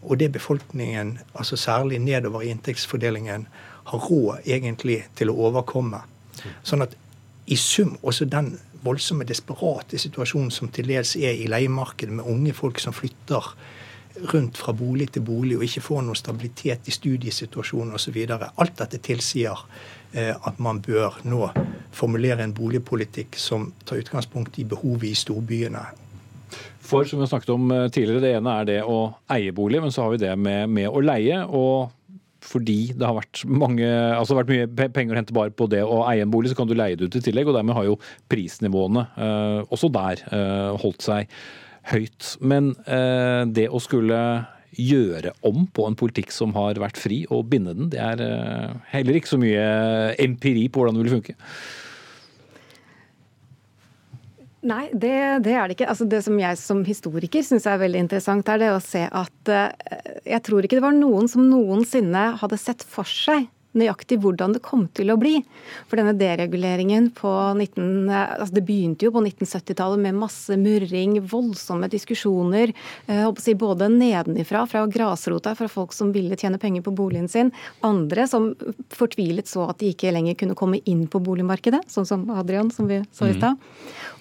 og 0.02 0.18
det 0.18 0.32
befolkningen, 0.34 1.18
altså 1.38 1.56
særlig 1.56 2.00
nedover 2.02 2.42
i 2.42 2.48
inntektsfordelingen, 2.50 3.46
har 3.84 3.98
råd 3.98 4.46
egentlig 4.46 5.04
til 5.14 5.30
å 5.30 5.36
overkomme. 5.48 6.00
Sånn 6.66 6.82
at 6.82 6.96
i 7.46 7.56
sum 7.58 7.96
også 8.02 8.26
den 8.30 8.56
voldsomme, 8.82 9.26
desperate 9.26 9.98
situasjonen 9.98 10.50
som 10.54 10.70
til 10.74 10.90
dels 10.90 11.14
er 11.16 11.38
i 11.38 11.48
leiemarkedet, 11.50 12.14
med 12.14 12.26
unge 12.28 12.54
folk 12.56 12.80
som 12.82 12.94
flytter 12.94 13.52
rundt 14.32 14.58
fra 14.60 14.74
bolig 14.76 15.08
til 15.12 15.24
bolig 15.24 15.56
og 15.56 15.64
ikke 15.64 15.84
får 15.86 16.02
noen 16.04 16.18
stabilitet 16.18 16.88
i 16.88 16.94
studiesituasjonen 16.94 17.94
osv. 17.96 18.18
Alt 18.28 18.76
dette 18.82 19.00
tilsier 19.02 19.64
eh, 20.12 20.34
at 20.34 20.60
man 20.62 20.82
bør 20.84 21.22
nå 21.24 21.48
formulere 21.92 22.44
en 22.44 22.54
boligpolitikk 22.54 23.38
som 23.40 23.70
tar 23.86 24.02
utgangspunkt 24.02 24.58
i 24.60 24.66
behovet 24.68 25.10
i 25.10 25.18
storbyene. 25.18 25.84
For 26.82 27.06
som 27.06 27.20
vi 27.20 27.26
har 27.26 27.32
snakket 27.32 27.54
om 27.54 27.72
eh, 27.74 27.88
tidligere, 27.94 28.22
det 28.24 28.36
ene 28.38 28.54
er 28.60 28.68
det 28.68 28.78
å 28.84 29.00
eie 29.32 29.54
bolig, 29.54 29.82
men 29.84 29.94
så 29.94 30.06
har 30.06 30.14
vi 30.14 30.22
det 30.24 30.32
med, 30.38 30.70
med 30.72 30.90
å 30.90 31.02
leie. 31.04 31.42
og 31.46 31.98
fordi 32.42 32.92
det 32.98 33.06
har 33.06 33.14
vært, 33.14 33.44
mange, 33.46 33.86
altså 33.86 34.34
vært 34.34 34.50
mye 34.50 34.88
penger 34.90 35.14
å 35.14 35.18
hente 35.20 35.36
bare 35.36 35.52
på 35.54 35.68
det 35.70 35.82
å 35.86 36.00
eie 36.10 36.24
en 36.24 36.32
bolig, 36.32 36.50
så 36.50 36.58
kan 36.58 36.66
du 36.66 36.74
leie 36.74 36.96
det 36.98 37.06
ut 37.06 37.18
i 37.18 37.22
tillegg. 37.22 37.46
og 37.48 37.54
Dermed 37.54 37.76
har 37.76 37.86
jo 37.86 37.98
prisnivåene 38.32 39.04
eh, 39.14 39.60
også 39.70 39.90
der 39.94 40.24
eh, 40.26 40.72
holdt 40.82 41.06
seg 41.06 41.30
høyt. 41.92 42.32
Men 42.42 42.72
eh, 42.82 43.44
det 43.46 43.68
å 43.70 43.80
skulle 43.82 44.18
gjøre 44.72 45.34
om 45.44 45.66
på 45.68 45.84
en 45.86 45.96
politikk 45.98 46.32
som 46.32 46.54
har 46.56 46.80
vært 46.80 47.00
fri, 47.00 47.22
og 47.30 47.46
binde 47.52 47.76
den, 47.76 47.92
det 47.92 48.00
er 48.02 48.24
eh, 48.24 48.74
heller 48.94 49.18
ikke 49.18 49.34
så 49.34 49.40
mye 49.40 49.64
empiri 50.22 50.66
på 50.72 50.82
hvordan 50.82 50.98
det 50.98 51.06
vil 51.06 51.16
funke. 51.18 51.36
Nei, 54.62 54.84
det, 54.94 55.14
det, 55.42 55.56
er 55.58 55.66
det 55.66 55.74
ikke. 55.74 55.88
Altså 55.90 56.06
det 56.06 56.20
som 56.22 56.36
jeg 56.38 56.58
som 56.60 56.84
historiker 56.86 57.42
syns 57.42 57.66
er 57.66 57.80
veldig 57.82 58.04
interessant, 58.04 58.46
er 58.46 58.60
det 58.62 58.68
å 58.70 58.82
se 58.82 59.02
at 59.08 59.50
uh, 59.50 59.64
jeg 60.22 60.42
tror 60.46 60.62
ikke 60.62 60.78
det 60.78 60.84
var 60.84 60.94
noen 60.94 61.26
som 61.30 61.48
noensinne 61.48 62.28
hadde 62.38 62.60
sett 62.62 62.86
for 62.86 63.08
seg 63.08 63.48
nøyaktig 63.78 64.18
hvordan 64.22 64.56
det 64.56 64.62
kom 64.64 64.84
til 64.96 65.12
å 65.12 65.18
bli. 65.20 65.38
For 65.90 66.00
denne 66.00 66.14
dereguleringen 66.18 67.10
på 67.16 67.30
19, 67.56 68.10
altså 68.12 68.52
Det 68.52 68.64
begynte 68.66 69.06
jo 69.06 69.12
på 69.14 69.22
1970-tallet 69.24 70.02
med 70.02 70.18
masse 70.20 70.56
murring, 70.60 71.18
voldsomme 71.28 71.88
diskusjoner. 71.92 72.74
Eh, 73.06 73.24
si 73.42 73.54
både 73.58 73.88
nedenifra, 73.92 74.64
fra 74.68 74.84
grasrota, 74.86 75.54
fra 75.58 75.68
folk 75.72 75.94
som 75.96 76.12
ville 76.14 76.36
tjene 76.38 76.60
penger 76.62 76.84
på 76.86 76.94
boligen 76.96 77.28
sin. 77.32 77.52
Andre 77.86 78.26
som 78.30 78.52
fortvilet 78.92 79.48
så 79.48 79.68
at 79.70 79.80
de 79.82 79.92
ikke 79.92 80.12
lenger 80.14 80.38
kunne 80.42 80.58
komme 80.58 80.82
inn 80.88 81.06
på 81.10 81.22
boligmarkedet, 81.24 81.84
sånn 81.92 82.08
som 82.08 82.28
Adrian, 82.34 82.70
som 82.74 82.90
vi 82.90 83.02
så 83.14 83.30
i 83.30 83.36
stad. 83.38 83.60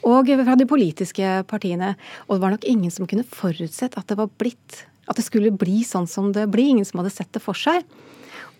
Og 0.07 0.31
fra 0.45 0.55
de 0.57 0.65
politiske 0.69 1.41
partiene. 1.49 1.95
Og 2.27 2.37
det 2.37 2.43
var 2.43 2.55
nok 2.55 2.65
ingen 2.69 2.93
som 2.93 3.09
kunne 3.09 3.27
forutsett 3.27 3.97
at 3.99 4.07
det 4.09 4.17
var 4.17 4.31
blitt 4.41 4.85
at 5.09 5.17
det 5.17 5.25
skulle 5.25 5.51
bli 5.51 5.81
sånn 5.85 6.07
som 6.07 6.31
det 6.35 6.47
blir. 6.51 6.71
Ingen 6.71 6.87
som 6.87 7.01
hadde 7.01 7.13
sett 7.13 7.31
det 7.35 7.43
for 7.43 7.57
seg. 7.57 7.83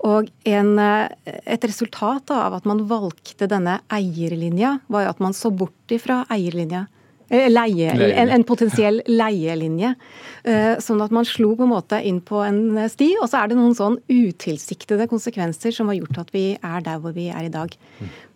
Og 0.08 0.32
en, 0.50 0.80
eh, 0.80 1.10
et 1.46 1.64
resultat 1.64 2.32
av 2.34 2.56
at 2.58 2.66
man 2.66 2.88
valgte 2.90 3.48
denne 3.50 3.80
eierlinja, 3.94 4.80
var 4.88 5.06
jo 5.06 5.10
at 5.14 5.20
man 5.20 5.34
så 5.38 5.52
bort 5.54 5.94
ifra 5.94 6.24
eierlinja. 6.34 6.88
Eh, 7.32 7.48
leie, 7.48 7.94
en, 7.96 8.30
en, 8.36 8.44
potensiell 8.44 9.00
leielinje. 9.08 9.94
Eh, 10.44 10.74
sånn 10.84 11.00
at 11.04 11.14
man 11.16 11.28
slo 11.28 11.54
på 11.56 11.64
en 11.64 11.72
måte 11.72 12.02
inn 12.04 12.20
på 12.28 12.42
en 12.44 12.76
sti, 12.92 13.14
og 13.22 13.30
så 13.32 13.40
er 13.40 13.52
det 13.52 13.60
noen 13.60 13.78
sånn 13.78 13.96
utilsiktede 14.12 15.08
konsekvenser 15.08 15.72
som 15.76 15.88
har 15.88 16.02
gjort 16.02 16.26
at 16.26 16.34
vi 16.36 16.46
er 16.58 16.84
der 16.84 17.00
hvor 17.00 17.16
vi 17.16 17.30
er 17.32 17.48
i 17.48 17.54
dag. 17.54 17.72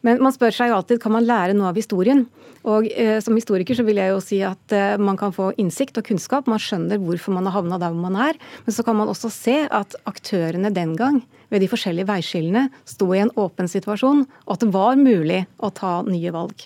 Men 0.06 0.22
man 0.24 0.32
spør 0.32 0.54
seg 0.54 0.72
jo 0.72 0.78
alltid 0.78 1.02
kan 1.04 1.16
man 1.16 1.28
lære 1.28 1.58
noe 1.58 1.74
av 1.74 1.80
historien. 1.80 2.24
Og 2.66 2.88
eh, 2.94 3.18
som 3.22 3.36
historiker 3.38 3.78
så 3.78 3.84
vil 3.86 4.00
jeg 4.00 4.14
jo 4.14 4.22
si 4.24 4.40
at 4.46 4.74
eh, 4.74 4.96
man 5.02 5.20
kan 5.20 5.34
få 5.36 5.52
innsikt 5.62 6.00
og 6.00 6.08
kunnskap. 6.08 6.48
Man 6.50 6.62
skjønner 6.62 7.02
hvorfor 7.02 7.36
man 7.36 7.50
har 7.50 7.58
havna 7.58 7.82
der 7.82 7.92
hvor 7.92 8.08
man 8.08 8.16
er. 8.30 8.40
Men 8.66 8.78
så 8.78 8.86
kan 8.86 8.98
man 8.98 9.12
også 9.12 9.34
se 9.34 9.58
at 9.68 9.98
aktørene 10.10 10.72
den 10.74 10.96
gang 10.98 11.20
ved 11.52 11.62
de 11.62 11.70
forskjellige 11.70 12.08
veiskillene 12.10 12.70
sto 12.88 13.10
i 13.14 13.22
en 13.22 13.34
åpen 13.38 13.70
situasjon, 13.70 14.24
og 14.48 14.56
at 14.56 14.64
det 14.64 14.72
var 14.74 14.98
mulig 14.98 15.44
å 15.62 15.70
ta 15.74 16.00
nye 16.08 16.34
valg. 16.34 16.66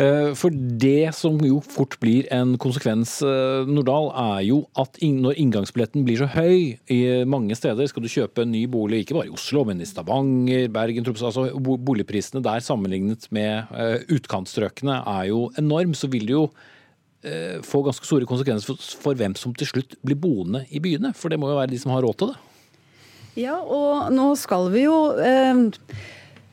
Eh, 0.00 0.30
for 0.38 0.54
det 0.80 1.10
som 1.12 1.36
jo 1.44 1.58
fort 1.60 1.98
blir 2.00 2.28
en 2.32 2.54
konsekvens, 2.60 3.18
eh, 3.26 3.68
Nordahl, 3.68 4.08
er 4.38 4.42
jo 4.46 4.62
at 4.78 4.96
når 5.02 5.36
inngangsbilletten 5.36 6.06
blir 6.06 6.16
så 6.22 6.28
høy 6.30 6.78
i 6.88 7.00
mange 7.28 7.56
steder, 7.58 7.86
skal 7.88 8.02
du 8.02 8.08
kjøpe 8.08 8.42
en 8.42 8.52
ny 8.52 8.64
bolig, 8.66 9.04
ikke 9.04 9.18
bare 9.18 9.28
i 9.28 9.34
Oslo, 9.34 9.64
men 9.64 9.80
i 9.80 9.88
Stavanger, 9.88 10.70
Bergen, 10.72 11.04
Tromsø 11.04 11.28
altså 11.28 11.50
boligprisene 11.60 12.40
der 12.42 12.64
sammenlignet 12.64 13.28
med 13.30 13.66
eh, 13.76 13.98
utkantstrøkene 14.08 15.02
er 15.04 15.26
jo 15.28 15.50
enorm, 15.58 15.92
så 15.94 16.08
vil 16.10 16.26
det 16.26 16.38
jo 16.38 16.50
få 17.20 17.82
ganske 17.84 18.06
store 18.08 18.24
konsekvenser 18.24 18.78
for, 18.96 19.12
hvem 19.12 19.34
som 19.36 19.52
til 19.52 19.68
slutt 19.68 19.90
blir 20.00 20.16
boende 20.16 20.62
i 20.72 20.80
byene. 20.80 21.10
For 21.12 21.28
det 21.28 21.36
må 21.36 21.50
jo 21.50 21.58
være 21.58 21.68
de 21.68 21.80
som 21.82 21.92
har 21.92 22.00
råd 22.00 22.16
til 22.16 22.30
det. 22.30 22.38
Ja, 23.42 23.58
og 23.60 24.08
nå 24.16 24.30
skal 24.40 24.70
vi 24.72 24.86
jo 24.86 24.96
eh 25.20 25.68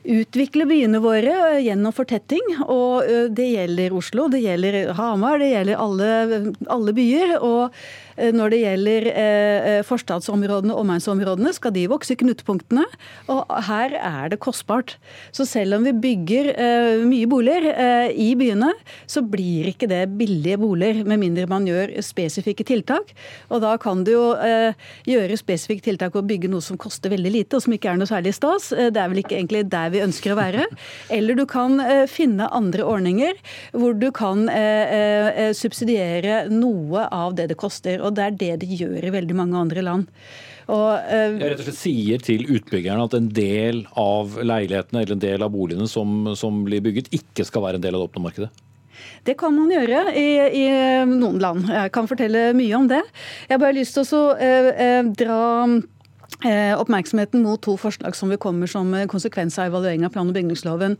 utvikle 0.08 0.66
byene 0.68 1.00
våre 1.04 1.34
eh, 1.52 1.62
gjennom 1.68 1.94
fortetting. 1.94 2.44
Og 2.66 3.04
eh, 3.04 3.28
det 3.30 3.48
gjelder 3.52 3.96
Oslo, 3.96 4.28
det 4.32 4.42
gjelder 4.44 4.92
Hamar, 4.98 5.40
det 5.42 5.52
gjelder 5.52 5.82
alle, 5.84 6.12
alle 6.68 6.94
byer. 6.96 7.38
og 7.38 7.74
når 8.34 8.52
det 8.52 8.58
gjelder 8.62 9.06
eh, 9.12 9.68
eh, 9.70 9.80
forstadsområdene 9.86 10.74
og 10.74 10.82
omegnsområdene, 10.82 11.52
skal 11.54 11.74
de 11.74 11.86
vokse 11.90 12.14
i 12.14 12.18
knutepunktene. 12.18 12.84
Og 13.30 13.52
her 13.68 13.94
er 13.98 14.32
det 14.32 14.40
kostbart. 14.42 14.96
Så 15.34 15.46
selv 15.48 15.78
om 15.78 15.86
vi 15.86 15.94
bygger 15.94 16.50
mye 17.08 17.26
boliger 17.30 17.66
i 18.10 18.30
byene, 18.38 18.70
så 19.10 19.22
blir 19.22 19.68
ikke 19.70 19.88
det 19.90 20.00
billige 20.18 20.58
boliger, 20.60 21.04
med 21.08 21.20
mindre 21.22 21.46
man 21.50 21.66
gjør 21.68 21.92
spesifikke 22.04 22.66
tiltak. 22.66 23.12
Og 23.52 23.62
da 23.62 23.74
kan 23.80 24.02
du 24.06 24.12
jo 24.14 24.24
gjøre 25.08 25.38
spesifikke 25.38 25.84
tiltak 25.88 26.16
og 26.18 26.26
bygge 26.28 26.50
noe 26.50 26.64
som 26.64 26.78
koster 26.80 27.12
veldig 27.12 27.32
lite, 27.34 27.58
og 27.58 27.64
som 27.64 27.74
ikke 27.76 27.92
er 27.92 28.00
noe 28.00 28.10
særlig 28.10 28.34
stas. 28.36 28.70
Det 28.72 28.98
er 28.98 29.12
vel 29.12 29.22
ikke 29.22 29.36
egentlig 29.38 29.64
der 29.70 29.92
vi 29.94 30.02
ønsker 30.04 30.34
å 30.34 30.40
være. 30.40 30.66
Eller 31.18 31.38
du 31.38 31.44
kan 31.48 31.78
finne 32.10 32.48
andre 32.54 32.86
ordninger 32.88 33.38
hvor 33.76 33.96
du 33.98 34.08
kan 34.14 34.46
subsidiere 35.56 36.44
noe 36.52 37.06
av 37.14 37.36
det 37.38 37.48
det 37.52 37.58
koster. 37.60 38.00
Og 38.02 38.07
det 38.16 38.24
er 38.24 38.38
det 38.42 38.52
de 38.64 38.78
gjør 38.82 39.08
i 39.08 39.14
veldig 39.14 39.36
mange 39.38 39.58
andre 39.60 39.84
land. 39.84 40.06
Og, 40.68 40.88
uh, 41.00 41.36
Jeg 41.40 41.40
rett 41.40 41.62
og 41.62 41.68
slett 41.70 41.80
sier 41.80 42.24
til 42.24 42.44
utbyggerne 42.58 43.08
at 43.08 43.16
en 43.16 43.28
del 43.32 43.84
av 43.96 44.36
leilighetene 44.36 45.04
eller 45.04 45.16
en 45.16 45.26
del 45.26 45.44
av 45.44 45.52
boligene 45.54 45.88
som, 45.88 46.34
som 46.36 46.64
blir 46.66 46.84
bygget, 46.84 47.12
ikke 47.16 47.46
skal 47.48 47.64
være 47.64 47.80
en 47.80 47.86
del 47.86 47.96
av 47.96 48.04
det 48.04 48.10
åpne 48.10 48.24
markedet? 48.26 48.50
Det 49.24 49.36
kan 49.38 49.54
man 49.54 49.70
gjøre 49.70 50.10
i, 50.18 50.28
i, 50.58 50.64
noen 51.08 51.38
land. 51.40 51.68
Jeg 51.70 51.92
kan 51.94 52.08
fortelle 52.10 52.50
mye 52.56 52.74
om 52.76 52.88
det. 52.90 53.00
Jeg 53.46 53.54
har 53.54 53.62
bare 53.62 53.76
lyst 53.78 53.96
til 53.96 54.18
å 54.18 54.24
uh, 54.34 55.12
dra 55.16 55.38
Eh, 55.68 55.97
oppmerksomheten 56.78 57.42
mot 57.42 57.60
to 57.64 57.76
forslag 57.80 58.14
som 58.14 58.30
vi 58.30 58.36
kommer 58.38 58.68
som 58.70 58.92
konsekvens 59.10 59.58
av 59.58 59.72
evaluering 59.72 60.04
av 60.06 60.12
plan- 60.12 60.28
og 60.28 60.36
bygningsloven. 60.36 60.96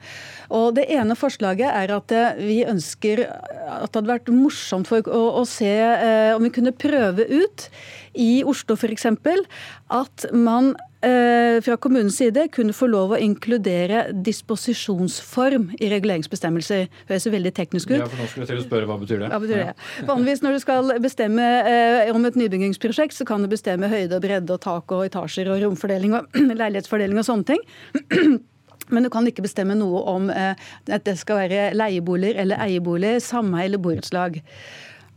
Og 0.50 0.74
Det 0.74 0.86
ene 0.90 1.14
forslaget 1.14 1.68
er 1.68 1.92
at 1.94 2.12
eh, 2.12 2.40
vi 2.40 2.64
ønsker 2.64 3.26
at 3.28 3.92
det 3.92 4.00
hadde 4.00 4.10
vært 4.10 4.32
morsomt 4.32 4.88
for 4.88 5.04
å, 5.06 5.22
å 5.40 5.44
se 5.48 5.68
eh, 5.68 6.34
om 6.34 6.42
vi 6.42 6.52
kunne 6.54 6.72
prøve 6.72 7.28
ut 7.28 7.68
i 8.18 8.42
Oslo 8.46 8.76
f.eks. 8.76 9.06
at 9.94 10.28
man 10.34 10.74
Eh, 10.98 11.62
fra 11.62 11.76
kommunens 11.78 12.16
side 12.18 12.48
kunne 12.50 12.74
få 12.74 12.88
lov 12.90 13.12
å 13.14 13.18
inkludere 13.22 14.08
disposisjonsform 14.26 15.68
i 15.78 15.90
reguleringsbestemmelser. 15.92 16.88
Høres 17.06 17.28
veldig 17.30 17.52
teknisk 17.54 17.92
ut. 17.92 18.00
Ja, 18.00 18.08
for 18.10 18.18
nå 18.18 18.26
skulle 18.26 18.48
jeg 18.48 18.50
til 18.50 18.62
å 18.64 18.66
spørre 18.66 18.88
Hva 18.90 18.96
betyr 18.98 19.22
det? 19.22 19.28
Hva 19.30 19.38
betyr 19.44 19.62
det? 19.62 19.76
Vanligvis 20.08 20.42
når 20.42 20.58
du 20.58 20.64
skal 20.64 20.90
bestemme 21.04 21.46
eh, 21.70 22.10
om 22.10 22.26
et 22.26 22.38
nybyggingsprosjekt, 22.40 23.14
så 23.14 23.28
kan 23.28 23.46
du 23.46 23.50
bestemme 23.52 23.90
høyde 23.92 24.18
og 24.18 24.26
bredde 24.26 24.56
og 24.56 24.62
tak 24.64 24.96
og 24.96 25.06
etasjer 25.06 25.52
og 25.54 25.62
romfordeling 25.62 26.18
og 26.18 26.38
leilighetsfordeling 26.64 27.22
og 27.22 27.28
sånne 27.30 27.52
ting. 27.54 27.62
Men 28.94 29.06
du 29.06 29.12
kan 29.12 29.26
ikke 29.28 29.46
bestemme 29.46 29.78
noe 29.78 30.02
om 30.10 30.32
eh, 30.34 30.58
at 30.90 31.06
det 31.06 31.14
skal 31.22 31.44
være 31.44 31.70
leieboliger 31.78 32.42
eller 32.42 32.66
eieboliger, 32.66 33.22
sameie 33.22 33.70
eller 33.70 33.86
borettslag. 33.86 34.42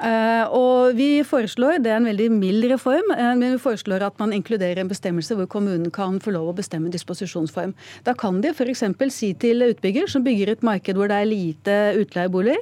Eh, 0.01 0.45
og 0.49 0.95
vi 0.97 1.21
foreslår, 1.21 1.77
Det 1.83 1.91
er 1.91 1.99
en 1.99 2.09
veldig 2.09 2.31
mild 2.33 2.65
reform, 2.71 3.11
eh, 3.13 3.35
men 3.37 3.53
vi 3.53 3.61
foreslår 3.61 4.01
at 4.01 4.17
man 4.19 4.33
inkluderer 4.33 4.79
en 4.81 4.89
bestemmelse 4.89 5.35
hvor 5.37 5.45
kommunen 5.47 5.91
kan 5.91 6.19
få 6.19 6.33
lov 6.33 6.49
å 6.49 6.57
bestemme 6.57 6.89
disposisjonsform. 6.89 7.73
Da 8.03 8.13
kan 8.13 8.41
de 8.41 8.49
f.eks. 8.49 8.83
si 9.13 9.33
til 9.33 9.61
utbygger 9.61 10.09
som 10.09 10.23
bygger 10.23 10.49
et 10.49 10.63
marked 10.63 10.95
hvor 10.95 11.07
det 11.07 11.21
er 11.21 11.29
lite 11.29 11.75
utleieboliger, 12.01 12.57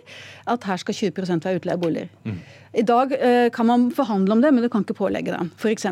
at 0.48 0.64
her 0.64 0.78
skal 0.78 0.94
20 0.94 1.40
være 1.46 1.62
utleieboliger. 1.62 2.10
Mm. 2.26 2.40
I 2.74 2.84
dag 2.84 3.14
eh, 3.14 3.50
kan 3.50 3.66
man 3.66 3.90
forhandle 3.92 4.34
om 4.34 4.42
det, 4.42 4.52
men 4.54 4.64
du 4.64 4.70
kan 4.70 4.84
ikke 4.84 5.00
pålegge 5.00 5.32
det, 5.32 5.50
f.eks. 5.58 5.88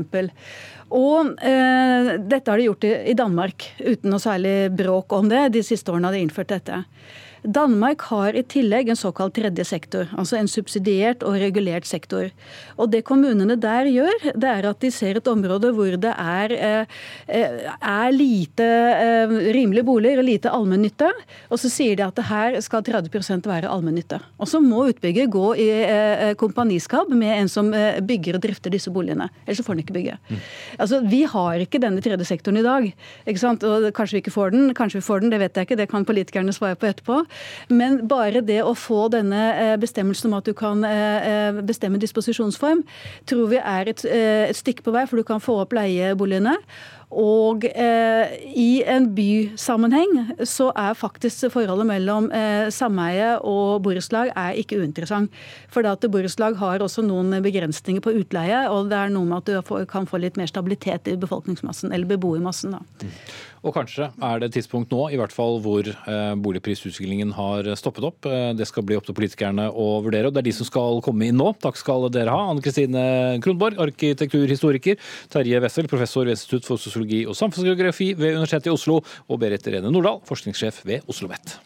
Og 0.91 1.31
eh, 1.43 2.11
dette 2.27 2.51
har 2.51 2.59
de 2.59 2.67
gjort 2.67 2.83
i, 2.83 2.91
i 3.11 3.15
Danmark, 3.17 3.71
uten 3.79 4.11
noe 4.11 4.19
særlig 4.19 4.69
bråk 4.75 5.15
om 5.15 5.31
det. 5.31 5.47
De 5.55 5.63
siste 5.63 5.91
årene 5.91 6.11
har 6.11 6.17
de 6.17 6.25
innført 6.27 6.51
dette. 6.51 6.83
Danmark 7.47 8.01
har 8.09 8.35
i 8.35 8.41
tillegg 8.43 8.89
en 8.91 8.97
såkalt 8.99 9.37
tredje 9.37 9.63
sektor, 9.63 10.09
altså 10.19 10.35
en 10.35 10.49
subsidiert 10.51 11.21
og 11.23 11.37
regulert 11.39 11.87
sektor. 11.87 12.27
Og 12.75 12.89
det 12.91 13.05
kommunene 13.07 13.55
der 13.55 13.87
gjør, 13.87 14.25
det 14.35 14.49
er 14.51 14.65
at 14.67 14.81
de 14.83 14.89
ser 14.91 15.19
et 15.19 15.29
område 15.31 15.71
hvor 15.75 15.95
det 15.95 16.11
er, 16.11 16.51
eh, 16.51 17.69
er 17.79 18.11
lite 18.11 18.67
eh, 18.67 19.35
rimelige 19.55 19.87
boliger 19.87 20.19
og 20.19 20.27
lite 20.27 20.51
allmennytte, 20.51 21.07
og 21.47 21.61
så 21.61 21.71
sier 21.71 21.95
de 21.95 22.03
at 22.03 22.19
her 22.27 22.57
skal 22.65 22.83
30% 22.83 23.47
være 23.47 23.71
allmennytte. 23.71 24.19
Og 24.43 24.51
så 24.51 24.59
må 24.59 24.89
utbygger 24.91 25.31
gå 25.31 25.45
i 25.55 25.69
eh, 25.85 26.33
kompaniskap 26.35 27.07
med 27.15 27.31
en 27.37 27.51
som 27.51 27.71
bygger 27.71 28.35
og 28.35 28.43
drifter 28.43 28.75
disse 28.75 28.91
boligene. 28.91 29.29
Ellers 29.45 29.63
får 29.63 29.77
han 29.77 29.85
ikke 29.85 29.95
bygge. 29.95 30.17
Mm. 30.27 30.43
Altså, 30.83 31.01
Vi 31.07 31.23
har 31.23 31.63
ikke 31.63 31.79
denne 31.79 32.03
tredje 32.03 32.27
sektoren 32.27 32.59
i 32.59 32.67
dag. 32.67 32.91
ikke 33.25 33.39
sant? 33.39 33.63
Og 33.63 33.87
Kanskje 33.95 34.17
vi 34.17 34.25
ikke 34.25 34.35
får 34.35 34.51
den, 34.51 34.73
kanskje 34.75 34.99
vi 34.99 35.07
får 35.07 35.23
den, 35.23 35.31
det 35.31 35.39
vet 35.39 35.55
jeg 35.55 35.67
ikke, 35.67 35.79
det 35.79 35.89
kan 35.89 36.05
politikerne 36.05 36.51
svare 36.51 36.75
på 36.75 36.91
etterpå. 36.91 37.23
Men 37.69 37.99
bare 38.07 38.43
det 38.45 38.59
å 38.63 38.75
få 38.77 39.07
denne 39.13 39.43
eh, 39.53 39.75
bestemmelsen 39.79 40.31
om 40.31 40.38
at 40.39 40.47
du 40.47 40.53
kan 40.57 40.83
eh, 40.88 41.29
eh, 41.31 41.61
bestemme 41.65 42.01
disposisjonsform, 42.01 42.83
tror 43.29 43.49
vi 43.51 43.61
er 43.61 43.91
et, 43.91 44.05
et 44.05 44.57
stykke 44.57 44.85
på 44.85 44.93
vei, 44.95 45.07
for 45.09 45.19
du 45.19 45.27
kan 45.27 45.43
få 45.43 45.59
opp 45.63 45.75
leieboligene. 45.77 46.57
Og 47.07 47.63
eh, 47.63 48.33
i 48.51 48.81
en 48.83 49.05
bysammenheng 49.15 50.33
så 50.43 50.73
er 50.75 50.97
faktisk 50.97 51.45
forholdet 51.53 51.88
mellom 51.88 52.27
eh, 52.35 52.67
sameie 52.73 53.38
og 53.47 53.85
borettslag 53.85 54.33
ikke 54.59 54.81
uinteressant. 54.81 55.31
For 55.71 55.88
at 55.88 56.03
borettslag 56.03 56.59
har 56.59 56.83
også 56.83 57.05
noen 57.07 57.39
begrensninger 57.43 58.03
på 58.03 58.11
utleie, 58.19 58.65
og 58.67 58.91
det 58.91 58.99
er 58.99 59.13
noe 59.15 59.29
med 59.29 59.39
at 59.39 59.71
du 59.71 59.88
kan 59.88 60.09
få 60.09 60.19
litt 60.19 60.35
mer 60.35 60.51
stabilitet 60.51 61.07
i 61.07 61.15
befolkningsmassen, 61.15 61.95
eller 61.95 62.11
beboermassen. 62.11 62.75
da. 62.75 63.07
Og 63.68 63.76
kanskje 63.76 64.07
er 64.24 64.39
det 64.39 64.49
et 64.49 64.55
tidspunkt 64.61 64.93
nå 64.95 65.09
i 65.11 65.20
hvert 65.20 65.36
fall 65.36 65.59
hvor 65.63 65.84
eh, 65.86 66.34
boligprisutviklingen 66.39 67.34
har 67.38 67.68
stoppet 67.78 68.07
opp. 68.07 68.26
Eh, 68.30 68.53
det 68.57 68.70
skal 68.70 68.88
bli 68.88 68.97
opp 68.97 69.05
til 69.09 69.18
politikerne 69.18 69.68
å 69.70 69.89
vurdere, 70.05 70.32
og 70.32 70.38
det 70.38 70.41
er 70.41 70.49
de 70.49 70.55
som 70.55 70.70
skal 70.70 71.03
komme 71.05 71.28
inn 71.28 71.38
nå. 71.38 71.51
Takk 71.61 71.78
skal 71.80 72.07
dere 72.13 72.34
ha. 72.34 72.47
Anne 72.53 72.63
Kristine 72.65 73.03
Kronborg, 73.43 73.78
arkitekturhistoriker. 73.89 74.97
Terje 75.34 75.61
Wessel, 75.61 75.91
professor 75.91 76.26
ved 76.26 76.38
Institutt 76.38 76.65
for 76.70 76.82
sosiologi 76.82 77.26
og 77.28 77.36
samfunnsgeografi 77.38 78.13
ved 78.15 78.39
Universitetet 78.39 78.72
i 78.72 78.76
Oslo. 78.78 79.01
Og 79.28 79.43
Berit 79.43 79.68
Rene 79.68 79.91
Nordahl, 79.91 80.24
forskningssjef 80.28 80.86
ved 80.88 81.03
Oslo 81.05 81.18
OsloMet. 81.18 81.59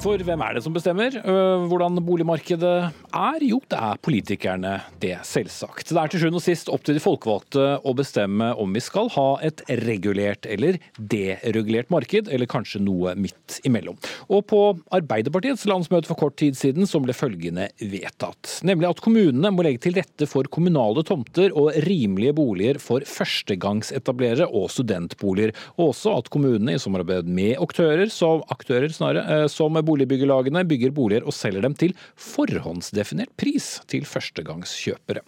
For 0.00 0.20
hvem 0.24 0.42
er 0.44 0.56
det 0.56 0.62
som 0.64 0.74
bestemmer 0.74 1.12
øh, 1.12 1.64
hvordan 1.68 2.00
boligmarkedet 2.04 2.74
er? 3.12 3.44
Jo, 3.44 3.60
det 3.68 3.76
er 3.76 4.00
politikerne, 4.00 4.72
det 5.00 5.12
selvsagt. 5.28 5.92
Det 5.92 6.00
er 6.00 6.10
til 6.12 6.22
sjuende 6.22 6.40
og 6.40 6.44
sist 6.44 6.70
opp 6.72 6.84
til 6.86 6.96
de 6.96 7.02
folkevalgte 7.04 7.66
å 7.84 7.92
bestemme 7.96 8.50
om 8.60 8.72
vi 8.72 8.80
skal 8.84 9.10
ha 9.12 9.26
et 9.44 9.60
regulert 9.82 10.48
eller 10.48 10.78
deregulert 10.96 11.92
marked, 11.92 12.30
eller 12.32 12.48
kanskje 12.50 12.80
noe 12.84 13.12
midt 13.16 13.60
imellom. 13.68 13.98
Og 14.32 14.44
på 14.50 14.60
Arbeiderpartiets 14.96 15.66
landsmøte 15.68 16.08
for 16.08 16.20
kort 16.22 16.38
tid 16.40 16.56
siden 16.56 16.88
så 16.88 17.02
ble 17.04 17.16
følgende 17.16 17.68
vedtatt. 17.80 18.56
Nemlig 18.64 18.88
at 18.90 19.04
kommunene 19.04 19.52
må 19.52 19.68
legge 19.68 19.84
til 19.84 19.98
rette 20.00 20.28
for 20.30 20.48
kommunale 20.52 21.04
tomter 21.08 21.52
og 21.52 21.76
rimelige 21.88 22.36
boliger 22.40 22.80
for 22.80 23.04
førstegangsetablerere 23.04 24.48
og 24.48 24.70
studentboliger. 24.72 25.52
Og 25.76 25.92
også 25.92 26.16
at 26.22 26.32
kommunene 26.32 26.78
i 26.78 26.82
samarbeid 26.82 27.28
med 27.28 27.60
aktører, 27.60 28.08
som, 28.08 28.40
aktører 28.52 28.88
snarere, 28.96 29.44
som 29.52 29.70
som 29.70 29.78
boligbyggelagene 29.90 30.64
bygger 30.70 30.94
boliger 30.96 31.26
og 31.26 31.36
selger 31.36 31.66
dem 31.66 31.76
til 31.78 31.94
forhåndsdefinert 32.14 33.34
pris 33.40 33.76
til 33.90 34.06
førstegangskjøpere. 34.08 35.24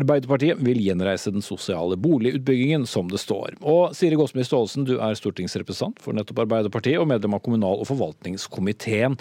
Arbeiderpartiet 0.00 0.60
vil 0.62 0.78
gjenreise 0.84 1.32
den 1.34 1.42
sosiale 1.42 1.98
boligutbyggingen, 1.98 2.86
som 2.86 3.10
det 3.10 3.20
står. 3.22 3.56
Og 3.60 3.96
Siri 3.98 4.18
Gåsmyr 4.18 4.46
Staalesen, 4.46 4.86
du 4.86 4.96
er 5.02 5.18
stortingsrepresentant 5.18 5.98
for 6.02 6.16
nettopp 6.16 6.44
Arbeiderpartiet 6.46 7.00
og 7.02 7.10
medlem 7.10 7.34
av 7.34 7.42
kommunal- 7.42 7.82
og 7.82 7.90
forvaltningskomiteen. 7.90 9.18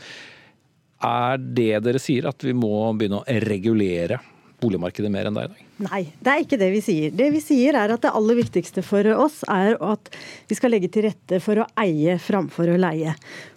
Er 1.06 1.40
det 1.40 1.80
dere 1.86 2.02
sier, 2.02 2.28
at 2.30 2.44
vi 2.44 2.54
må 2.54 2.92
begynne 3.00 3.24
å 3.24 3.40
regulere 3.50 4.20
boligmarkedet 4.62 5.12
mer 5.12 5.30
enn 5.30 5.38
det 5.38 5.48
i 5.48 5.52
dag? 5.52 5.66
Nei, 5.80 6.02
det 6.20 6.32
er 6.32 6.42
ikke 6.44 6.58
det 6.60 6.68
vi 6.74 6.82
sier. 6.84 7.14
Det 7.16 7.30
vi 7.32 7.40
sier 7.44 7.78
er 7.80 7.94
at 7.94 8.04
det 8.04 8.12
aller 8.16 8.36
viktigste 8.42 8.84
for 8.84 9.08
oss 9.14 9.38
er 9.48 9.78
at 9.80 10.12
vi 10.50 10.58
skal 10.58 10.74
legge 10.74 10.90
til 10.92 11.06
rette 11.08 11.40
for 11.44 11.62
å 11.62 11.68
eie 11.80 12.18
framfor 12.20 12.74
å 12.74 12.76
leie. 12.80 13.14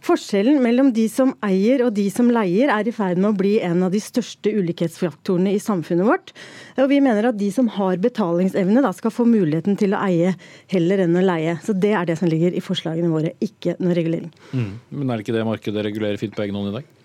Forskjellen 0.07 0.61
mellom 0.63 0.93
de 0.95 1.09
som 1.11 1.35
eier 1.43 1.83
og 1.87 1.93
de 1.97 2.07
som 2.15 2.31
leier 2.31 2.71
er 2.75 2.87
i 2.87 2.95
ferd 2.95 3.19
med 3.19 3.33
å 3.33 3.39
bli 3.39 3.57
en 3.67 3.83
av 3.87 3.95
de 3.95 4.03
største 4.03 4.55
ulikhetsfaktorene 4.55 5.57
i 5.57 5.61
samfunnet 5.63 6.07
vårt. 6.07 6.33
Og 6.79 6.91
vi 6.93 7.03
mener 7.03 7.33
at 7.33 7.41
de 7.41 7.51
som 7.55 7.71
har 7.75 7.99
betalingsevne 8.03 8.87
da 8.87 8.95
skal 8.95 9.15
få 9.15 9.27
muligheten 9.27 9.79
til 9.81 9.97
å 9.97 10.03
eie 10.07 10.37
heller 10.73 11.03
enn 11.05 11.19
å 11.19 11.27
leie. 11.27 11.59
Så 11.67 11.75
det 11.75 11.95
er 11.99 12.07
det 12.09 12.21
som 12.23 12.31
ligger 12.31 12.55
i 12.55 12.63
forslagene 12.63 13.11
våre, 13.11 13.35
ikke 13.43 13.77
noe 13.83 13.99
regulering. 13.99 14.31
Mm. 14.55 14.73
Men 14.95 15.11
er 15.11 15.19
det 15.19 15.27
ikke 15.27 15.39
det 15.41 15.47
markedet 15.49 15.89
regulerer 15.91 16.23
fint 16.23 16.39
på 16.39 16.47
egen 16.47 16.59
hånd 16.59 16.71
i 16.71 16.77
dag? 16.79 16.99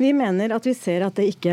Vi 0.00 0.10
mener 0.16 0.54
at 0.56 0.64
vi 0.64 0.72
ser 0.76 1.04
at 1.04 1.18
det 1.18 1.26
ikke, 1.34 1.52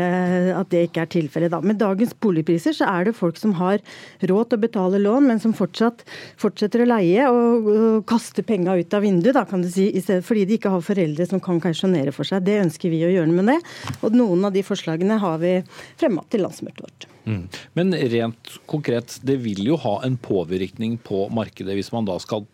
at 0.56 0.70
det 0.72 0.86
ikke 0.88 1.02
er 1.04 1.10
tilfellet. 1.12 1.56
Med 1.68 1.76
dagens 1.80 2.14
boligpriser 2.16 2.72
så 2.76 2.88
er 2.88 3.08
det 3.08 3.16
folk 3.18 3.36
som 3.40 3.52
har 3.58 3.82
råd 4.24 4.48
til 4.48 4.58
å 4.58 4.62
betale 4.62 5.00
lån, 5.02 5.28
men 5.28 5.42
som 5.42 5.52
fortsatt 5.56 6.04
fortsetter 6.40 6.82
å 6.84 6.88
leie 6.88 7.26
og, 7.28 7.68
og 7.68 8.06
kaster 8.08 8.46
penga 8.48 8.78
ut 8.78 8.96
av 8.96 9.04
vinduet, 9.04 9.36
da, 9.36 9.44
kan 9.48 9.64
du 9.64 9.68
si, 9.72 9.90
fordi 10.24 10.46
de 10.48 10.56
ikke 10.56 10.72
har 10.72 10.84
foreldre 10.84 11.28
som 11.28 11.42
kan 11.44 11.60
kausjonere 11.62 12.14
for 12.16 12.28
seg. 12.28 12.46
Det 12.46 12.56
ønsker 12.62 12.92
vi 12.92 13.04
å 13.04 13.12
gjøre 13.12 13.28
noe 13.28 13.42
med 13.42 13.52
det. 13.52 13.58
Og 14.00 14.16
noen 14.16 14.48
av 14.48 14.54
de 14.56 14.64
forslagene 14.64 15.20
har 15.20 15.40
vi 15.42 15.58
fremma 16.00 16.24
til 16.32 16.46
landsmøtet 16.46 16.84
vårt. 16.86 17.08
Mm. 17.28 17.42
Men 17.76 17.96
rent 18.14 18.54
konkret, 18.70 19.18
det 19.28 19.36
vil 19.44 19.60
jo 19.66 19.76
ha 19.84 19.98
en 20.06 20.16
påvirkning 20.16 20.96
på 21.04 21.26
markedet 21.36 21.76
hvis 21.76 21.92
man 21.92 22.08
da 22.08 22.16
skal 22.22 22.48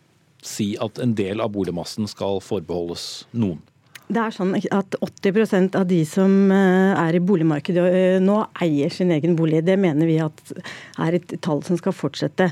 si 0.45 0.75
at 0.83 0.99
en 1.01 1.15
del 1.17 1.41
av 1.41 1.55
boligmassen 1.55 2.11
skal 2.11 2.43
forbeholdes 2.45 3.29
noen? 3.33 3.63
Det 4.05 4.21
er 4.21 4.35
sånn 4.37 4.51
at 4.53 4.97
80% 5.01 5.79
av 5.81 5.87
de 5.89 6.03
som 6.05 6.33
eh, 6.53 6.93
er 6.93 7.17
i 7.17 7.23
boligmarkedet 7.25 7.85
eh, 7.89 8.17
nå, 8.21 8.37
eier 8.61 8.93
sin 8.93 9.09
egen 9.15 9.33
bolig. 9.39 9.63
Det 9.65 9.79
mener 9.81 10.05
vi 10.05 10.19
at 10.21 10.53
er 11.01 11.17
et 11.17 11.33
tall 11.41 11.63
som 11.65 11.79
skal 11.81 11.95
fortsette. 11.97 12.51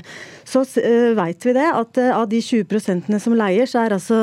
Så 0.49 0.63
eh, 0.81 1.11
vet 1.13 1.45
vi 1.45 1.53
det, 1.53 1.67
at 1.69 1.99
av 2.07 2.25
de 2.31 2.39
20% 2.41 3.13
som 3.21 3.35
leier, 3.37 3.69
så 3.69 3.83
er 3.83 3.93
altså 3.93 4.17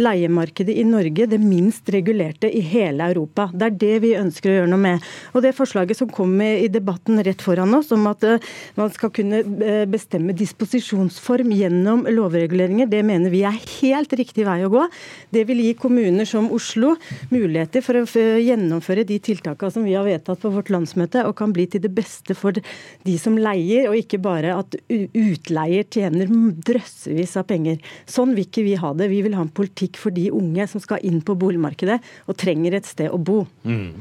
leiemarkedet 0.00 0.78
i 0.80 0.86
Norge 0.88 1.26
det 1.28 1.40
minst 1.42 1.90
regulerte 1.92 2.48
i 2.48 2.62
hele 2.64 3.10
Europa. 3.12 3.50
Det 3.52 3.68
er 3.68 3.76
det 3.84 3.92
vi 4.06 4.14
ønsker 4.16 4.48
å 4.48 4.56
gjøre 4.62 4.72
noe 4.72 4.84
med. 4.86 5.04
Og 5.34 5.44
det 5.44 5.52
forslaget 5.58 6.00
som 6.00 6.08
kom 6.08 6.32
i 6.40 6.70
debatten 6.72 7.20
rett 7.26 7.44
foran 7.44 7.76
oss, 7.76 7.92
om 7.92 8.08
at 8.08 8.24
man 8.80 8.88
skal 8.96 9.12
kunne 9.12 9.42
bestemme 9.90 10.32
disposisjonsform 10.36 11.52
gjennom 11.60 12.06
lovreguleringer, 12.08 12.88
det 12.88 13.04
mener 13.04 13.32
vi 13.32 13.44
er 13.44 13.60
helt 13.82 14.16
riktig 14.16 14.48
vei 14.48 14.62
å 14.64 14.72
gå. 14.72 14.88
Det 15.36 15.44
vil 15.50 15.60
gi 15.66 15.76
kommuner 15.76 16.28
som 16.28 16.48
Oslo 16.48 16.69
Oslo 16.70 16.92
muligheter 17.32 17.82
for 17.82 17.98
å 17.98 18.04
gjennomføre 18.38 19.02
de 19.08 19.16
tiltakene 19.22 19.74
som 19.74 19.86
vi 19.86 19.96
har 19.96 20.06
vedtatt 20.06 20.38
på 20.42 20.52
vårt 20.54 20.70
landsmøte, 20.70 21.24
og 21.26 21.34
kan 21.38 21.50
bli 21.54 21.66
til 21.70 21.82
det 21.82 21.90
beste 21.94 22.36
for 22.38 22.54
de 22.54 23.14
som 23.18 23.38
leier, 23.38 23.88
og 23.90 23.98
ikke 23.98 24.20
bare 24.22 24.54
at 24.60 24.76
utleier 24.86 25.86
tjener 25.90 26.30
drøssevis 26.30 27.34
av 27.40 27.48
penger. 27.50 27.80
Sånn 28.06 28.36
vil 28.36 28.46
ikke 28.46 28.64
vi 28.66 28.76
ha 28.78 28.92
det. 28.94 29.10
Vi 29.10 29.22
vil 29.26 29.34
ha 29.34 29.42
en 29.42 29.50
politikk 29.54 29.98
for 30.00 30.14
de 30.14 30.28
unge 30.34 30.66
som 30.70 30.82
skal 30.82 31.02
inn 31.06 31.18
på 31.26 31.34
boligmarkedet 31.40 31.98
og 32.30 32.38
trenger 32.38 32.78
et 32.78 32.88
sted 32.88 33.10
å 33.10 33.18
bo. 33.18 33.42
Mm. 33.66 33.98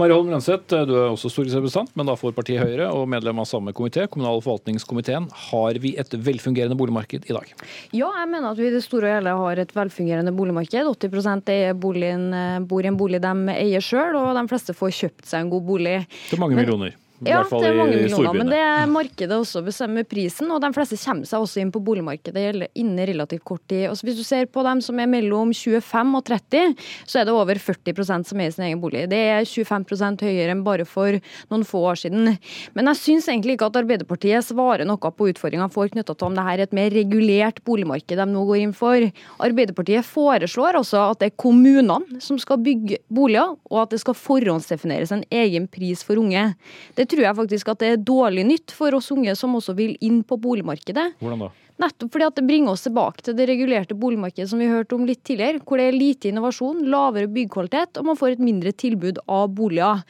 Mari 0.00 0.16
Holm 0.16 0.32
Lønseth, 0.32 0.66
du 0.88 0.94
er 0.96 1.12
også 1.12 1.30
stortingsrepresentant, 1.30 1.94
men 1.98 2.10
da 2.10 2.18
for 2.18 2.34
partiet 2.34 2.64
Høyre 2.64 2.90
og 2.90 3.06
medlem 3.10 3.38
av 3.38 3.46
samme 3.46 3.74
komité, 3.76 4.08
kommunal- 4.10 4.40
og 4.40 4.46
forvaltningskomiteen. 4.46 5.28
Har 5.48 5.78
vi 5.78 5.94
et 6.00 6.10
velfungerende 6.10 6.78
boligmarked 6.78 7.28
i 7.30 7.36
dag? 7.36 7.54
Ja, 7.94 8.10
jeg 8.10 8.32
mener 8.32 8.50
at 8.50 8.58
vi 8.58 8.66
i 8.72 8.74
det 8.74 8.82
store 8.82 9.12
og 9.12 9.20
hele 9.20 9.36
har 9.44 9.62
et 9.62 9.74
velfungerende 9.76 10.34
boligmarked. 10.34 10.90
80% 10.98 11.52
er 11.54 11.78
bolig 11.78 12.07
boligen, 12.08 12.32
eh, 12.34 12.60
bor 12.66 12.84
i 12.84 12.88
en 12.88 12.96
bolig 12.96 13.20
de 13.20 13.34
eier 13.52 13.80
sjøl, 13.84 14.16
og 14.16 14.34
de 14.36 14.46
fleste 14.48 14.74
får 14.76 14.94
kjøpt 15.00 15.26
seg 15.28 15.44
en 15.44 15.50
god 15.50 15.66
bolig. 15.66 16.06
Til 16.30 16.40
mange 16.40 16.56
millioner? 16.56 16.96
Ja, 17.26 17.40
det 17.42 17.66
er 17.66 17.74
mange 17.74 17.96
millioner, 17.98 18.36
men 18.36 18.50
det 18.52 18.58
er 18.62 18.84
markedet 18.90 19.34
også 19.34 19.64
bestemmer 19.66 20.04
prisen. 20.06 20.50
Og 20.54 20.60
de 20.62 20.68
fleste 20.74 20.98
kommer 21.02 21.26
seg 21.26 21.42
også 21.42 21.58
inn 21.62 21.72
på 21.74 21.80
boligmarkedet 21.82 22.68
innen 22.78 23.00
relativt 23.10 23.42
kort 23.48 23.64
tid. 23.66 23.88
Også 23.90 24.06
hvis 24.06 24.20
du 24.20 24.22
ser 24.26 24.46
på 24.46 24.62
dem 24.62 24.78
som 24.84 25.00
er 25.02 25.10
mellom 25.10 25.50
25 25.50 26.14
og 26.14 26.22
30, 26.28 26.76
så 27.10 27.20
er 27.20 27.26
det 27.26 27.34
over 27.34 27.58
40% 27.58 28.30
som 28.30 28.42
er 28.42 28.52
i 28.52 28.54
sin 28.54 28.66
egen 28.68 28.82
bolig. 28.82 29.08
Det 29.10 29.18
er 29.32 29.48
25% 29.48 30.22
høyere 30.28 30.54
enn 30.54 30.62
bare 30.66 30.86
for 30.86 31.18
noen 31.50 31.66
få 31.66 31.82
år 31.90 31.98
siden. 32.04 32.36
Men 32.78 32.92
jeg 32.92 33.00
syns 33.02 33.26
egentlig 33.32 33.56
ikke 33.56 33.70
at 33.72 33.80
Arbeiderpartiet 33.82 34.46
svarer 34.46 34.86
noe 34.86 35.12
på 35.18 35.30
utfordringene 35.32 35.74
folk 35.74 35.96
knytta 35.96 36.14
til 36.14 36.30
om 36.30 36.38
det 36.38 36.46
her 36.46 36.62
er 36.62 36.68
et 36.68 36.76
mer 36.76 36.94
regulert 36.94 37.58
boligmarked 37.66 38.14
de 38.18 38.28
nå 38.30 38.44
går 38.46 38.62
inn 38.62 38.76
for. 38.76 39.08
Arbeiderpartiet 39.42 40.06
foreslår 40.06 40.78
også 40.78 41.02
at 41.08 41.24
det 41.24 41.32
er 41.32 41.38
kommunene 41.40 42.22
som 42.22 42.38
skal 42.38 42.62
bygge 42.62 43.02
boliger, 43.10 43.56
og 43.72 43.82
at 43.82 43.94
det 43.94 44.02
skal 44.04 44.16
forhåndsdefineres 44.18 45.12
en 45.14 45.26
egen 45.34 45.66
pris 45.70 46.04
for 46.06 46.20
unge. 46.22 46.52
Det 46.94 47.07
tror 47.10 47.24
jeg 47.26 47.38
faktisk 47.40 47.72
at 47.72 47.82
det 47.82 47.92
er 47.94 48.04
dårlig 48.10 48.44
nytt 48.48 48.74
for 48.76 48.96
oss 48.98 49.10
unge 49.14 49.34
som 49.38 49.56
også 49.58 49.74
vil 49.78 49.96
inn 50.04 50.22
på 50.26 50.38
boligmarkedet. 50.40 51.12
Hvordan 51.22 51.46
da? 51.46 51.50
Nettopp 51.78 52.10
fordi 52.10 52.26
at 52.26 52.38
det 52.38 52.46
bringer 52.48 52.74
oss 52.74 52.82
tilbake 52.82 53.22
til 53.22 53.36
det 53.38 53.46
regulerte 53.46 53.94
boligmarkedet 53.98 54.48
som 54.50 54.58
vi 54.58 54.66
hørte 54.66 54.96
om 54.96 55.04
litt 55.06 55.20
tidligere, 55.26 55.60
hvor 55.62 55.78
det 55.78 55.86
er 55.86 55.94
lite 55.94 56.30
innovasjon, 56.32 56.80
lavere 56.90 57.30
byggkvalitet, 57.30 58.00
og 58.00 58.08
man 58.08 58.18
får 58.18 58.34
et 58.34 58.42
mindre 58.42 58.72
tilbud 58.74 59.20
av 59.30 59.52
boliger. 59.54 60.02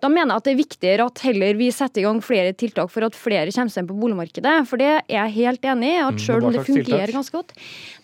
Da 0.00 0.08
mener 0.08 0.32
jeg 0.32 0.40
at 0.40 0.46
det 0.46 0.54
er 0.54 0.60
viktigere 0.62 1.08
at 1.10 1.24
heller 1.26 1.58
vi 1.58 1.68
setter 1.76 2.00
i 2.00 2.06
gang 2.06 2.22
flere 2.24 2.54
tiltak 2.56 2.88
for 2.92 3.04
at 3.04 3.18
flere 3.18 3.52
kommer 3.52 3.74
seg 3.74 3.84
inn 3.84 3.90
på 3.90 3.98
boligmarkedet. 4.00 4.54
For 4.70 4.80
det 4.80 4.88
er 4.94 5.02
jeg 5.12 5.34
helt 5.36 5.68
enig 5.74 5.90
i, 5.90 5.98
at 6.00 6.16
mm, 6.16 6.22
selv 6.24 6.48
om 6.48 6.56
det 6.56 6.64
fungerer 6.64 7.12
ganske 7.14 7.36
godt 7.36 7.52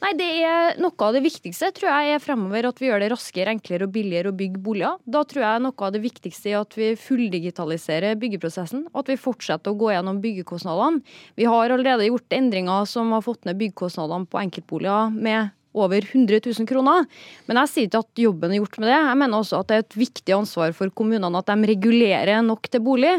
Nei, 0.03 0.13
det 0.19 0.27
er 0.45 0.77
noe 0.83 1.07
av 1.07 1.15
det 1.17 1.23
viktigste, 1.25 1.71
tror 1.75 1.89
jeg, 1.89 2.17
er 2.17 2.21
fremover 2.23 2.69
at 2.69 2.81
vi 2.83 2.91
gjør 2.91 3.01
det 3.01 3.09
raskere, 3.15 3.55
enklere 3.57 3.87
og 3.89 3.95
billigere 3.95 4.29
å 4.29 4.37
bygge 4.37 4.61
boliger. 4.61 4.99
Da 5.09 5.23
tror 5.25 5.45
jeg 5.47 5.63
noe 5.65 5.87
av 5.89 5.95
det 5.95 6.03
viktigste 6.05 6.53
er 6.53 6.59
at 6.61 6.77
vi 6.77 6.91
fulldigitaliserer 7.01 8.19
byggeprosessen, 8.21 8.85
og 8.93 9.01
at 9.03 9.15
vi 9.15 9.19
fortsetter 9.21 9.73
å 9.73 9.79
gå 9.81 9.89
gjennom 9.95 10.21
byggekostnadene. 10.21 11.01
Vi 11.41 11.49
har 11.49 11.73
allerede 11.73 12.11
gjort 12.11 12.37
endringer 12.37 12.85
som 12.91 13.06
som 13.07 13.15
har 13.15 13.25
fått 13.25 13.47
ned 13.47 13.59
byggkostnadene 13.61 14.27
på 14.31 14.43
enkeltboliger 14.43 15.15
med 15.15 15.53
over 15.77 16.01
100 16.01 16.41
000 16.41 16.67
kroner. 16.69 17.05
Men 17.47 17.61
jeg 17.61 17.73
sier 17.73 17.89
ikke 17.89 18.01
at 18.01 18.23
jobben 18.23 18.55
er 18.55 18.61
gjort 18.63 18.79
med 18.81 18.89
det. 18.91 18.97
Jeg 18.97 19.21
mener 19.21 19.43
også 19.43 19.61
at 19.61 19.69
det 19.69 19.77
er 19.77 19.85
et 19.85 19.99
viktig 20.01 20.35
ansvar 20.37 20.73
for 20.77 20.93
kommunene 20.97 21.43
at 21.43 21.53
de 21.53 21.71
regulerer 21.71 22.41
nok 22.45 22.71
til 22.73 22.83
bolig. 22.85 23.13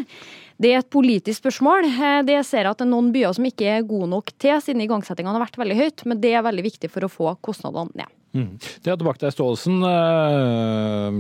Det 0.58 0.72
er 0.74 0.82
et 0.82 0.90
politisk 0.90 1.44
spørsmål. 1.44 1.86
Det 2.26 2.40
ser 2.48 2.66
jeg 2.66 2.72
at 2.74 2.82
det 2.82 2.88
er 2.88 2.92
noen 2.96 3.12
byer 3.14 3.36
som 3.38 3.46
ikke 3.46 3.70
er 3.76 3.86
gode 3.86 4.10
nok 4.10 4.34
til, 4.42 4.58
siden 4.66 4.82
igangsettingene 4.88 5.38
har 5.38 5.46
vært 5.46 5.62
veldig 5.62 5.78
høyt. 5.78 6.06
Men 6.10 6.24
det 6.24 6.34
er 6.34 6.46
veldig 6.48 6.66
viktig 6.66 6.90
for 6.92 7.06
å 7.06 7.12
få 7.14 7.36
kostnadene 7.46 7.94
ned. 8.02 8.14
Mm. 8.38 8.50
Det 8.58 8.92
er 8.92 8.98
tilbake 8.98 9.22
til 9.22 9.38
Staalesen. 9.38 9.80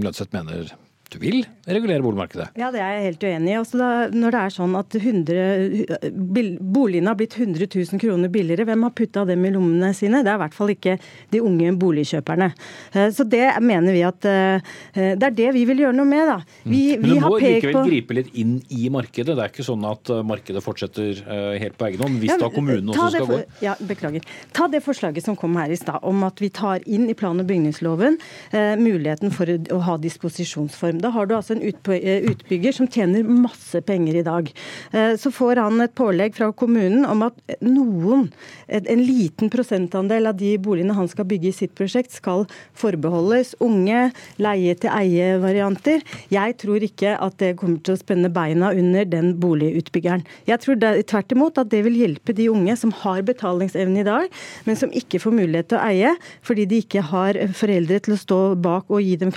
Lønnseth 0.01 0.33
mener 0.33 0.73
du 1.13 1.17
vil 1.21 1.41
regulere 1.67 2.03
boligmarkedet? 2.05 2.49
Ja, 2.59 2.69
det 2.73 2.81
er 2.83 2.97
jeg 2.97 3.05
helt 3.07 3.25
uenig 3.27 3.53
i. 3.53 3.57
Også 3.59 3.79
da, 3.79 3.89
når 4.13 4.35
det 4.35 4.41
er 4.41 4.55
sånn 4.55 4.75
at 4.79 4.97
100, 4.97 6.57
boligene 6.59 7.11
har 7.11 7.19
blitt 7.19 7.37
100 7.37 7.67
000 7.67 8.01
kroner 8.01 8.31
billigere, 8.33 8.67
hvem 8.67 8.85
har 8.87 8.95
putta 8.97 9.25
dem 9.27 9.45
i 9.47 9.53
lommene 9.55 9.93
sine? 9.97 10.23
Det 10.25 10.33
er 10.33 10.39
i 10.39 10.43
hvert 10.43 10.57
fall 10.57 10.73
ikke 10.73 10.97
de 11.33 11.43
unge 11.43 11.73
boligkjøperne. 11.81 12.49
Eh, 12.93 13.09
så 13.15 13.27
det 13.27 13.45
mener 13.63 13.95
vi 13.95 14.03
at 14.07 14.27
eh, 14.29 14.73
det 14.93 15.29
er 15.29 15.37
det 15.37 15.49
vi 15.57 15.65
vil 15.69 15.85
gjøre 15.85 15.97
noe 15.97 16.09
med, 16.09 16.31
da. 16.31 16.37
Mm. 16.63 16.75
Men 17.03 17.07
du 17.07 17.25
må 17.25 17.33
likevel 17.43 17.79
på... 17.79 17.85
gripe 17.89 18.19
litt 18.19 18.33
inn 18.37 18.57
i 18.73 18.91
markedet. 18.93 19.33
Det 19.33 19.45
er 19.45 19.53
ikke 19.53 19.67
sånn 19.67 19.85
at 19.87 20.13
eh, 20.13 20.23
markedet 20.27 20.63
fortsetter 20.65 21.23
helt 21.27 21.77
på 21.79 21.87
egen 21.89 22.03
hånd, 22.03 22.19
hvis 22.21 22.33
ja, 22.33 22.39
da 22.41 22.49
kommunen 22.53 22.91
også 22.93 23.09
skal 23.13 23.27
for... 23.27 23.43
gå? 23.45 23.61
Ja, 23.65 23.75
beklager. 23.89 24.25
Ta 24.55 24.67
det 24.71 24.83
forslaget 24.85 25.25
som 25.25 25.37
kom 25.39 25.55
her 25.59 25.71
i 25.71 25.79
stad, 25.79 26.01
om 26.07 26.23
at 26.27 26.41
vi 26.41 26.49
tar 26.53 26.83
inn 26.85 27.07
i 27.09 27.15
plan- 27.17 27.39
og 27.39 27.47
bygningsloven 27.49 28.17
eh, 28.51 28.75
muligheten 28.79 29.33
for 29.33 29.49
å 29.49 29.79
ha 29.87 29.97
disposisjonsform. 30.01 30.96
Da 31.01 31.11
har 31.13 31.27
du 31.27 31.35
altså 31.37 31.55
en 31.55 31.63
eh, 31.63 32.27
utbygger 32.31 32.75
som 32.75 32.87
tjener 32.91 33.25
masse 33.27 33.81
penger 33.85 34.19
i 34.19 34.25
dag. 34.25 34.49
Eh, 34.91 35.13
så 35.19 35.31
får 35.33 35.61
han 35.61 35.81
et 35.83 35.95
pålegg 35.97 36.35
fra 36.37 36.49
kommunen 36.51 37.05
om 37.07 37.25
at 37.27 37.37
noen, 37.63 38.27
en 38.67 39.03
liten 39.03 39.51
prosentandel 39.53 40.29
av 40.29 40.37
de 40.39 40.55
boligene 40.61 40.95
han 40.97 41.09
skal 41.11 41.27
bygge 41.29 41.51
i 41.51 41.55
sitt 41.55 41.75
prosjekt, 41.77 42.15
skal 42.15 42.45
forbeholdes 42.77 43.55
unge, 43.63 44.09
leie-til-eie-varianter. 44.41 46.03
Jeg 46.33 46.57
tror 46.61 46.83
ikke 46.85 47.15
at 47.15 47.37
det 47.41 47.53
kommer 47.61 47.81
til 47.83 47.95
å 47.95 48.01
spenne 48.01 48.31
beina 48.33 48.73
under 48.75 49.07
den 49.07 49.33
boligutbyggeren. 49.41 50.25
Jeg 50.49 50.63
tror 50.63 50.79
tvert 50.81 51.35
imot 51.35 51.61
at 51.61 51.71
det 51.71 51.83
vil 51.87 51.97
hjelpe 52.01 52.35
de 52.37 52.49
unge 52.51 52.75
som 52.79 52.93
har 53.03 53.23
betalingsevne 53.27 54.03
i 54.03 54.07
dag, 54.07 54.27
men 54.67 54.79
som 54.79 54.93
ikke 54.95 55.21
får 55.23 55.37
mulighet 55.37 55.71
til 55.71 55.79
å 55.79 55.85
eie 55.87 56.15
fordi 56.45 56.67
de 56.69 56.81
ikke 56.83 57.03
har 57.11 57.37
foreldre 57.57 57.99
til 58.03 58.15
å 58.15 58.19
stå 58.19 58.39
bak 58.61 58.91
og 58.91 59.03
gi 59.03 59.15
dem 59.19 59.31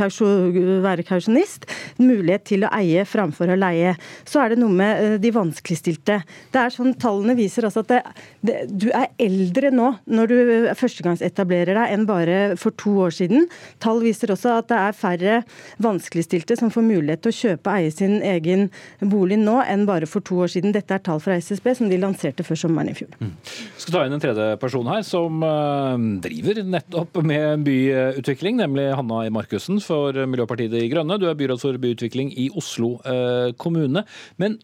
være 0.85 1.05
kausjonist 1.07 1.50
minst 1.51 1.67
mulighet 2.01 2.47
til 2.49 2.65
å 2.65 2.71
eie 2.77 3.05
framfor 3.05 3.51
å 3.51 3.59
leie. 3.59 3.95
Så 4.29 4.41
er 4.43 4.53
det 4.53 4.61
noe 4.61 4.73
med 4.73 5.03
eh, 5.03 5.17
de 5.21 5.31
vanskeligstilte. 5.35 6.21
Det 6.53 6.61
er 6.61 6.75
sånn, 6.75 6.95
Tallene 7.01 7.37
viser 7.39 7.67
altså 7.67 7.83
at 7.85 7.91
det, 7.91 8.01
det, 8.47 8.57
du 8.71 8.91
er 8.95 9.11
eldre 9.21 9.71
nå 9.75 9.93
når 10.11 10.31
du 10.31 10.37
førstegangsetablerer 10.79 11.77
deg 11.77 11.95
enn 11.95 12.07
bare 12.09 12.39
for 12.61 12.75
to 12.81 12.97
år 13.07 13.15
siden. 13.15 13.49
Tall 13.83 14.03
viser 14.05 14.33
også 14.35 14.57
at 14.61 14.71
det 14.71 14.79
er 14.79 14.97
færre 14.97 15.41
vanskeligstilte 15.83 16.59
som 16.59 16.73
får 16.73 16.87
mulighet 16.87 17.25
til 17.25 17.33
å 17.33 17.39
kjøpe 17.41 17.71
og 17.71 17.79
eie 17.79 17.95
sin 17.95 18.19
egen 18.27 18.69
bolig 19.01 19.39
nå 19.41 19.61
enn 19.65 19.87
bare 19.89 20.09
for 20.11 20.25
to 20.25 20.41
år 20.45 20.53
siden. 20.55 20.75
Dette 20.77 20.97
er 20.97 21.05
tall 21.05 21.21
fra 21.23 21.39
SSB 21.41 21.73
som 21.79 21.91
de 21.91 22.01
lanserte 22.01 22.47
før 22.47 22.59
sommeren 22.65 22.93
i 22.93 22.97
fjor. 22.97 23.13
Mm. 23.21 23.35
skal 23.81 23.97
ta 23.97 24.05
inn 24.07 24.17
en 24.17 24.23
tredje 24.23 24.49
person 24.61 24.89
her 24.91 25.05
som 25.07 25.43
uh, 25.45 25.97
driver 26.25 26.63
nettopp 26.67 27.21
med 27.27 27.65
byutvikling, 27.67 28.59
nemlig 28.61 28.91
Hanna 28.97 29.25
i 29.27 29.33
Markussen 29.35 29.81
for 29.85 30.17
Miljøpartiet 30.31 30.73
De 30.73 30.85
Grønne. 30.91 31.19
Du 31.21 31.27
er 31.31 31.39
byråd 31.41 31.63
for 31.63 31.81
byutvikling 31.81 32.35
i 32.39 32.51
Oslo 32.61 32.99
eh, 33.09 33.51
kommune. 33.61 34.05
Men 34.41 34.59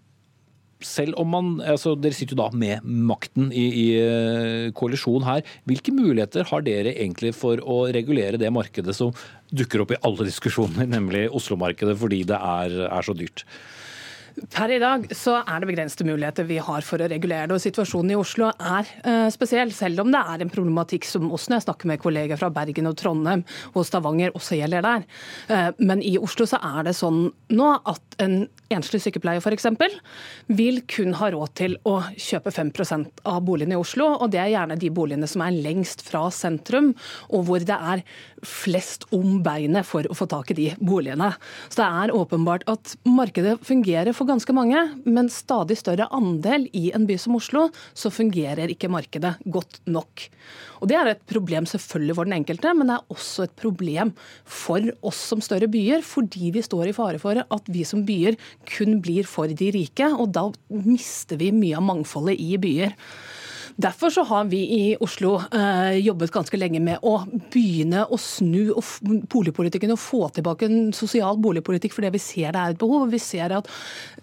selv 0.84 1.16
om 1.20 1.30
man, 1.32 1.46
altså 1.64 1.94
Dere 1.96 2.16
sitter 2.16 2.36
jo 2.36 2.42
da 2.42 2.48
med 2.56 2.84
makten 2.84 3.48
i, 3.48 3.64
i 3.64 3.86
eh, 4.00 4.66
koalisjon 4.76 5.24
her. 5.26 5.44
Hvilke 5.68 5.94
muligheter 5.96 6.46
har 6.50 6.66
dere 6.66 6.92
egentlig 6.94 7.32
for 7.36 7.62
å 7.64 7.84
regulere 7.94 8.40
det 8.40 8.52
markedet 8.52 8.94
som 8.96 9.14
dukker 9.56 9.84
opp 9.84 9.94
i 9.96 10.00
alle 10.06 10.28
diskusjoner, 10.28 10.88
nemlig 10.96 11.26
Oslo-markedet, 11.30 11.96
fordi 12.00 12.22
det 12.28 12.38
er, 12.38 12.76
er 12.90 13.06
så 13.06 13.16
dyrt? 13.16 13.46
Per 14.36 14.72
i 14.72 14.78
dag 14.80 15.06
så 15.16 15.38
er 15.40 15.62
det 15.62 15.68
begrensede 15.70 16.04
muligheter 16.08 16.44
vi 16.48 16.58
har 16.60 16.84
for 16.84 17.00
å 17.00 17.08
regulere 17.08 17.48
det. 17.48 17.56
og 17.56 17.62
Situasjonen 17.62 18.12
i 18.12 18.18
Oslo 18.20 18.50
er 18.52 18.90
uh, 19.06 19.28
spesiell, 19.32 19.72
selv 19.72 20.02
om 20.04 20.12
det 20.12 20.20
er 20.20 20.44
en 20.44 20.52
problematikk 20.52 21.08
som 21.08 21.30
også 21.30 21.52
når 21.52 21.60
jeg 21.60 21.66
snakker 21.66 21.90
med 21.90 22.02
kolleger 22.02 22.40
fra 22.40 22.50
Bergen 22.52 22.90
og 22.90 22.98
Trondheim 23.00 23.46
og 23.72 23.86
Stavanger, 23.88 24.34
også 24.36 24.58
gjelder 24.60 24.84
der. 24.84 25.06
Uh, 25.48 25.70
men 25.80 26.04
i 26.04 26.18
Oslo 26.20 26.44
så 26.48 26.60
er 26.60 26.84
det 26.90 26.96
sånn 26.98 27.30
nå 27.56 27.70
at 27.88 28.20
en 28.22 28.42
enslig 28.72 29.02
sykepleier 29.04 29.42
f.eks. 29.42 29.66
vil 30.46 30.80
kun 30.90 31.14
ha 31.20 31.30
råd 31.32 31.52
til 31.58 31.76
å 31.86 31.98
kjøpe 32.12 32.52
5% 32.54 33.22
av 33.28 33.40
boligene 33.46 33.76
i 33.76 33.80
Oslo. 33.80 34.08
og 34.16 34.30
Det 34.32 34.40
er 34.42 34.52
gjerne 34.54 34.78
de 34.80 34.90
boligene 34.90 35.28
som 35.30 35.44
er 35.46 35.54
lengst 35.54 36.02
fra 36.06 36.26
sentrum, 36.34 36.92
og 37.30 37.46
hvor 37.48 37.62
det 37.66 37.76
er 37.76 38.02
flest 38.46 39.06
om 39.14 39.40
beinet 39.44 39.86
for 39.86 40.06
å 40.08 40.16
få 40.16 40.28
tak 40.30 40.52
i 40.52 40.58
de 40.58 40.68
boligene. 40.80 41.32
Så 41.68 41.80
det 41.82 41.88
er 41.88 42.14
åpenbart 42.16 42.66
at 42.70 42.96
markedet 43.06 43.58
fungerer 43.66 44.14
for 44.16 44.28
ganske 44.28 44.52
mange, 44.56 44.82
men 45.04 45.30
stadig 45.32 45.78
større 45.80 46.10
andel 46.14 46.68
i 46.76 46.90
en 46.96 47.06
by 47.08 47.18
som 47.20 47.38
Oslo, 47.38 47.68
så 47.94 48.12
fungerer 48.12 48.72
ikke 48.72 48.92
markedet 48.92 49.36
godt 49.46 49.80
nok. 49.86 50.28
Og 50.80 50.90
Det 50.90 50.96
er 50.98 51.08
et 51.10 51.22
problem 51.28 51.66
selvfølgelig 51.68 52.16
for 52.18 52.28
den 52.28 52.36
enkelte, 52.36 52.72
men 52.76 52.90
det 52.90 52.98
er 52.98 53.14
også 53.14 53.46
et 53.46 53.54
problem 53.58 54.12
for 54.44 54.84
oss 55.06 55.22
som 55.32 55.42
større 55.44 55.68
byer, 55.70 56.04
fordi 56.04 56.52
vi 56.54 56.64
står 56.64 56.90
i 56.90 56.96
fare 56.96 57.20
for 57.22 57.40
at 57.40 57.70
vi 57.72 57.84
som 57.88 58.04
byer 58.06 58.36
kun 58.68 59.00
blir 59.04 59.28
for 59.28 59.50
de 59.50 59.70
rike, 59.74 60.08
og 60.12 60.32
da 60.36 60.48
mister 60.68 61.40
vi 61.40 61.52
mye 61.54 61.78
av 61.78 61.86
mangfoldet 61.86 62.40
i 62.42 62.56
byer. 62.60 62.94
Derfor 63.76 64.10
så 64.10 64.22
har 64.22 64.44
vi 64.48 64.56
i 64.56 64.96
Oslo 65.00 65.34
eh, 65.52 65.98
jobbet 66.00 66.30
ganske 66.32 66.56
lenge 66.56 66.80
med 66.80 67.02
å 67.04 67.18
begynne 67.52 68.06
å 68.08 68.16
snu 68.16 68.72
boligpolitikken 69.28 69.92
og 69.92 70.00
få 70.00 70.30
tilbake 70.32 70.64
en 70.64 70.94
sosial 70.96 71.36
boligpolitikk, 71.44 71.92
fordi 71.92 72.08
vi 72.14 72.22
ser 72.22 72.54
det 72.56 72.62
er 72.62 72.72
et 72.72 72.80
behov. 72.80 73.10
Vi 73.12 73.20
ser 73.20 73.52
at 73.58 73.68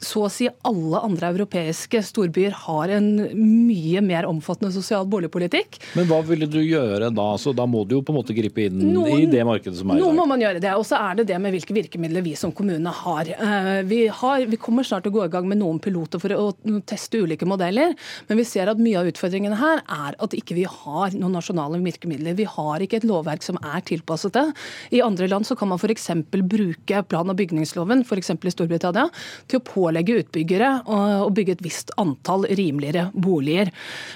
så 0.01 0.25
å 0.25 0.31
si 0.33 0.47
alle 0.49 1.01
andre 1.05 1.29
europeiske 1.35 2.01
storbyer 2.07 2.55
har 2.63 2.95
en 2.97 3.11
mye 3.37 4.01
mer 4.01 4.25
omfattende 4.25 4.73
sosial 4.73 5.05
boligpolitikk. 5.11 5.77
Men 5.99 6.09
hva 6.09 6.23
ville 6.25 6.49
du 6.49 6.57
gjøre 6.63 7.11
da? 7.13 7.27
Så 7.37 7.53
da 7.53 7.67
må 7.69 7.83
du 7.85 7.99
jo 7.99 8.01
på 8.01 8.15
en 8.15 8.19
måte 8.23 8.33
gripe 8.33 8.65
inn 8.65 8.81
noen, 8.81 9.21
i 9.21 9.29
det 9.29 9.45
markedet 9.45 9.77
som 9.77 9.93
er 9.93 10.01
i 10.01 10.01
dag. 10.01 10.07
Nå 10.07 10.17
må 10.17 10.27
man 10.33 10.41
gjøre 10.41 10.63
det. 10.65 10.73
Og 10.79 10.87
så 10.89 10.97
er 10.97 11.21
det 11.21 11.27
det 11.29 11.37
med 11.43 11.53
hvilke 11.53 11.77
virkemidler 11.77 12.25
vi 12.25 12.33
som 12.39 12.55
kommune 12.55 12.95
har. 13.03 13.29
Eh, 13.37 13.71
vi, 13.85 14.01
har. 14.09 14.47
vi 14.49 14.57
kommer 14.57 14.87
snart 14.87 15.05
til 15.05 15.13
å 15.13 15.19
gå 15.19 15.29
i 15.29 15.33
gang 15.37 15.45
med 15.49 15.61
noen 15.61 15.77
piloter 15.83 16.21
for 16.25 16.33
å 16.33 16.49
teste 16.89 17.21
ulike 17.21 17.45
modeller, 17.45 17.93
men 18.25 18.41
vi 18.41 18.49
ser 18.49 18.71
at 18.71 18.81
mye 18.81 18.97
av 18.97 19.13
utfordringen 19.13 19.42
utfordringene 19.43 19.59
her 19.59 19.81
er 19.87 20.15
at 20.21 20.33
ikke 20.35 20.55
vi 20.55 20.65
har 20.65 21.13
noen 21.17 21.35
nasjonale 21.35 21.79
virkemidler. 21.83 22.35
Vi 22.37 22.45
har 22.47 22.81
ikke 22.81 23.01
et 23.01 23.07
lovverk 23.07 23.43
som 23.43 23.57
er 23.61 23.81
tilpasset 23.83 24.33
det. 24.33 24.45
I 24.91 25.01
andre 25.03 25.27
land 25.27 25.45
så 25.45 25.55
kan 25.55 25.69
man 25.69 25.79
f.eks. 25.79 26.09
bruke 26.31 27.03
plan- 27.07 27.29
og 27.29 27.37
bygningsloven, 27.37 28.03
f.eks. 28.03 28.31
i 28.31 28.53
Storbritannia, 28.53 29.09
til 29.47 29.59
å 29.59 29.63
pålegge 29.63 30.21
utbyggere 30.23 30.83
å 30.87 31.29
bygge 31.33 31.57
et 31.57 31.63
visst 31.63 31.91
antall 31.97 32.45
rimeligere 32.49 33.11
boliger. 33.13 33.71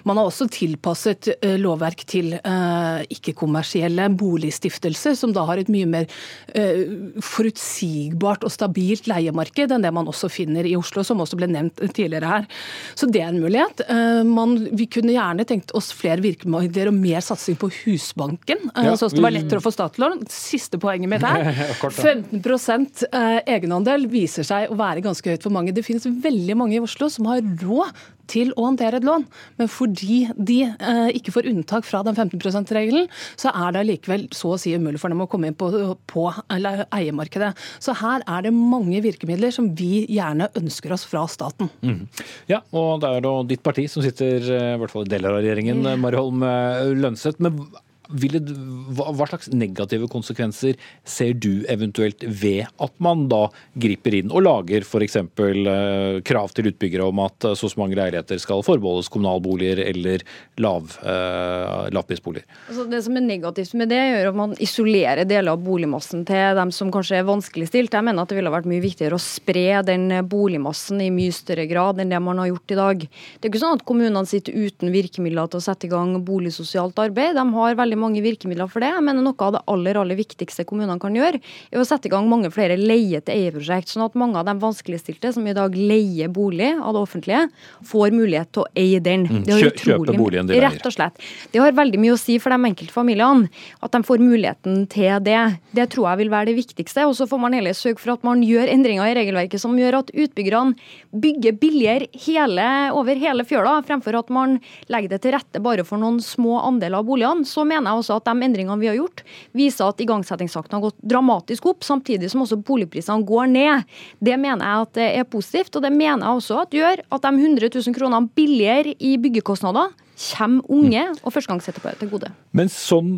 Man 0.06 0.18
har 0.18 0.28
også 0.30 0.48
tilpasset 0.52 1.30
eh, 1.42 1.58
lovverk 1.60 2.06
til 2.08 2.34
eh, 2.38 3.04
ikke-kommersielle 3.14 4.10
boligstiftelser, 4.18 5.18
som 5.18 5.34
da 5.36 5.46
har 5.48 5.60
et 5.60 5.72
mye 5.72 5.88
mer 5.90 6.08
eh, 6.56 6.86
forutsigbart 7.24 8.46
og 8.48 8.54
stabilt 8.54 9.10
leiemarked 9.10 9.74
enn 9.74 9.84
det 9.84 9.94
man 9.94 10.08
også 10.08 10.30
finner 10.32 10.68
i 10.68 10.76
Oslo, 10.78 11.04
som 11.04 11.22
også 11.24 11.40
ble 11.40 11.50
nevnt 11.52 11.82
tidligere 11.94 12.32
her. 12.38 12.50
Så 12.98 13.10
det 13.12 13.24
er 13.24 13.32
en 13.32 13.42
mulighet. 13.42 13.84
Man, 14.28 14.58
vi 14.78 14.88
kunne 14.92 15.16
gjerne 15.18 15.46
tenkt 15.50 15.74
oss 15.78 15.92
flere 15.96 16.24
virkemidler 16.24 16.92
og 16.92 16.98
mer 16.98 17.24
satsing 17.26 17.58
på 17.60 17.70
Husbanken, 17.82 18.70
eh, 18.74 18.88
ja, 18.88 18.96
Så 18.98 19.10
det 19.14 19.24
var 19.24 19.36
lettere 19.36 19.62
å 19.62 19.66
få 19.66 19.74
statslån. 19.76 20.24
Siste 20.32 20.80
poenget 20.82 21.12
mitt 21.12 21.26
her. 21.28 21.52
15 21.84 23.10
eh, 23.12 23.40
egenandel 23.58 24.08
viser 24.12 24.48
seg 24.48 24.72
å 24.72 24.78
være 24.80 25.04
ganske 25.06 25.34
høyt 25.34 25.44
for 25.46 25.54
mange. 25.54 25.76
Det 25.76 25.86
finnes 25.86 26.08
veldig 26.08 26.58
mange 26.60 26.78
i 26.78 26.84
Oslo 26.84 27.10
som 27.14 27.30
har 27.32 27.44
råd 27.64 28.06
til 28.30 28.52
å 28.56 28.68
håndtere 28.68 29.00
et 29.00 29.08
lån, 29.08 29.26
men 29.60 29.72
fordi 29.72 30.20
de 30.36 30.60
eh, 30.68 31.10
ikke 31.18 31.34
får 31.36 31.50
unntak 31.52 31.88
fra 31.88 32.04
den 32.06 32.18
15 32.18 32.40
%-regelen, 32.40 33.08
så 33.40 33.54
er 33.54 33.76
det 33.76 33.86
likevel 33.88 34.28
så 34.36 34.54
å 34.56 34.60
si 34.62 34.76
umulig 34.76 35.02
for 35.02 35.14
dem 35.14 35.24
å 35.24 35.30
komme 35.32 35.52
inn 35.52 35.58
på, 35.58 35.70
på 36.10 36.28
eiemarkedet. 36.52 37.54
Så 37.84 37.96
her 38.02 38.26
er 38.26 38.48
det 38.48 38.54
mange 38.56 39.02
virkemidler 39.06 39.54
som 39.56 39.72
vi 39.78 40.06
gjerne 40.12 40.50
ønsker 40.60 40.96
oss 40.96 41.08
fra 41.08 41.26
staten. 41.32 41.72
Mm. 41.82 42.06
Ja, 42.52 42.62
og 42.76 43.02
det 43.04 43.12
er 43.12 43.26
da 43.26 43.34
ditt 43.48 43.66
parti 43.66 43.88
som 43.92 44.06
sitter 44.06 44.40
eh, 44.44 44.70
i 44.76 44.80
hvert 44.82 44.94
fall 44.94 45.08
i 45.08 45.12
deler 45.12 45.36
av 45.36 45.44
regjeringen, 45.44 45.84
Mariholm 46.02 46.44
eh, 46.48 46.96
Lønseth. 46.98 47.42
Men 47.44 47.62
hva 48.08 49.28
slags 49.28 49.50
negative 49.54 50.08
konsekvenser 50.12 50.78
ser 51.08 51.34
du 51.38 51.66
eventuelt 51.72 52.24
ved 52.24 52.68
at 52.84 52.94
man 53.04 53.28
da 53.32 53.48
griper 53.80 54.16
inn 54.20 54.32
og 54.32 54.46
lager 54.48 54.86
f.eks. 54.86 55.18
Eh, 55.18 56.20
krav 56.28 56.54
til 56.56 56.72
utbyggere 56.72 57.08
om 57.08 57.22
at 57.26 57.50
så 57.58 57.70
så 57.70 57.82
mange 57.82 57.98
leiligheter 58.00 58.40
skal 58.42 58.64
forbeholdes 58.66 59.10
kommunalboliger 59.14 59.82
eller 59.84 60.24
lav, 60.62 60.98
eh, 61.04 61.88
lavprisboliger? 61.94 62.48
Altså 62.68 62.88
det 62.90 63.04
som 63.06 63.18
er 63.18 63.26
negativt 63.26 63.74
med 63.78 63.92
det, 63.92 64.00
gjør 64.00 64.32
at 64.32 64.40
man 64.40 64.56
isolerer 64.64 65.28
deler 65.28 65.54
av 65.54 65.64
boligmassen 65.64 66.26
til 66.28 66.58
dem 66.58 66.72
som 66.76 66.92
kanskje 66.94 67.20
er 67.20 67.28
vanskeligstilt. 67.28 67.94
Jeg 67.94 68.08
mener 68.08 68.24
at 68.24 68.32
det 68.32 68.40
ville 68.40 68.54
vært 68.54 68.70
mye 68.70 68.84
viktigere 68.84 69.18
å 69.18 69.22
spre 69.22 69.82
den 69.88 70.10
boligmassen 70.30 71.02
i 71.04 71.12
mye 71.14 71.36
større 71.36 71.68
grad 71.70 72.02
enn 72.02 72.14
det 72.14 72.22
man 72.24 72.42
har 72.42 72.52
gjort 72.52 72.74
i 72.74 72.80
dag. 72.80 73.06
Det 73.08 73.48
er 73.48 73.52
ikke 73.52 73.64
sånn 73.64 73.80
at 73.80 73.86
kommunene 73.88 74.26
sitter 74.28 74.56
uten 74.58 74.94
virkemidler 74.94 75.52
til 75.52 75.62
å 75.62 75.66
sette 75.68 75.88
i 75.88 75.92
gang 75.92 76.16
boligsosialt 76.26 76.98
arbeid. 77.02 77.38
De 77.38 77.46
har 77.58 77.80
veldig 77.80 77.97
veldig 77.98 78.04
mange 78.04 78.22
virkemidler 78.24 78.70
for 78.70 78.84
det. 78.84 78.92
Jeg 78.94 79.04
mener 79.04 79.26
Noe 79.26 79.36
av 79.44 79.56
det 79.56 79.62
aller 79.68 79.98
aller 79.98 80.18
viktigste 80.18 80.66
kommunene 80.68 81.00
kan 81.02 81.16
gjøre, 81.16 81.42
er 81.72 81.80
å 81.82 81.86
sette 81.86 82.08
i 82.08 82.12
gang 82.12 82.28
mange 82.30 82.52
flere 82.54 82.78
leie-til-eie-prosjekt. 82.78 83.90
Sånn 83.90 84.06
at 84.06 84.16
mange 84.16 84.38
av 84.38 84.46
de 84.48 84.56
vanskeligstilte 84.62 85.34
som 85.34 85.46
i 85.48 85.56
dag 85.58 85.74
leier 85.76 86.30
bolig 86.30 86.70
av 86.78 86.94
det 86.94 87.02
offentlige, 87.02 87.48
får 87.88 88.14
mulighet 88.14 88.52
til 88.54 88.64
å 88.64 88.68
eie 88.78 89.02
den. 89.04 89.26
Mm, 89.28 89.44
kjøpe 89.48 90.16
boligen 90.18 90.48
de 90.48 90.56
leier. 90.56 90.68
Rett 90.70 90.86
og 90.86 90.94
slett. 90.94 91.18
Det 91.52 91.62
har 91.62 91.76
veldig 91.78 92.02
mye 92.02 92.16
å 92.16 92.20
si 92.22 92.38
for 92.40 92.54
de 92.54 92.70
enkelte 92.70 92.94
familiene 92.94 93.50
at 93.82 93.94
de 93.94 94.04
får 94.06 94.22
muligheten 94.22 94.86
til 94.92 95.18
det. 95.26 95.42
Det 95.76 95.90
tror 95.94 96.12
jeg 96.12 96.22
vil 96.24 96.34
være 96.34 96.52
det 96.52 96.58
viktigste. 96.60 97.08
Og 97.10 97.18
så 97.18 97.28
får 97.30 97.42
man 97.42 97.58
heller 97.58 97.76
sørge 97.78 98.02
for 98.04 98.16
at 98.16 98.26
man 98.28 98.44
gjør 98.46 98.70
endringer 98.72 99.10
i 99.10 99.18
regelverket 99.18 99.64
som 99.64 99.76
gjør 99.78 100.02
at 100.02 100.14
utbyggerne 100.14 100.78
bygger 101.18 101.58
billigere 101.58 102.10
hele, 102.28 102.68
over 102.98 103.18
hele 103.20 103.46
fjøla, 103.48 103.80
fremfor 103.88 104.20
at 104.20 104.32
man 104.34 104.58
legger 104.92 105.16
det 105.16 105.22
til 105.24 105.34
rette 105.36 105.62
bare 105.64 105.86
for 105.88 106.00
noen 106.02 106.20
små 106.24 106.60
andeler 106.62 107.02
av 107.02 107.08
boligene. 107.08 107.48
Så 107.48 107.66
mener 107.68 107.87
jeg 107.90 108.02
også 108.02 108.18
at 108.20 108.28
de 108.30 108.48
endringene 108.48 108.80
vi 108.82 108.90
har 108.92 108.98
gjort, 109.00 109.24
viser 109.58 109.88
at 109.90 110.02
igangsettingstakten 110.04 110.78
har 110.78 110.86
gått 110.88 111.00
dramatisk 111.02 111.70
opp, 111.72 111.86
samtidig 111.88 112.32
som 112.34 112.44
også 112.46 112.60
boligprisene 112.68 113.26
går 113.28 113.52
ned. 113.54 113.96
Det 114.24 114.38
mener 114.40 114.66
jeg 114.66 114.88
at 114.88 114.98
det 114.98 115.08
er 115.22 115.30
positivt, 115.30 115.76
og 115.76 115.86
det 115.86 115.94
mener 115.96 116.26
jeg 116.26 116.42
også 116.42 116.62
at 116.64 116.76
gjør 116.78 117.06
at 117.08 117.28
de 117.28 117.34
100 117.34 117.72
000 117.74 117.98
kronene 117.98 118.36
billigere 118.38 118.96
i 119.00 119.16
byggekostnader 119.22 119.96
kommer 120.18 120.66
unge 120.74 121.04
og 121.22 121.34
førstegangsetterpåere 121.34 122.00
til 122.02 122.10
gode. 122.10 122.32
Men 122.58 122.70
som 122.74 123.10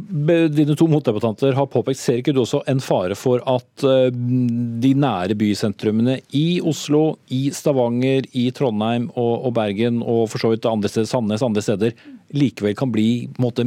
dine 0.52 0.76
to 0.78 0.88
motdebattanter 0.92 1.56
har 1.56 1.70
påpekt, 1.72 2.02
ser 2.02 2.20
ikke 2.20 2.34
du 2.36 2.42
også 2.44 2.62
en 2.70 2.82
fare 2.84 3.16
for 3.16 3.44
at 3.48 3.86
eh, 3.88 4.10
de 4.12 4.92
nære 5.00 5.38
bysentrumene 5.40 6.20
i 6.36 6.60
Oslo, 6.60 7.20
i 7.32 7.48
Stavanger, 7.56 8.28
i 8.36 8.50
Trondheim 8.56 9.08
og, 9.16 9.52
Bergen 9.56 10.02
og 10.04 10.28
for 10.32 10.44
så 10.44 10.52
vidt 10.54 10.68
andre 10.70 10.92
steder, 10.92 11.08
Sandnes 11.10 11.46
andre 11.46 11.64
steder, 11.64 11.96
likevel 12.36 12.76
kan 12.78 12.92
bli 12.94 13.30
måte, 13.42 13.64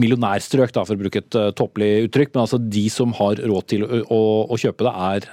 millionærstrøk, 0.00 0.72
da, 0.74 0.86
for 0.86 0.96
å 0.96 1.02
bruke 1.04 1.20
et 1.20 1.36
topplig 1.58 2.08
uttrykk. 2.08 2.32
Men 2.34 2.46
altså 2.46 2.58
de 2.58 2.86
som 2.90 3.12
har 3.20 3.44
råd 3.44 3.68
til 3.70 3.84
å, 3.86 4.00
å, 4.08 4.22
å 4.50 4.58
kjøpe 4.60 4.88
det, 4.88 4.94
er 5.10 5.28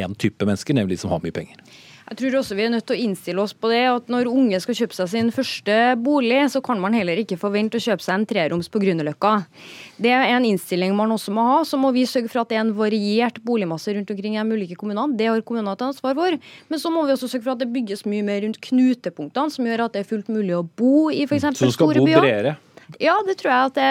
én 0.00 0.16
uh, 0.16 0.18
type 0.18 0.48
mennesker, 0.48 0.74
nemlig 0.74 0.96
de 0.96 1.04
som 1.04 1.12
har 1.14 1.22
mye 1.22 1.36
penger. 1.36 1.60
Jeg 2.08 2.16
tror 2.22 2.38
også 2.38 2.56
vi 2.56 2.64
er 2.64 2.70
nødt 2.72 2.86
til 2.88 2.96
å 2.96 3.02
innstille 3.04 3.42
oss 3.42 3.52
på 3.52 3.68
det 3.68 3.82
at 3.90 4.06
når 4.08 4.30
unge 4.30 4.56
skal 4.64 4.76
kjøpe 4.78 4.96
seg 4.96 5.10
sin 5.12 5.26
første 5.34 5.74
bolig, 6.00 6.38
så 6.48 6.62
kan 6.64 6.80
man 6.80 6.94
heller 6.96 7.20
ikke 7.20 7.36
forvente 7.36 7.76
å 7.76 7.84
kjøpe 7.84 8.00
seg 8.04 8.14
en 8.14 8.24
treroms 8.30 8.70
på 8.72 8.80
Grünerløkka. 8.80 9.32
Det 10.00 10.14
er 10.16 10.32
en 10.32 10.46
innstilling 10.48 10.94
man 10.96 11.12
også 11.12 11.34
må 11.36 11.44
ha. 11.50 11.58
Så 11.68 11.76
må 11.80 11.90
vi 11.92 12.06
sørge 12.08 12.30
for 12.32 12.40
at 12.40 12.48
det 12.48 12.56
er 12.56 12.64
en 12.64 12.72
variert 12.78 13.42
boligmasse 13.44 13.92
rundt 13.92 14.12
omkring 14.14 14.38
i 14.38 14.40
de 14.40 14.56
ulike 14.56 14.78
kommunene. 14.80 15.18
Det 15.20 15.28
har 15.28 15.44
kommunene 15.44 15.76
et 15.76 15.84
ansvar 15.84 16.16
for. 16.16 16.38
Men 16.72 16.80
så 16.80 16.94
må 16.94 17.04
vi 17.04 17.12
også 17.12 17.28
sørge 17.28 17.44
for 17.44 17.56
at 17.58 17.60
det 17.60 17.68
bygges 17.76 18.06
mye 18.08 18.24
mer 18.24 18.40
rundt 18.46 18.62
knutepunktene, 18.64 19.52
som 19.52 19.68
gjør 19.68 19.84
at 19.88 19.98
det 19.98 20.06
er 20.06 20.08
fullt 20.08 20.32
mulig 20.32 20.56
å 20.56 20.64
bo 20.64 21.10
i 21.12 21.26
f.eks. 21.28 21.50
store 21.60 21.60
byer. 21.60 21.68
Du 21.68 21.76
skal 21.76 21.92
bo 21.92 22.08
bredere? 22.08 22.56
Ja, 22.96 23.18
det 23.26 23.36
tror 23.40 23.52
jeg 23.52 23.68
at 23.68 23.76
det 23.76 23.88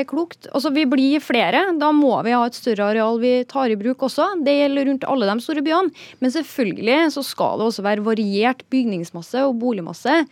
er 0.00 0.06
klokt. 0.10 0.48
Altså, 0.50 0.72
Vi 0.74 0.84
blir 0.90 1.22
flere. 1.22 1.62
Da 1.78 1.92
må 1.94 2.16
vi 2.26 2.34
ha 2.34 2.42
et 2.46 2.58
større 2.58 2.90
areal 2.90 3.20
vi 3.22 3.34
tar 3.48 3.70
i 3.70 3.78
bruk 3.78 4.02
også. 4.08 4.32
Det 4.42 4.56
gjelder 4.58 4.88
rundt 4.90 5.06
alle 5.06 5.28
de 5.30 5.44
store 5.44 5.62
byene. 5.62 5.92
Men 6.18 6.34
selvfølgelig 6.34 7.12
så 7.14 7.22
skal 7.22 7.60
det 7.60 7.68
også 7.70 7.86
være 7.86 8.04
variert 8.04 8.64
bygningsmasse 8.72 9.44
og 9.46 9.60
boligmasse 9.62 10.24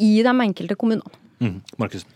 i 0.00 0.12
de 0.24 0.32
enkelte 0.32 0.78
kommunene. 0.80 1.12
Mm. 1.44 1.60
Markusen. 1.78 2.08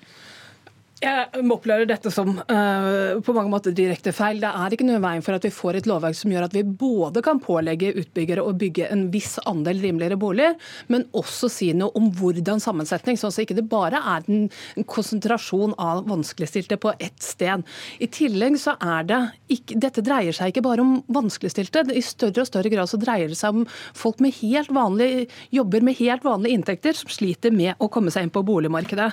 Jeg 1.03 1.43
opplever 1.51 1.89
dette 1.91 2.11
som 2.15 2.37
uh, 2.39 3.19
på 3.27 3.35
mange 3.35 3.51
måter 3.51 3.75
direkte 3.75 4.13
feil. 4.15 4.39
Det 4.43 4.51
er 4.55 4.75
ikke 4.75 4.87
noe 4.87 5.01
veien 5.03 5.25
for 5.27 5.35
at 5.35 5.43
vi 5.43 5.51
får 5.51 5.81
et 5.81 5.89
lovverk 5.91 6.15
som 6.15 6.31
gjør 6.31 6.47
at 6.47 6.55
vi 6.55 6.63
både 6.63 7.25
kan 7.27 7.41
pålegge 7.43 7.91
utbyggere 7.99 8.45
å 8.47 8.53
bygge 8.55 8.87
en 8.95 9.09
viss 9.11 9.35
andel 9.51 9.81
rimeligere 9.83 10.19
boliger, 10.21 10.55
men 10.93 11.09
også 11.19 11.51
si 11.51 11.73
noe 11.75 11.91
om 11.99 12.07
hvordan 12.15 12.63
sammensetning, 12.63 13.19
sånn 13.19 13.35
at 13.35 13.43
ikke 13.43 13.57
det 13.59 13.67
bare 13.73 13.99
er 13.99 14.29
en 14.31 14.87
konsentrasjon 14.87 15.75
av 15.75 16.05
vanskeligstilte 16.07 16.79
på 16.79 16.95
ett 17.03 17.19
sted. 17.25 17.67
I 17.99 18.07
tillegg 18.13 18.61
så 18.63 18.77
er 18.79 19.09
det 19.11 19.21
ikke, 19.57 19.81
Dette 19.83 20.05
dreier 20.07 20.37
seg 20.37 20.53
ikke 20.53 20.65
bare 20.69 20.85
om 20.85 20.95
vanskeligstilte. 21.13 21.83
I 21.91 22.05
større 22.07 22.45
og 22.45 22.49
større 22.49 22.71
grad 22.71 22.91
så 22.91 23.01
dreier 23.01 23.33
det 23.33 23.41
seg 23.41 23.59
om 23.59 23.67
folk 23.99 24.23
med 24.23 24.37
helt 24.39 24.71
vanlige 24.71 25.27
jobber 25.51 25.83
med 25.83 25.99
helt 25.99 26.23
vanlige 26.27 26.61
inntekter 26.61 26.95
som 26.97 27.11
sliter 27.11 27.51
med 27.55 27.75
å 27.83 27.91
komme 27.91 28.13
seg 28.15 28.29
inn 28.29 28.35
på 28.35 28.45
boligmarkedet. 28.47 29.11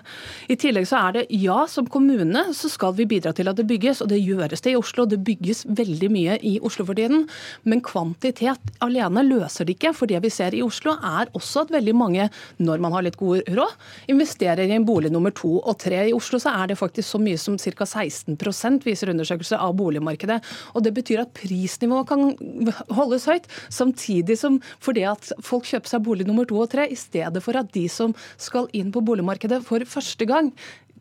I 0.53 0.59
tillegg 0.59 0.85
så 0.89 1.01
er 1.01 1.17
det 1.17 1.27
ja, 1.33 1.63
så 1.65 1.78
som 1.79 1.87
kommune 1.87 2.41
så 2.55 2.69
skal 2.71 2.95
vi 2.97 3.07
bidra 3.07 3.31
til 3.35 3.47
at 3.47 3.57
det 3.59 3.67
bygges, 3.69 4.01
og 4.03 4.09
det 4.11 4.19
gjøres 4.19 4.63
det 4.65 4.73
i 4.73 4.79
Oslo. 4.79 5.05
Det 5.07 5.21
bygges 5.23 5.63
veldig 5.77 6.09
mye 6.11 6.37
i 6.45 6.57
Oslo 6.65 6.83
for 6.87 6.97
tiden. 6.97 7.25
Men 7.63 7.83
kvantitet 7.85 8.73
alene 8.83 9.23
løser 9.23 9.67
det 9.67 9.77
ikke. 9.77 9.93
For 9.95 10.09
det 10.09 10.19
vi 10.25 10.31
ser 10.33 10.55
i 10.57 10.63
Oslo, 10.65 10.97
er 10.97 11.31
også 11.37 11.63
at 11.63 11.73
veldig 11.73 11.95
mange, 11.95 12.27
når 12.59 12.83
man 12.83 12.95
har 12.95 13.05
litt 13.05 13.19
god 13.19 13.47
råd, 13.55 13.77
investerer 14.11 14.65
i 14.65 14.75
en 14.75 14.87
bolig 14.87 15.11
nummer 15.13 15.33
to 15.35 15.55
og 15.59 15.77
tre. 15.79 16.01
I 16.09 16.15
Oslo 16.15 16.41
så 16.41 16.51
er 16.57 16.71
det 16.71 16.79
faktisk 16.79 17.07
så 17.13 17.21
mye 17.21 17.39
som 17.39 17.55
ca. 17.59 17.87
16 17.87 18.83
viser 18.83 19.13
undersøkelser 19.13 19.61
av 19.63 19.77
boligmarkedet. 19.79 20.41
Og 20.75 20.83
det 20.83 20.93
betyr 20.97 21.23
at 21.23 21.33
prisnivået 21.37 22.09
kan 22.11 22.75
holdes 22.97 23.29
høyt, 23.29 23.47
samtidig 23.71 24.39
som 24.41 24.59
fordi 24.83 25.05
at 25.07 25.31
folk 25.45 25.69
kjøper 25.69 25.93
seg 25.93 26.03
bolig 26.03 26.27
nummer 26.27 26.47
to 26.49 26.59
og 26.59 26.71
tre, 26.73 26.89
i 26.89 26.99
stedet 26.99 27.43
for 27.45 27.55
at 27.59 27.71
de 27.75 27.87
som 27.91 28.15
skal 28.41 28.67
inn 28.75 28.91
på 28.91 29.03
boligmarkedet 29.05 29.61
for 29.67 29.83
første 29.87 30.27
gang, 30.27 30.51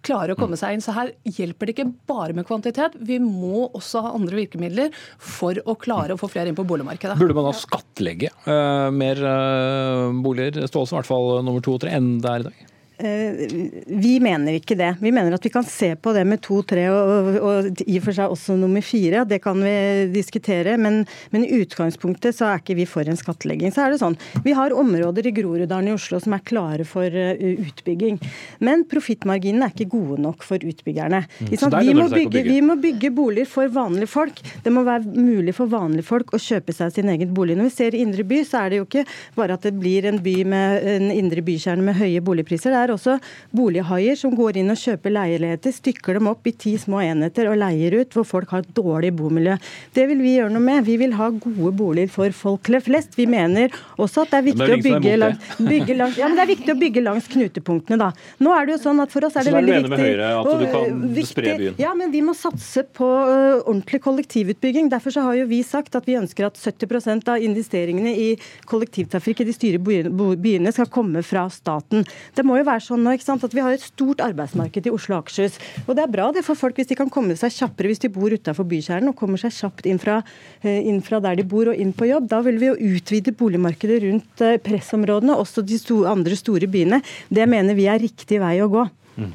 klare 0.07 0.35
å 0.35 0.39
komme 0.39 0.59
seg 0.61 0.77
inn. 0.77 0.85
Så 0.85 0.95
her 0.97 1.13
hjelper 1.25 1.69
det 1.69 1.77
ikke 1.77 1.89
bare 2.11 2.37
med 2.37 2.47
kvantitet. 2.49 2.97
Vi 2.99 3.19
må 3.23 3.69
også 3.69 4.05
ha 4.05 4.15
andre 4.17 4.41
virkemidler 4.41 4.95
for 5.19 5.59
å 5.65 5.77
klare 5.81 6.15
å 6.15 6.21
få 6.21 6.31
flere 6.33 6.53
inn 6.53 6.59
på 6.59 6.67
boligmarkedet. 6.69 7.19
Burde 7.21 7.37
man 7.37 7.49
da 7.51 7.55
skattlegge 7.57 8.33
uh, 8.47 8.89
mer 8.95 9.23
uh, 9.25 10.09
boliger, 10.25 10.67
Stålsen, 10.69 10.97
i 10.97 11.01
hvert 11.01 11.11
fall 11.11 11.39
nummer 11.47 11.65
to 11.65 11.77
og 11.77 11.85
tre, 11.85 11.95
enn 11.99 12.19
det 12.23 12.33
er 12.33 12.45
i 12.45 12.51
dag? 12.51 12.67
Eh, 12.99 13.47
vi 13.87 14.17
mener 14.21 14.57
ikke 14.59 14.75
det. 14.79 14.91
Vi 14.99 15.13
mener 15.15 15.37
at 15.37 15.45
vi 15.45 15.53
kan 15.55 15.67
se 15.67 15.93
på 15.95 16.11
det 16.17 16.25
med 16.27 16.41
to, 16.43 16.61
tre 16.67 16.89
og, 16.91 17.37
og, 17.39 17.69
i 17.87 17.99
og 18.01 18.07
for 18.09 18.17
seg 18.17 18.33
også 18.35 18.57
nummer 18.59 18.83
fire. 18.83 19.23
Det 19.29 19.39
kan 19.45 19.61
vi 19.63 19.75
diskutere. 20.15 20.75
Men, 20.81 21.05
men, 21.31 21.47
i 21.47 21.61
utgangspunktet 21.63 22.35
så 22.35 22.49
er 22.49 22.63
ikke 22.63 22.79
vi 22.81 22.89
for 22.91 23.07
en 23.07 23.19
skattlegging. 23.19 23.71
Så 23.75 23.85
er 23.85 23.95
det 23.95 24.01
sånn, 24.03 24.19
Vi 24.43 24.55
har 24.57 24.75
områder 24.75 25.29
i 25.31 25.35
Groruddalen 25.37 25.93
i 25.93 25.95
Oslo 25.95 26.19
som 26.23 26.35
er 26.35 26.43
klare 26.47 26.87
for 26.89 27.07
uh, 27.07 27.39
utbygging. 27.39 28.19
Men 28.65 28.83
profittmarginene 28.91 29.69
er 29.69 29.75
ikke 29.75 29.93
gode 29.95 30.19
nok 30.25 30.43
for 30.47 30.59
utbyggerne. 30.59 31.23
Mm. 31.39 31.53
Vi, 31.79 31.95
må 31.95 32.09
bygge, 32.11 32.45
vi, 32.49 32.59
må 32.65 32.79
bygge, 32.83 33.13
boliger 33.15 33.51
for 33.51 33.71
vanlige 33.73 34.11
folk. 34.11 34.43
Det 34.65 34.75
må 34.75 34.83
være 34.87 35.15
mulig 35.15 35.55
for 35.57 35.71
vanlige 35.71 36.09
folk 36.09 36.35
å 36.35 36.43
kjøpe 36.43 36.75
seg 36.75 36.97
sin 36.97 37.13
egen 37.15 37.31
bolig. 37.37 37.57
Når 37.59 37.71
vi 37.71 37.77
ser 37.77 37.99
indre 37.99 38.27
by, 38.27 38.43
så 38.49 38.65
er 38.65 38.75
det 38.75 38.83
jo 38.83 38.89
ikke 38.89 39.07
bare 39.39 39.55
at 39.55 39.67
det 39.69 39.77
blir 39.79 40.09
en 40.11 40.19
by 40.25 40.37
med 40.49 40.91
en 40.97 41.11
indre 41.15 41.45
bykjerne 41.47 41.87
med 41.87 41.99
høye 42.01 42.25
boligpriser. 42.25 42.75
det 42.75 42.83
er 42.83 42.88
er 42.89 42.97
også 42.97 43.19
bolighaier 43.55 44.19
som 44.19 44.35
går 44.37 44.61
inn 44.61 44.73
og 44.73 44.81
kjøper 44.81 45.15
leiligheter, 45.15 45.75
stykker 45.75 46.19
dem 46.19 46.31
opp 46.31 46.47
i 46.49 46.55
ti 46.57 46.75
små 46.81 47.03
enheter 47.05 47.51
og 47.51 47.59
leier 47.61 48.01
ut, 48.01 48.15
hvor 48.15 48.27
folk 48.29 48.55
har 48.55 48.65
et 48.65 48.75
dårlig 48.77 49.13
bomiljø. 49.19 49.57
Det 49.97 50.07
vil 50.11 50.23
vi 50.25 50.37
gjøre 50.39 50.53
noe 50.55 50.65
med. 50.65 50.85
Vi 50.89 50.99
vil 51.01 51.15
ha 51.19 51.31
gode 51.35 51.73
boliger 51.77 52.13
for 52.13 52.35
folk 52.37 52.71
flest. 52.85 53.17
Vi 53.19 53.27
mener 53.31 53.73
også 53.97 54.25
at 54.25 54.33
det 54.33 54.39
er 54.39 54.47
viktig, 54.49 54.67
det 54.67 54.73
er 54.73 54.79
å, 54.79 54.85
bygge 54.89 55.17
langs, 55.21 55.53
bygge 55.73 55.97
langs, 55.99 56.19
ja, 56.21 56.29
det 56.33 56.45
er 56.45 56.51
viktig 56.53 56.75
å 56.75 56.79
bygge 56.79 57.05
langs 57.05 57.29
knutepunktene. 57.33 57.99
da. 58.01 58.11
Nå 58.45 58.55
er 58.55 58.69
det 58.69 58.77
jo 58.77 58.81
sånn 58.87 59.03
at 59.05 59.15
For 59.15 59.25
oss 59.27 59.39
er 59.41 59.49
det 59.49 59.55
veldig 59.55 59.75
viktig 59.75 59.93
med 59.93 60.03
Høyre, 60.05 60.29
at 60.39 60.61
du 60.63 60.67
kan 60.73 61.03
viktig, 61.17 61.31
spre 61.33 61.55
byen. 61.61 61.79
Ja, 61.81 61.95
men 61.99 62.13
vi 62.15 62.23
må 62.25 62.35
satse 62.37 62.85
på 62.97 63.09
uh, 63.09 63.61
ordentlig 63.65 64.03
kollektivutbygging. 64.05 64.91
Derfor 64.93 65.15
så 65.15 65.25
har 65.27 65.39
jo 65.41 65.49
vi 65.51 65.63
sagt 65.67 65.97
at 65.99 66.07
vi 66.09 66.19
ønsker 66.19 66.49
at 66.49 66.61
70% 66.61 67.31
av 67.33 67.45
investeringene 67.45 68.13
i 68.15 68.29
kollektivtrafikk 68.69 69.43
i 69.43 69.49
de 69.49 69.57
styre 69.57 69.81
byene 69.83 70.75
skal 70.75 70.91
komme 70.93 71.25
fra 71.27 71.47
staten. 71.53 72.07
Det 72.37 72.45
må 72.47 72.59
jo 72.61 72.69
være 72.69 72.78
er 72.79 72.85
sånn 72.85 73.05
nå, 73.05 73.15
ikke 73.17 73.27
sant, 73.27 73.45
at 73.45 73.55
Vi 73.55 73.65
har 73.65 73.75
et 73.75 73.85
stort 73.85 74.23
arbeidsmarked 74.25 74.89
i 74.89 74.93
Oslo 74.95 75.17
og 75.17 75.27
Akershus. 75.27 75.59
Og 75.87 75.97
det 75.99 76.05
er 76.05 76.13
bra 76.13 76.29
det 76.35 76.45
for 76.47 76.59
folk 76.59 76.79
hvis 76.79 76.91
de 76.91 76.99
kan 76.99 77.11
komme 77.13 77.37
seg 77.39 77.55
kjappere 77.55 77.91
hvis 77.91 78.05
de 78.05 78.13
bor 78.13 78.33
utafor 78.33 78.67
bykjernen 78.69 79.13
og 79.13 79.19
kommer 79.19 79.41
seg 79.41 79.55
kjapt 79.57 79.89
inn 79.91 80.01
fra, 80.03 80.21
eh, 80.63 80.81
inn 80.89 81.03
fra, 81.05 81.21
der 81.25 81.41
de 81.41 81.47
bor 81.49 81.73
og 81.73 81.79
inn 81.79 81.93
på 81.97 82.09
jobb. 82.09 82.29
Da 82.31 82.43
vil 82.47 82.61
vi 82.61 82.71
jo 82.71 82.79
utvide 82.95 83.35
boligmarkedet 83.37 84.03
rundt 84.07 84.45
eh, 84.45 84.61
pressområdene, 84.63 85.37
også 85.37 85.67
de 85.67 85.81
store, 85.81 86.15
andre 86.15 86.39
store 86.39 86.71
byene. 86.71 87.03
Det 87.29 87.49
mener 87.51 87.79
vi 87.79 87.89
er 87.91 88.01
riktig 88.03 88.41
vei 88.43 88.57
å 88.65 88.71
gå. 88.73 88.87
Mm. 89.19 89.33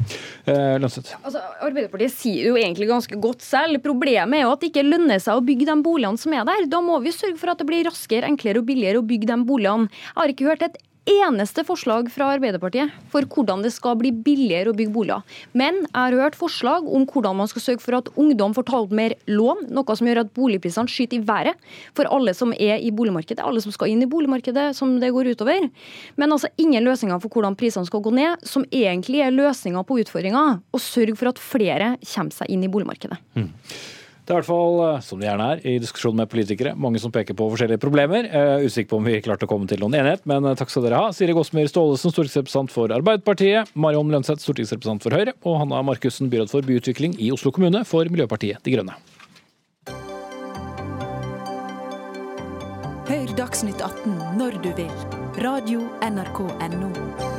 Eh, 0.48 0.76
altså, 0.80 1.41
Arbeiderpartiet 1.66 2.14
sier 2.16 2.48
jo 2.48 2.56
egentlig 2.60 2.88
ganske 2.88 3.18
godt 3.20 3.44
selv. 3.44 3.82
Problemet 3.84 4.39
er 4.39 4.46
jo 4.46 4.54
at 4.54 4.64
det 4.64 4.72
ikke 4.72 4.86
lønner 4.88 5.20
seg 5.24 5.39
å 5.39 5.44
bygge 5.44 5.68
de 5.68 5.78
boligene 5.84 6.22
som 6.22 6.36
er 6.36 6.48
der. 6.48 6.68
Da 6.72 6.80
må 6.84 7.02
vi 7.04 7.12
sørge 7.16 7.39
for 7.41 7.52
at 7.52 7.60
det 7.60 7.68
blir 7.68 7.84
raskere, 7.89 8.30
enklere 8.30 8.64
og 8.64 8.70
billigere 8.70 9.04
å 9.04 9.08
bygge 9.08 9.30
de 9.34 9.39
boligene. 9.48 9.91
Jeg 9.91 10.22
har 10.22 10.36
ikke 10.36 10.50
hørt 10.52 10.68
et 10.70 10.80
eneste 11.10 11.64
forslag 11.68 12.08
fra 12.12 12.30
Arbeiderpartiet 12.36 12.91
for 13.12 13.26
hvordan 13.28 13.64
det 13.66 13.74
skal 13.76 13.97
bli 13.99 14.12
billigere 14.26 14.72
å 14.72 14.76
bygge 14.78 14.93
boliger. 14.95 15.39
Men 15.51 15.82
jeg 15.84 15.97
har 15.99 16.18
hørt 16.20 16.38
forslag 16.39 16.88
om 16.88 17.06
hvordan 17.10 17.38
man 17.41 17.49
skal 17.51 17.66
sørge 17.66 17.84
for 17.84 17.97
at 17.97 18.12
ungdom 18.20 18.56
får 18.56 18.68
ta 18.70 18.80
opp 18.84 18.93
mer 18.95 19.16
lån, 19.28 19.66
noe 19.74 19.97
som 19.99 20.08
gjør 20.08 20.24
at 20.24 20.34
boligprisene 20.38 20.91
skyter 20.91 21.20
i 21.20 21.26
været 21.28 21.74
for 21.97 22.08
alle 22.08 22.36
som 22.38 22.54
er 22.56 22.80
i 22.80 22.91
boligmarkedet, 22.95 23.43
alle 23.43 23.64
som 23.64 23.76
skal 23.76 23.91
inn 23.91 24.04
i 24.06 24.10
boligmarkedet 24.10 24.70
som 24.78 24.95
det 25.01 25.12
går 25.16 25.34
utover. 25.34 25.68
Men 26.20 26.36
altså 26.36 26.51
ingen 26.62 26.88
løsninger 26.88 27.20
for 27.24 27.34
hvordan 27.34 27.58
prisene 27.60 27.88
skal 27.89 28.04
gå 28.04 28.14
ned, 28.16 28.47
som 28.47 28.68
egentlig 28.72 29.26
er 29.26 29.36
løsninga 29.36 29.84
på 29.88 29.99
utfordringa, 30.04 30.45
og 30.72 30.84
sørge 30.84 31.18
for 31.20 31.34
at 31.34 31.41
flere 31.41 31.95
kommer 32.14 32.36
seg 32.36 32.54
inn 32.54 32.64
i 32.64 32.72
boligmarkedet. 32.72 33.20
Mm. 33.36 33.51
Det 34.24 34.32
er 34.32 34.38
i 34.38 34.40
hvert 34.40 34.48
fall, 34.48 34.78
eh, 34.86 35.02
som 35.04 35.20
det 35.20 35.28
gjerne 35.28 35.46
er, 35.52 35.62
i 35.68 35.80
diskusjon 35.84 36.16
med 36.16 36.30
politikere, 36.32 36.72
mange 36.80 37.00
som 37.04 37.12
peker 37.12 37.36
på 37.36 37.50
forskjellige 37.52 37.82
problemer. 37.84 38.30
Uh, 38.32 38.64
usikker 38.64 38.94
på 38.94 39.00
om 39.02 39.10
vi 39.10 39.18
klarte 39.24 39.44
å 39.44 39.52
komme 39.52 39.68
til 39.68 39.82
noen 39.84 39.98
enighet, 40.00 40.24
men 40.30 40.48
uh, 40.48 40.54
takk 40.56 40.72
skal 40.72 40.86
dere 40.88 41.02
ha. 41.02 41.10
Siri 41.12 41.36
Gåsmyr 41.36 41.68
Staalesen, 41.68 42.14
stortingsrepresentant 42.14 42.72
for 42.72 42.94
Arbeiderpartiet. 42.96 43.74
Marion 43.76 44.14
Lønseth, 44.14 44.40
stortingsrepresentant 44.46 45.04
for 45.04 45.18
Høyre. 45.18 45.36
Og 45.44 45.60
Hanna 45.60 45.84
Markussen, 45.84 46.32
byråd 46.32 46.54
for 46.56 46.64
byutvikling 46.64 47.18
i 47.20 47.34
Oslo 47.36 47.52
kommune 47.52 47.84
for 47.90 48.08
Miljøpartiet 48.08 48.64
De 48.64 48.78
Grønne. 48.78 48.96
Hør 53.12 53.36
Dagsnytt 53.36 53.84
18 53.84 54.40
når 54.40 54.62
du 54.64 54.72
vil. 54.80 54.98
Radio 55.44 55.84
NRK 56.00 56.46
Radio.nrk.no. 56.48 57.33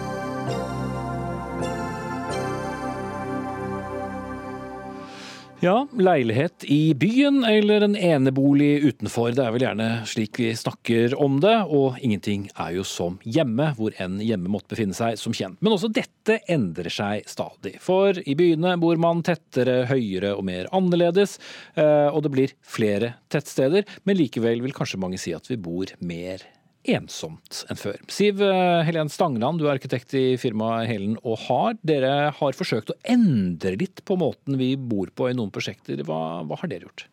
Ja, 5.64 5.86
leilighet 5.96 6.64
i 6.64 6.94
byen 6.94 7.44
eller 7.44 7.80
en 7.80 7.94
enebolig 7.96 8.82
utenfor. 8.84 9.30
Det 9.32 9.40
er 9.46 9.52
vel 9.54 9.62
gjerne 9.64 9.86
slik 10.04 10.36
vi 10.36 10.50
snakker 10.60 11.14
om 11.16 11.38
det. 11.40 11.54
Og 11.72 11.96
ingenting 12.04 12.50
er 12.52 12.74
jo 12.76 12.82
som 12.84 13.16
hjemme, 13.24 13.70
hvor 13.78 13.96
enn 13.96 14.18
hjemme 14.20 14.52
måtte 14.52 14.74
befinne 14.74 14.92
seg, 14.92 15.16
som 15.16 15.32
kjent. 15.32 15.56
Men 15.64 15.72
også 15.72 15.88
dette 15.88 16.36
endrer 16.52 16.92
seg 16.92 17.24
stadig. 17.32 17.78
For 17.80 18.12
i 18.12 18.34
byene 18.36 18.74
bor 18.82 19.00
man 19.00 19.24
tettere, 19.24 19.86
høyere 19.88 20.34
og 20.36 20.44
mer 20.50 20.68
annerledes. 20.68 21.38
Eh, 21.80 22.10
og 22.10 22.26
det 22.26 22.34
blir 22.36 22.52
flere 22.60 23.14
tettsteder, 23.32 23.88
men 24.04 24.20
likevel 24.20 24.60
vil 24.66 24.76
kanskje 24.76 25.00
mange 25.00 25.22
si 25.22 25.32
at 25.32 25.48
vi 25.48 25.56
bor 25.56 25.96
mer 26.04 26.44
ensomt 26.84 27.62
enn 27.70 27.78
før. 27.80 27.98
Siv 28.12 28.42
eh, 28.44 28.82
Helen 28.86 29.10
Stangland, 29.12 29.60
du 29.60 29.66
er 29.66 29.74
arkitekt 29.76 30.14
i 30.18 30.24
firmaet 30.40 30.88
Helen 30.90 31.16
og 31.22 31.38
Har. 31.46 31.78
Dere 31.86 32.30
har 32.36 32.58
forsøkt 32.58 32.92
å 32.92 32.98
endre 33.08 33.74
litt 33.80 34.04
på 34.04 34.18
måten 34.20 34.58
vi 34.60 34.74
bor 34.76 35.12
på 35.16 35.30
i 35.30 35.36
noen 35.36 35.52
prosjekter. 35.54 36.02
Hva, 36.06 36.44
hva 36.44 36.60
har 36.60 36.70
dere 36.70 36.88
gjort? 36.88 37.06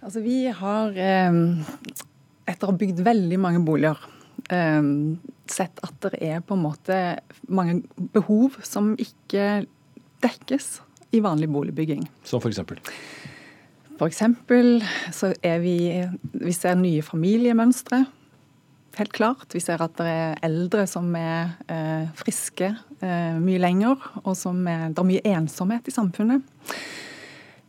Altså, 0.00 0.22
vi 0.24 0.42
har, 0.48 0.96
eh, 0.96 1.40
etter 2.50 2.66
å 2.66 2.72
ha 2.72 2.78
bygd 2.80 3.04
veldig 3.06 3.40
mange 3.40 3.62
boliger, 3.66 4.00
eh, 4.50 4.82
sett 5.50 5.82
at 5.86 6.06
det 6.08 6.22
er 6.22 6.42
på 6.42 6.58
en 6.58 6.64
måte 6.64 7.00
mange 7.48 7.82
behov 8.14 8.58
som 8.66 8.96
ikke 8.98 9.66
dekkes 10.24 10.80
i 11.14 11.22
vanlig 11.22 11.50
boligbygging. 11.50 12.06
Som? 12.24 12.42
For 14.00 14.08
eksempel 14.08 14.80
så 15.12 15.34
er 15.44 15.58
vi 15.60 15.76
Vi 16.32 16.52
ser 16.54 16.78
nye 16.78 17.02
familiemønstre 17.04 18.06
helt 18.98 19.12
klart. 19.12 19.46
Vi 19.54 19.62
ser 19.62 19.82
at 19.84 19.94
det 20.00 20.08
er 20.08 20.40
eldre 20.46 20.86
som 20.90 21.08
er 21.18 21.52
eh, 21.70 22.08
friske 22.18 22.72
eh, 22.72 23.36
mye 23.40 23.60
lenger, 23.62 24.00
og 24.24 24.34
som 24.38 24.62
er, 24.70 24.88
det 24.90 25.02
er 25.02 25.08
mye 25.10 25.24
ensomhet 25.36 25.88
i 25.88 25.94
samfunnet. 25.94 26.44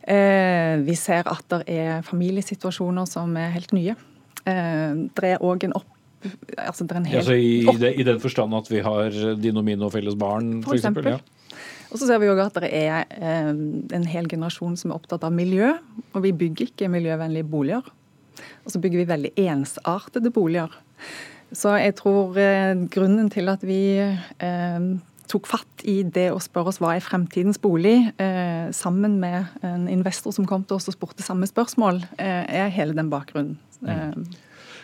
Eh, 0.02 0.80
vi 0.82 0.96
ser 0.98 1.28
at 1.30 1.44
det 1.52 1.62
er 1.70 2.06
familiesituasjoner 2.06 3.06
som 3.10 3.36
er 3.38 3.52
helt 3.54 3.74
nye. 3.76 3.96
Eh, 4.42 5.02
det 5.14 5.34
er 5.34 5.44
òg 5.44 5.68
en 5.68 5.76
opp... 5.78 5.88
Altså, 6.54 6.86
det 6.86 6.94
er 6.94 7.00
en 7.00 7.06
hel, 7.10 7.18
altså 7.18 7.34
i, 7.34 7.54
opp... 7.66 7.80
i, 7.82 8.04
den 8.06 8.20
forstand 8.22 8.54
at 8.54 8.68
vi 8.70 8.82
har 8.82 9.16
din 9.42 9.56
og 9.58 9.64
min 9.66 9.80
og 9.82 9.90
felles 9.94 10.18
barn, 10.18 10.60
f.eks.? 10.60 10.68
For 10.68 10.78
eksempel, 10.78 11.14
ja. 11.16 11.22
Og 11.92 12.00
så 12.00 12.08
ser 12.08 12.22
vi 12.22 12.28
også 12.30 12.46
at 12.48 12.60
det 12.64 12.70
er 12.72 13.10
eh, 13.18 13.50
en 13.98 14.06
hel 14.08 14.28
generasjon 14.30 14.78
som 14.80 14.92
er 14.92 15.00
opptatt 15.00 15.26
av 15.26 15.34
miljø. 15.34 15.74
Og 16.16 16.22
vi 16.24 16.32
bygger 16.32 16.70
ikke 16.70 16.88
miljøvennlige 16.92 17.48
boliger. 17.52 17.90
Og 18.64 18.72
så 18.72 18.80
bygger 18.80 19.02
vi 19.02 19.10
veldig 19.10 19.32
ensartede 19.44 20.32
boliger. 20.32 20.72
Så 21.52 21.74
jeg 21.76 21.96
tror 22.00 22.36
eh, 22.40 22.74
grunnen 22.92 23.28
til 23.32 23.50
at 23.52 23.64
vi 23.66 23.82
eh, 24.00 24.86
tok 25.28 25.48
fatt 25.48 25.84
i 25.88 26.00
det 26.04 26.30
å 26.32 26.40
spørre 26.42 26.72
oss 26.72 26.80
hva 26.80 26.94
er 26.96 27.04
fremtidens 27.04 27.60
bolig, 27.60 27.98
eh, 28.20 28.70
sammen 28.76 29.18
med 29.20 29.52
en 29.66 29.84
investor 29.92 30.32
som 30.32 30.48
kom 30.48 30.64
til 30.64 30.78
oss 30.78 30.88
og 30.88 30.96
spurte 30.96 31.24
samme 31.24 31.48
spørsmål, 31.48 32.02
er 32.18 32.72
hele 32.72 32.96
den 32.96 33.12
bakgrunnen. 33.12 33.60
Mm. 33.84 34.24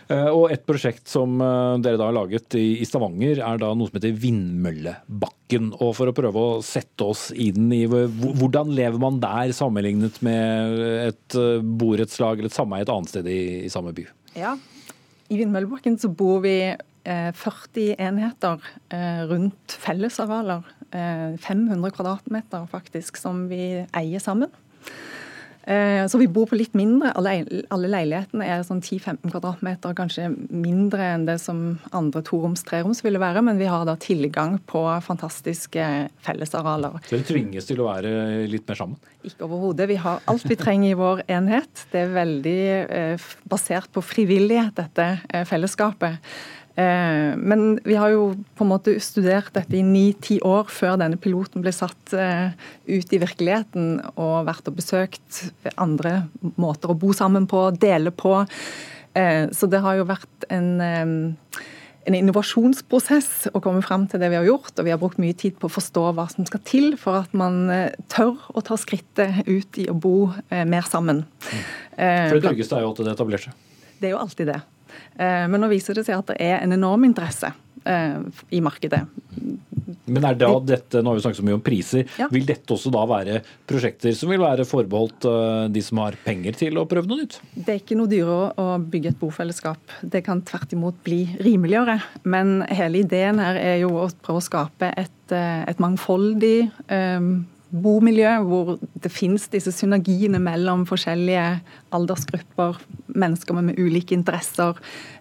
Eh, 0.08 0.28
og 0.32 0.48
et 0.52 0.64
prosjekt 0.64 1.08
som 1.08 1.36
dere 1.84 1.98
da 2.00 2.06
har 2.08 2.16
laget 2.16 2.56
i 2.56 2.84
Stavanger, 2.88 3.42
er 3.44 3.60
da 3.60 3.74
noe 3.76 3.90
som 3.90 3.98
heter 3.98 4.16
Vindmøllebakken. 4.20 5.72
Og 5.80 5.92
for 5.96 6.08
å 6.08 6.16
prøve 6.16 6.44
å 6.44 6.62
sette 6.64 7.04
oss 7.04 7.28
inn 7.32 7.68
i 7.76 7.84
hvordan 7.88 8.72
lever 8.76 9.00
man 9.00 9.20
der 9.24 9.52
sammenlignet 9.56 10.20
med 10.24 10.80
et 11.10 11.38
borettslag 11.80 12.40
eller 12.40 12.52
et 12.52 12.56
sameie 12.56 12.84
et 12.84 12.92
annet 12.92 13.12
sted 13.12 13.28
i 13.32 13.68
samme 13.72 13.92
by? 13.96 14.08
Ja, 14.36 14.56
i 15.28 15.38
Vindmøllebakken 15.40 15.98
så 16.00 16.10
bor 16.12 16.40
vi 16.44 16.56
40 17.08 17.84
eh, 17.84 18.06
enheter 18.08 18.64
eh, 18.92 19.22
rundt 19.28 19.76
fellesarealer. 19.84 20.66
500 20.88 21.76
eh, 21.76 21.92
kvadratmeter 21.92 22.64
faktisk, 22.72 23.20
som 23.20 23.46
vi 23.50 23.84
eier 23.96 24.22
sammen. 24.24 24.52
Eh, 25.68 26.06
så 26.06 26.18
vi 26.18 26.28
bor 26.32 26.46
på 26.48 26.56
litt 26.56 26.72
mindre. 26.78 27.10
Alle, 27.18 27.90
leilighetene 27.92 28.46
er 28.48 28.62
sånn 28.64 28.80
10-15 28.80 29.28
kvadratmeter, 29.28 29.92
kanskje 29.98 30.30
mindre 30.48 31.10
enn 31.12 31.26
det 31.28 31.36
som 31.42 31.76
andre 31.92 32.22
toroms, 32.24 32.64
treroms 32.64 33.02
ville 33.04 33.20
være, 33.20 33.42
men 33.44 33.60
vi 33.60 33.68
har 33.68 33.84
da 33.84 33.98
tilgang 34.00 34.56
på 34.70 34.80
fantastiske 35.04 35.84
fellesarealer. 36.24 36.96
Så 37.04 37.18
dere 37.18 37.28
tvinges 37.28 37.68
til 37.68 37.82
å 37.84 37.90
være 37.90 38.46
litt 38.48 38.64
mer 38.70 38.80
sammen? 38.80 39.12
Ikke 39.28 39.44
overhodet. 39.44 39.90
Vi 39.90 39.98
har 40.00 40.22
alt 40.30 40.48
vi 40.48 40.56
trenger 40.56 40.94
i 40.94 40.96
vår 40.96 41.26
enhet. 41.36 41.84
Det 41.92 42.00
er 42.00 42.16
veldig 42.16 42.60
eh, 42.86 43.28
basert 43.50 43.92
på 43.92 44.04
frivillighet, 44.04 44.72
dette 44.78 45.10
eh, 45.28 45.44
fellesskapet. 45.48 46.22
Eh, 46.78 47.36
men 47.36 47.80
vi 47.84 47.96
har 47.98 48.12
jo 48.12 48.36
på 48.54 48.62
en 48.62 48.70
måte 48.70 48.92
studert 49.02 49.50
dette 49.56 49.74
i 49.74 49.82
ni-ti 49.82 50.36
år 50.46 50.68
før 50.70 50.98
denne 51.00 51.18
piloten 51.18 51.64
ble 51.64 51.72
satt 51.74 52.12
eh, 52.14 52.52
ut 52.86 53.14
i 53.14 53.18
virkeligheten, 53.18 53.96
og 54.14 54.46
vært 54.46 54.70
og 54.70 54.76
besøkt 54.78 55.48
andre 55.74 56.28
måter 56.54 56.92
å 56.92 56.98
bo 56.98 57.10
sammen 57.16 57.48
på, 57.50 57.64
dele 57.82 58.14
på. 58.14 58.36
Eh, 59.18 59.48
så 59.50 59.66
det 59.66 59.82
har 59.82 59.98
jo 59.98 60.06
vært 60.06 60.46
en, 60.54 60.70
en 60.78 62.18
innovasjonsprosess 62.20 63.50
å 63.50 63.64
komme 63.64 63.82
fram 63.82 64.06
til 64.06 64.22
det 64.22 64.30
vi 64.30 64.38
har 64.38 64.46
gjort, 64.46 64.76
og 64.76 64.86
vi 64.86 64.94
har 64.94 65.02
brukt 65.02 65.18
mye 65.18 65.34
tid 65.34 65.58
på 65.58 65.66
å 65.66 65.76
forstå 65.80 66.06
hva 66.14 66.30
som 66.30 66.46
skal 66.46 66.62
til 66.62 66.92
for 67.00 67.24
at 67.24 67.34
man 67.34 67.64
tør 68.06 68.38
å 68.54 68.62
ta 68.62 68.78
skrittet 68.78 69.42
ut 69.50 69.82
i 69.82 69.90
å 69.90 69.98
bo 69.98 70.30
mer 70.46 70.86
sammen. 70.86 71.26
Mm. 71.26 71.68
For 71.98 72.38
det 72.38 72.44
tryggeste 72.52 72.78
er 72.78 72.86
jo 72.86 72.94
at 72.94 73.02
det 73.02 73.18
etablerer 73.18 73.48
seg. 73.50 73.62
Det 73.98 74.12
er 74.12 74.14
jo 74.14 74.22
alltid 74.22 74.54
det. 74.54 74.62
Eh, 75.18 75.46
men 75.50 75.62
nå 75.62 75.70
viser 75.72 75.98
det 75.98 76.06
seg 76.06 76.20
at 76.20 76.30
det 76.32 76.38
er 76.42 76.60
en 76.62 76.74
enorm 76.76 77.06
interesse 77.08 77.50
eh, 77.84 78.20
i 78.54 78.62
markedet. 78.64 79.02
Men 80.08 80.24
er 80.24 80.36
da 80.40 80.50
dette, 80.64 81.02
nå 81.02 81.10
har 81.10 81.18
vi 81.18 81.24
snakket 81.24 81.40
så 81.40 81.44
mye 81.44 81.56
om 81.58 81.64
priser, 81.64 82.06
ja. 82.20 82.28
vil 82.32 82.46
dette 82.48 82.72
også 82.72 82.92
da 82.92 83.02
være 83.08 83.42
prosjekter 83.68 84.14
som 84.16 84.30
vil 84.32 84.40
være 84.40 84.64
forbeholdt 84.68 85.28
eh, 85.28 85.66
de 85.74 85.82
som 85.84 86.00
har 86.04 86.16
penger 86.24 86.56
til 86.60 86.80
å 86.80 86.86
prøve 86.88 87.10
noe 87.10 87.24
nytt? 87.24 87.40
Det 87.52 87.74
er 87.74 87.82
ikke 87.82 87.98
noe 87.98 88.10
dyrere 88.10 88.52
å 88.62 88.78
bygge 88.80 89.12
et 89.12 89.20
bofellesskap. 89.20 89.98
Det 90.00 90.22
kan 90.26 90.44
tvert 90.46 90.72
imot 90.76 91.02
bli 91.04 91.24
rimeligere. 91.44 91.98
Men 92.28 92.62
hele 92.70 93.02
ideen 93.02 93.42
her 93.42 93.60
er 93.60 93.78
jo 93.82 93.92
å 93.98 94.08
prøve 94.22 94.42
å 94.42 94.48
skape 94.48 94.92
et, 94.96 95.34
et 95.34 95.80
mangfoldig 95.82 96.68
um, 96.88 97.32
bomiljø 97.68 98.30
hvor 98.48 98.76
det 99.02 99.10
finnes 99.12 99.44
disse 99.52 99.72
synergiene 99.76 100.40
mellom 100.40 100.86
forskjellige 100.88 101.58
aldersgrupper, 101.94 102.78
mennesker 103.18 103.58
med, 103.58 103.76
ulike 103.80 104.16
interesser. 104.16 104.78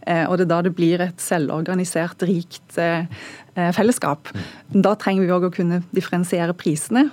Eh, 0.08 0.24
og 0.28 0.38
det 0.38 0.48
er 0.48 0.54
da 0.54 0.62
det 0.68 0.76
blir 0.78 1.04
et 1.04 1.20
selvorganisert, 1.22 2.24
rikt 2.28 2.80
eh, 2.82 3.10
eh 3.58 3.74
fellesskap. 3.76 4.32
Da 4.72 4.96
trenger 4.96 5.26
vi 5.26 5.34
òg 5.36 5.50
å 5.50 5.54
kunne 5.54 5.82
differensiere 5.92 6.56
prisene. 6.56 7.08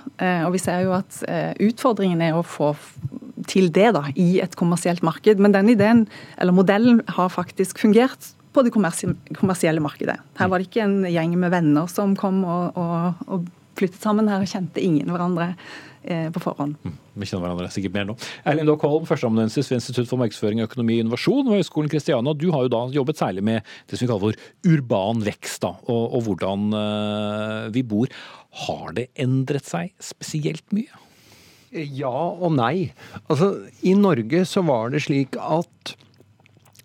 Og 0.45 0.53
vi 0.53 0.61
ser 0.61 0.85
jo 0.85 0.93
at 0.93 1.23
utfordringen 1.59 2.21
er 2.21 2.37
å 2.37 2.45
få 2.45 2.75
til 3.49 3.69
det 3.73 3.91
da, 3.97 4.05
i 4.15 4.39
et 4.43 4.55
kommersielt 4.59 5.03
marked. 5.05 5.41
Men 5.41 5.55
den 5.55 5.73
ideen, 5.73 6.05
eller 6.37 6.55
modellen, 6.55 7.01
har 7.17 7.33
faktisk 7.33 7.81
fungert 7.81 8.31
på 8.55 8.63
det 8.63 8.71
kommersielle 8.71 9.83
markedet. 9.83 10.15
Her 10.39 10.49
var 10.51 10.61
det 10.61 10.69
ikke 10.69 10.85
en 10.85 10.99
gjeng 11.09 11.35
med 11.39 11.51
venner 11.51 11.89
som 11.91 12.15
kom 12.19 12.43
og, 12.47 12.77
og, 12.79 13.25
og 13.27 13.49
flyttet 13.77 14.01
sammen. 14.03 14.29
Her 14.31 14.43
og 14.43 14.49
kjente 14.49 14.83
ingen 14.83 15.11
hverandre 15.11 15.51
eh, 16.03 16.27
på 16.33 16.41
forhånd. 16.43 16.75
Mm, 16.85 16.97
vi 17.21 17.29
kjenner 17.29 17.45
hverandre 17.45 17.71
sikkert 17.73 17.95
mer 17.95 18.09
nå. 18.09 18.17
Erlend 18.47 18.71
Dock 18.71 18.85
Holm, 18.87 19.07
førsteamanuensis 19.09 19.71
ved 19.71 19.79
Institutt 19.81 20.09
for 20.11 20.21
markedsføring, 20.21 20.63
økonomi 20.65 20.99
og 20.99 21.05
innovasjon 21.05 21.49
ved 21.49 21.61
Høgskolen 21.61 21.91
Kristiania. 21.91 22.35
Du 22.37 22.49
har 22.55 22.65
jo 22.65 22.73
da 22.75 22.83
jobbet 22.95 23.21
særlig 23.21 23.45
med 23.45 23.75
det 23.89 23.97
som 23.97 24.05
vi 24.05 24.11
kaller 24.11 24.27
for 24.27 24.75
urban 24.75 25.23
vekst, 25.25 25.61
da, 25.65 25.73
og, 25.85 26.03
og 26.17 26.27
hvordan 26.29 26.67
eh, 26.81 27.63
vi 27.75 27.85
bor. 27.87 28.13
Har 28.65 28.95
det 28.95 29.09
endret 29.19 29.67
seg 29.67 29.91
spesielt 30.03 30.65
mye? 30.75 31.03
Ja 31.75 32.13
og 32.13 32.53
nei. 32.55 32.93
Altså, 33.27 33.51
I 33.83 33.95
Norge 33.99 34.45
så 34.47 34.63
var 34.63 34.93
det 34.93 35.03
slik 35.03 35.35
at 35.35 35.95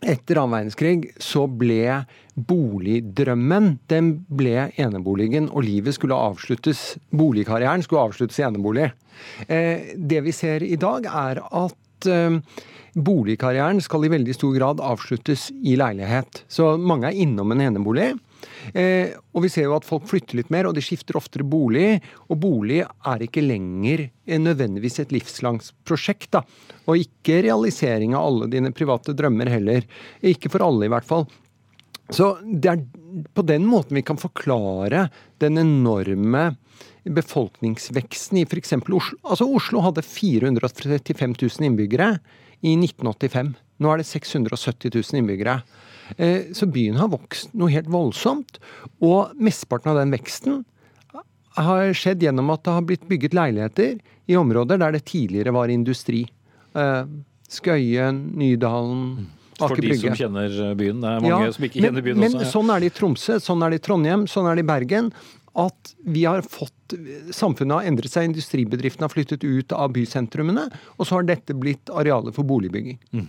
etter 0.01 0.40
annen 0.40 0.55
verdenskrig 0.57 1.11
så 1.20 1.44
ble 1.46 2.03
boligdrømmen 2.34 3.74
den 3.90 4.11
ble 4.32 4.70
eneboligen, 4.80 5.51
og 5.53 5.66
livet 5.66 5.96
skulle 5.96 6.16
avsluttes, 6.16 6.96
boligkarrieren 7.12 7.84
skulle 7.84 8.07
avsluttes 8.09 8.40
i 8.40 8.46
enebolig. 8.46 8.90
Eh, 9.48 9.92
det 9.96 10.22
vi 10.24 10.34
ser 10.34 10.64
i 10.64 10.78
dag, 10.80 11.05
er 11.05 11.42
at 11.44 12.09
eh, 12.09 12.38
boligkarrieren 12.96 13.82
skal 13.84 14.07
i 14.07 14.12
veldig 14.14 14.36
stor 14.36 14.57
grad 14.57 14.82
avsluttes 14.84 15.51
i 15.61 15.76
leilighet. 15.80 16.44
Så 16.48 16.74
mange 16.80 17.11
er 17.11 17.20
innom 17.26 17.53
en 17.53 17.66
enebolig. 17.68 18.12
Eh, 18.72 19.16
og 19.34 19.45
vi 19.45 19.51
ser 19.53 19.68
jo 19.68 19.76
at 19.76 19.86
folk 19.86 20.07
flytter 20.11 20.41
litt 20.41 20.51
mer, 20.53 20.68
og 20.68 20.76
de 20.76 20.84
skifter 20.84 21.18
oftere 21.18 21.47
bolig. 21.47 21.99
Og 22.28 22.41
bolig 22.43 22.80
er 22.84 23.26
ikke 23.26 23.45
lenger 23.45 24.07
nødvendigvis 24.41 25.01
et 25.03 25.14
livslangt 25.14 25.72
prosjekt. 25.88 26.30
da. 26.36 26.45
Og 26.86 27.03
ikke 27.05 27.43
realisering 27.47 28.14
av 28.14 28.26
alle 28.30 28.51
dine 28.53 28.72
private 28.76 29.16
drømmer 29.16 29.51
heller. 29.51 29.86
Ikke 30.22 30.53
for 30.53 30.64
alle, 30.66 30.86
i 30.86 30.93
hvert 30.93 31.09
fall. 31.09 31.26
Så 32.11 32.32
det 32.43 32.70
er 32.72 32.82
på 33.34 33.43
den 33.47 33.66
måten 33.70 33.99
vi 33.99 34.03
kan 34.07 34.18
forklare 34.18 35.09
den 35.43 35.59
enorme 35.61 36.51
befolkningsveksten 37.05 38.41
i 38.41 38.47
f.eks. 38.47 38.74
Oslo. 38.76 39.18
Altså 39.24 39.47
Oslo 39.47 39.82
hadde 39.84 40.05
435 40.05 41.36
000 41.38 41.68
innbyggere 41.70 42.12
i 42.61 42.74
1985. 42.76 43.55
Nå 43.80 43.93
er 43.93 44.03
det 44.03 44.09
670 44.11 44.93
000 44.93 45.22
innbyggere. 45.22 45.61
Eh, 46.16 46.52
så 46.56 46.68
byen 46.70 46.98
har 47.00 47.11
vokst 47.12 47.54
noe 47.54 47.72
helt 47.72 47.90
voldsomt. 47.90 48.61
Og 49.04 49.34
mesteparten 49.40 49.92
av 49.92 50.00
den 50.02 50.14
veksten 50.14 50.62
har 51.58 51.90
skjedd 51.96 52.22
gjennom 52.22 52.52
at 52.54 52.62
det 52.66 52.76
har 52.76 52.86
blitt 52.86 53.08
bygget 53.11 53.34
leiligheter 53.36 53.98
i 54.30 54.38
områder 54.38 54.78
der 54.80 54.94
det 54.94 55.04
tidligere 55.11 55.54
var 55.54 55.72
industri. 55.72 56.24
Eh, 56.78 57.04
Skøyen, 57.50 58.22
Nydalen, 58.38 59.26
Aker 59.61 59.76
Brygge. 59.76 59.98
For 59.98 59.98
de 59.98 59.98
som 60.00 60.16
kjenner 60.16 60.74
byen. 60.78 61.00
Det 61.02 61.11
er 61.11 61.24
mange 61.24 61.48
ja, 61.48 61.54
som 61.56 61.66
ikke 61.66 61.82
kjenner 61.84 62.04
byen 62.04 62.20
men, 62.20 62.30
også. 62.30 62.40
Men 62.40 62.52
sånn 62.54 62.72
er 62.72 62.80
det 62.82 62.90
i 62.90 62.94
Tromsø, 62.96 63.38
sånn 63.42 63.64
er 63.64 63.72
det 63.72 63.80
i 63.80 63.84
Trondheim, 63.84 64.26
sånn 64.30 64.48
er 64.48 64.56
det 64.56 64.64
i 64.64 64.68
Bergen 64.70 65.11
at 65.59 65.94
vi 66.07 66.24
har 66.24 66.42
fått 66.46 66.76
Samfunnet 67.30 67.76
har 67.76 67.86
endret 67.86 68.11
seg, 68.11 68.24
industribedriftene 68.26 69.07
har 69.07 69.12
flyttet 69.12 69.44
ut 69.46 69.70
av 69.70 69.92
bysentrumene, 69.94 70.64
og 70.96 71.07
så 71.07 71.20
har 71.20 71.26
dette 71.28 71.55
blitt 71.55 71.86
arealet 71.94 72.34
for 72.34 72.42
boligbygging. 72.48 72.96
Mm. 73.14 73.28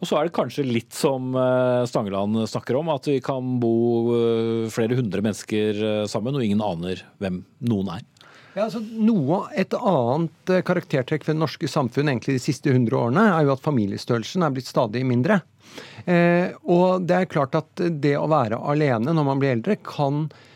Og 0.00 0.08
så 0.08 0.16
er 0.16 0.24
det 0.24 0.32
kanskje 0.38 0.64
litt 0.64 0.96
som 0.96 1.34
eh, 1.36 1.82
Stangeland 1.90 2.46
snakker 2.48 2.78
om, 2.78 2.88
at 2.94 3.04
vi 3.10 3.18
kan 3.24 3.58
bo 3.60 3.74
eh, 4.16 4.62
flere 4.72 4.96
hundre 4.96 5.20
mennesker 5.20 5.82
eh, 5.90 6.06
sammen, 6.08 6.38
og 6.38 6.46
ingen 6.46 6.64
aner 6.64 7.02
hvem 7.20 7.42
noen 7.68 7.92
er. 7.98 8.06
Ja, 8.54 8.70
altså 8.70 8.80
noe, 8.80 9.42
Et 9.52 9.76
annet 9.76 10.54
karaktertrekk 10.64 11.28
ved 11.28 11.34
det 11.34 11.42
norske 11.42 11.68
samfunn 11.68 12.08
egentlig 12.08 12.38
de 12.38 12.46
siste 12.46 12.72
hundre 12.72 13.02
årene 13.02 13.26
er 13.34 13.44
jo 13.44 13.52
at 13.52 13.66
familiestørrelsen 13.66 14.48
er 14.48 14.56
blitt 14.56 14.70
stadig 14.70 15.04
mindre. 15.04 15.42
Eh, 16.08 16.56
og 16.72 17.04
det 17.04 17.20
er 17.20 17.30
klart 17.36 17.60
at 17.60 17.84
det 18.00 18.16
å 18.16 18.30
være 18.32 18.64
alene 18.72 19.12
når 19.12 19.28
man 19.28 19.44
blir 19.44 19.58
eldre, 19.58 19.76
kan 19.84 20.24
Eh, 20.30 20.53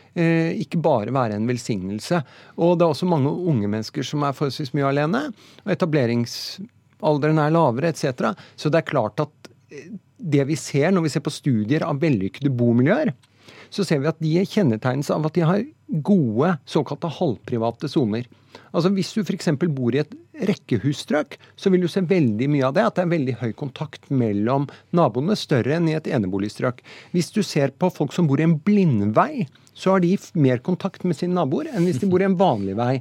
ikke 0.59 0.81
bare 0.83 1.15
være 1.15 1.39
en 1.39 1.49
velsignelse. 1.49 2.21
Og 2.59 2.77
det 2.79 2.87
er 2.87 2.95
også 2.95 3.09
mange 3.09 3.31
unge 3.31 3.71
mennesker 3.71 4.07
som 4.07 4.25
er 4.27 4.37
forholdsvis 4.37 4.75
mye 4.77 4.91
alene. 4.91 5.29
og 5.65 5.73
Etableringsalderen 5.75 7.39
er 7.43 7.55
lavere 7.55 7.93
etc. 7.93 8.35
Så 8.57 8.73
det 8.73 8.83
er 8.83 8.91
klart 8.91 9.21
at 9.25 9.51
eh, 9.71 9.91
det 10.19 10.49
vi 10.49 10.57
ser 10.59 10.91
når 10.91 11.07
vi 11.07 11.13
ser 11.15 11.25
på 11.25 11.35
studier 11.35 11.87
av 11.87 12.01
vellykkede 12.03 12.51
bomiljøer, 12.51 13.13
så 13.71 13.85
ser 13.85 14.01
vi 14.03 14.11
at 14.11 14.21
de 14.23 14.45
kjennetegnes 14.49 15.11
av 15.15 15.27
at 15.29 15.37
de 15.37 15.45
har 15.47 15.65
gode 16.05 16.55
såkalte 16.69 17.11
halvprivate 17.19 17.91
soner. 17.91 18.27
Altså 18.73 18.91
Hvis 18.95 19.13
du 19.17 19.23
f.eks. 19.23 19.49
bor 19.75 19.95
i 19.95 20.03
et 20.03 20.13
rekkehusstrøk, 20.49 21.39
så 21.57 21.71
vil 21.73 21.85
du 21.85 21.89
se 21.91 22.03
veldig 22.05 22.49
mye 22.53 22.67
av 22.69 22.77
det. 22.77 22.85
At 22.87 22.99
det 22.99 23.05
er 23.05 23.15
veldig 23.15 23.37
høy 23.43 23.53
kontakt 23.59 24.11
mellom 24.11 24.69
naboene, 24.97 25.37
større 25.39 25.79
enn 25.79 25.89
i 25.91 25.97
et 25.99 26.11
eneboligstrøk. 26.11 26.83
Hvis 27.15 27.33
du 27.35 27.43
ser 27.47 27.73
på 27.75 27.91
folk 27.95 28.15
som 28.17 28.29
bor 28.31 28.41
i 28.41 28.47
en 28.47 28.59
blindvei, 28.59 29.47
så 29.79 29.95
har 29.95 30.03
de 30.03 30.17
mer 30.35 30.63
kontakt 30.65 31.07
med 31.07 31.17
sine 31.19 31.37
naboer 31.39 31.71
enn 31.71 31.87
hvis 31.87 32.01
de 32.03 32.11
bor 32.11 32.23
i 32.23 32.27
en 32.27 32.39
vanlig 32.39 32.75
vei. 32.79 32.99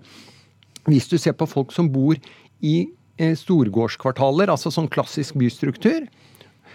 Hvis 0.88 1.10
du 1.12 1.18
ser 1.20 1.36
på 1.38 1.50
folk 1.50 1.74
som 1.76 1.90
bor 1.92 2.16
i 2.64 2.76
eh, 3.18 3.34
storgårdskvartaler, 3.38 4.52
altså 4.54 4.72
sånn 4.74 4.90
klassisk 4.92 5.36
bystruktur, 5.42 6.06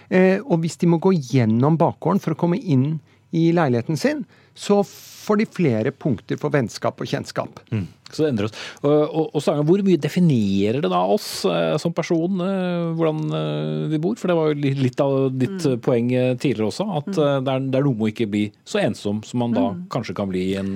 eh, 0.09 0.39
og 0.43 0.59
hvis 0.61 0.77
de 0.81 0.91
må 0.91 0.99
gå 1.01 1.15
gjennom 1.15 1.79
bakgården 1.79 2.21
for 2.23 2.35
å 2.35 2.39
komme 2.39 2.59
inn 2.59 2.99
i 3.33 3.47
leiligheten 3.55 3.97
sin, 3.97 4.21
så 4.53 4.83
får 4.85 5.41
de 5.41 5.49
flere 5.49 5.91
punkter 5.91 6.37
for 6.37 6.53
vennskap 6.53 7.01
og 7.01 7.09
kjennskap. 7.09 7.63
Mm. 7.73 7.87
Så 8.13 8.23
det 8.23 8.31
endrer 8.33 8.49
oss. 8.49 8.57
Og, 8.83 8.93
og, 8.93 9.37
og 9.37 9.61
Hvor 9.67 9.83
mye 9.85 10.01
definerer 10.01 10.79
det 10.83 10.91
da 10.93 11.01
oss 11.13 11.27
eh, 11.49 11.75
som 11.81 11.93
person, 11.95 12.43
eh, 12.45 12.91
hvordan 12.97 13.21
eh, 13.39 13.85
vi 13.93 13.99
bor? 14.03 14.17
For 14.19 14.31
det 14.31 14.37
var 14.37 14.51
jo 14.51 14.73
litt 14.83 15.03
av 15.03 15.15
ditt 15.33 15.65
mm. 15.65 15.79
poeng 15.83 16.11
tidligere 16.13 16.69
også, 16.69 16.87
at 16.99 17.09
mm. 17.09 17.15
det, 17.17 17.55
er, 17.55 17.67
det, 17.67 17.79
er, 17.79 17.87
noe 17.87 17.97
med 17.97 18.07
å 18.07 18.11
ikke 18.13 18.29
bli 18.29 18.43
så 18.67 18.81
ensom 18.83 19.23
som 19.25 19.41
man 19.43 19.55
da 19.55 19.65
mm. 19.73 19.83
kanskje 19.93 20.17
kan 20.17 20.29
bli 20.29 20.45
i 20.51 20.57
en 20.59 20.73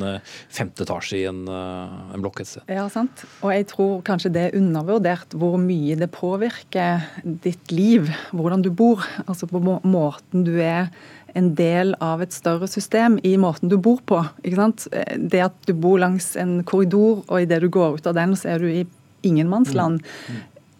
femte 0.53 0.85
etasje 0.85 1.21
i 1.21 1.25
en, 1.29 1.43
en 1.47 2.23
blokk 2.23 2.41
et 2.43 2.51
sted. 2.51 2.65
Ja, 2.71 2.87
sant. 2.91 3.25
Og 3.45 3.53
jeg 3.53 3.67
tror 3.71 4.01
kanskje 4.07 4.33
det 4.33 4.47
er 4.47 4.57
undervurdert 4.59 5.35
hvor 5.37 5.57
mye 5.61 5.97
det 5.99 6.09
påvirker 6.13 7.05
ditt 7.45 7.73
liv, 7.73 8.09
hvordan 8.31 8.65
du 8.65 8.71
bor. 8.73 9.05
Altså 9.27 9.49
på 9.49 9.61
måten 9.61 10.45
du 10.47 10.55
er 10.63 10.89
en 11.37 11.53
del 11.57 11.93
av 12.03 12.21
et 12.25 12.33
større 12.33 12.67
system 12.69 13.19
i 13.27 13.35
måten 13.39 13.69
du 13.71 13.77
bor 13.77 14.01
på. 14.09 14.23
Det 14.43 15.43
at 15.45 15.57
du 15.69 15.73
bor 15.77 15.99
langs 16.01 16.33
en 16.39 16.59
korridor, 16.67 17.23
og 17.27 17.43
idet 17.43 17.61
du 17.63 17.69
går 17.73 17.99
ut 17.99 18.09
av 18.09 18.17
den, 18.17 18.35
så 18.37 18.55
er 18.55 18.63
du 18.63 18.69
i 18.71 18.85
ingenmannsland. 19.27 20.01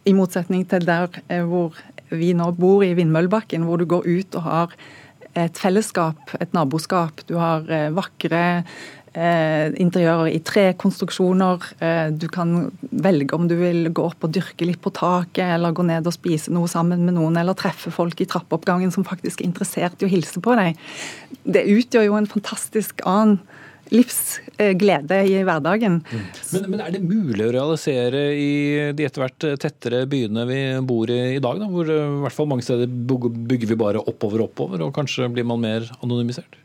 I 0.08 0.16
motsetning 0.16 0.64
til 0.70 0.86
der 0.88 1.12
eh, 1.28 1.44
hvor 1.44 1.76
vi 2.10 2.32
nå 2.38 2.52
bor, 2.56 2.84
i 2.86 2.94
Vindmøllebakken, 2.96 3.66
hvor 3.68 3.82
du 3.82 3.88
går 3.90 4.08
ut 4.08 4.38
og 4.40 4.46
har 4.46 4.78
et 5.38 5.60
fellesskap, 5.60 6.32
et 6.40 6.54
naboskap. 6.56 7.22
Du 7.28 7.36
har 7.42 7.68
eh, 7.70 7.90
vakre 7.94 8.64
eh, 9.18 9.74
interiører 9.82 10.32
i 10.32 10.42
tre 10.46 10.70
konstruksjoner. 10.80 11.68
Eh, 11.84 12.08
du 12.14 12.28
kan 12.32 12.70
velge 12.92 13.36
om 13.38 13.48
du 13.50 13.56
vil 13.60 13.90
gå 13.90 14.06
opp 14.12 14.28
og 14.28 14.34
dyrke 14.38 14.68
litt 14.68 14.82
på 14.84 14.94
taket, 14.96 15.46
eller 15.58 15.76
gå 15.76 15.86
ned 15.88 16.08
og 16.08 16.16
spise 16.16 16.54
noe 16.54 16.70
sammen 16.72 17.06
med 17.08 17.18
noen, 17.18 17.40
eller 17.40 17.58
treffe 17.58 17.94
folk 17.94 18.22
i 18.22 18.30
trappeoppgangen 18.30 18.94
som 18.94 19.08
faktisk 19.08 19.42
er 19.42 19.50
interessert 19.50 20.02
i 20.02 20.10
å 20.10 20.12
hilse 20.12 20.44
på 20.44 20.58
deg. 20.60 20.78
Det 21.44 21.68
utgjør 21.78 22.10
jo 22.10 22.20
en 22.20 22.30
fantastisk 22.30 23.04
annen 23.08 23.40
livsglede 23.88 25.22
i 25.32 25.38
hverdagen. 25.48 26.02
Mm. 26.04 26.24
Men, 26.52 26.66
men, 26.74 26.82
er 26.84 26.92
det 26.92 27.00
mulig 27.08 27.46
å 27.46 27.54
realisere 27.56 28.24
i 28.36 28.52
de 28.92 29.08
etter 29.08 29.24
hvert 29.24 29.48
tettere 29.64 30.02
byene 30.12 30.44
vi 30.50 30.60
bor 30.84 31.08
i 31.08 31.22
i 31.38 31.42
dag? 31.44 31.62
Da, 31.62 31.70
hvor 31.72 31.88
i 31.88 32.00
hvert 32.26 32.36
fall 32.36 32.50
mange 32.52 32.68
steder 32.68 32.92
bygger 32.92 33.72
vi 33.72 33.80
bare 33.80 34.04
oppover 34.04 34.44
og 34.44 34.52
oppover, 34.52 34.84
og 34.84 34.96
kanskje 34.98 35.32
blir 35.32 35.48
man 35.48 35.64
mer 35.64 35.88
anonymisert? 36.02 36.60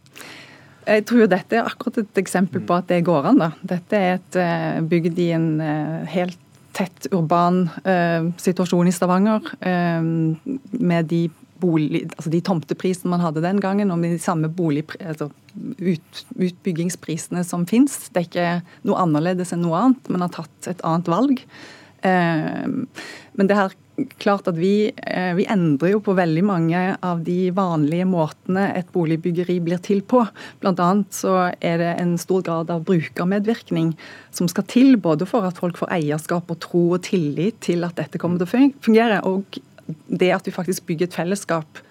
Jeg 0.87 1.05
tror 1.07 1.25
jo 1.25 1.31
dette 1.31 1.59
er 1.59 1.69
akkurat 1.69 2.01
et 2.03 2.23
eksempel 2.23 2.63
på 2.67 2.77
at 2.77 2.89
det 2.91 3.05
går 3.07 3.29
an. 3.33 3.43
da. 3.43 3.51
Dette 3.75 3.99
er 3.99 4.17
et 4.19 4.39
uh, 4.41 4.81
bygd 4.89 5.21
i 5.23 5.29
en 5.37 5.53
uh, 5.63 6.01
helt 6.11 6.39
tett 6.73 7.07
urban 7.13 7.67
uh, 7.85 8.33
situasjon 8.41 8.89
i 8.89 8.95
Stavanger. 8.95 9.53
med 10.73 11.07
de, 11.11 11.27
bolig, 11.61 12.07
altså 12.17 12.31
de 12.33 12.41
tomteprisene 12.43 13.13
man 13.13 13.23
hadde 13.23 13.45
den 13.45 13.61
gangen, 13.61 13.93
og 13.93 14.01
med 14.01 14.17
de 14.17 14.19
samme 14.19 14.49
bolig, 14.49 14.83
altså 14.99 15.29
ut, 15.79 16.25
utbyggingsprisene 16.35 17.45
som 17.45 17.67
fins. 17.69 18.09
Det 18.11 18.23
er 18.23 18.27
ikke 18.31 18.49
noe 18.89 19.05
annerledes 19.05 19.53
enn 19.55 19.63
noe 19.63 19.79
annet. 19.79 20.11
Man 20.11 20.25
har 20.25 20.33
tatt 20.35 20.73
et 20.73 20.83
annet 20.83 21.13
valg. 21.13 21.45
Men 22.03 23.47
det 23.47 23.55
her 23.55 23.77
klart 24.23 24.49
at 24.49 24.57
vi, 24.57 24.91
eh, 24.97 25.35
vi, 25.37 25.45
endrer 25.51 25.93
jo 25.93 26.01
på 26.05 26.15
veldig 26.17 26.43
mange 26.47 26.81
av 27.05 27.21
de 27.27 27.51
vanlige 27.55 28.07
måtene 28.09 28.71
et 28.79 28.89
boligbyggeri 28.95 29.59
blir 29.65 29.83
til 29.85 30.01
på. 30.03 30.25
Annet 30.65 31.13
så 31.13 31.53
er 31.61 31.79
det 31.83 31.93
en 32.01 32.17
stor 32.21 32.43
grad 32.47 32.73
av 32.73 32.87
brukermedvirkning 32.89 33.93
som 34.33 34.49
skal 34.49 34.67
til, 34.71 34.97
både 34.97 35.29
for 35.29 35.45
at 35.45 35.61
folk 35.61 35.77
får 35.81 35.93
eierskap 35.99 36.51
og 36.51 36.61
tro 36.65 36.85
og 36.97 37.05
tillit 37.05 37.61
til 37.61 37.85
at 37.85 37.99
dette 38.01 38.19
kommer 38.19 38.41
til 38.41 38.49
å 38.49 38.73
fungere, 38.83 39.21
og 39.29 39.61
det 40.09 40.33
at 40.33 40.47
vi 40.47 40.55
faktisk 40.55 40.87
bygger 40.89 41.11
et 41.11 41.19
fellesskap. 41.21 41.83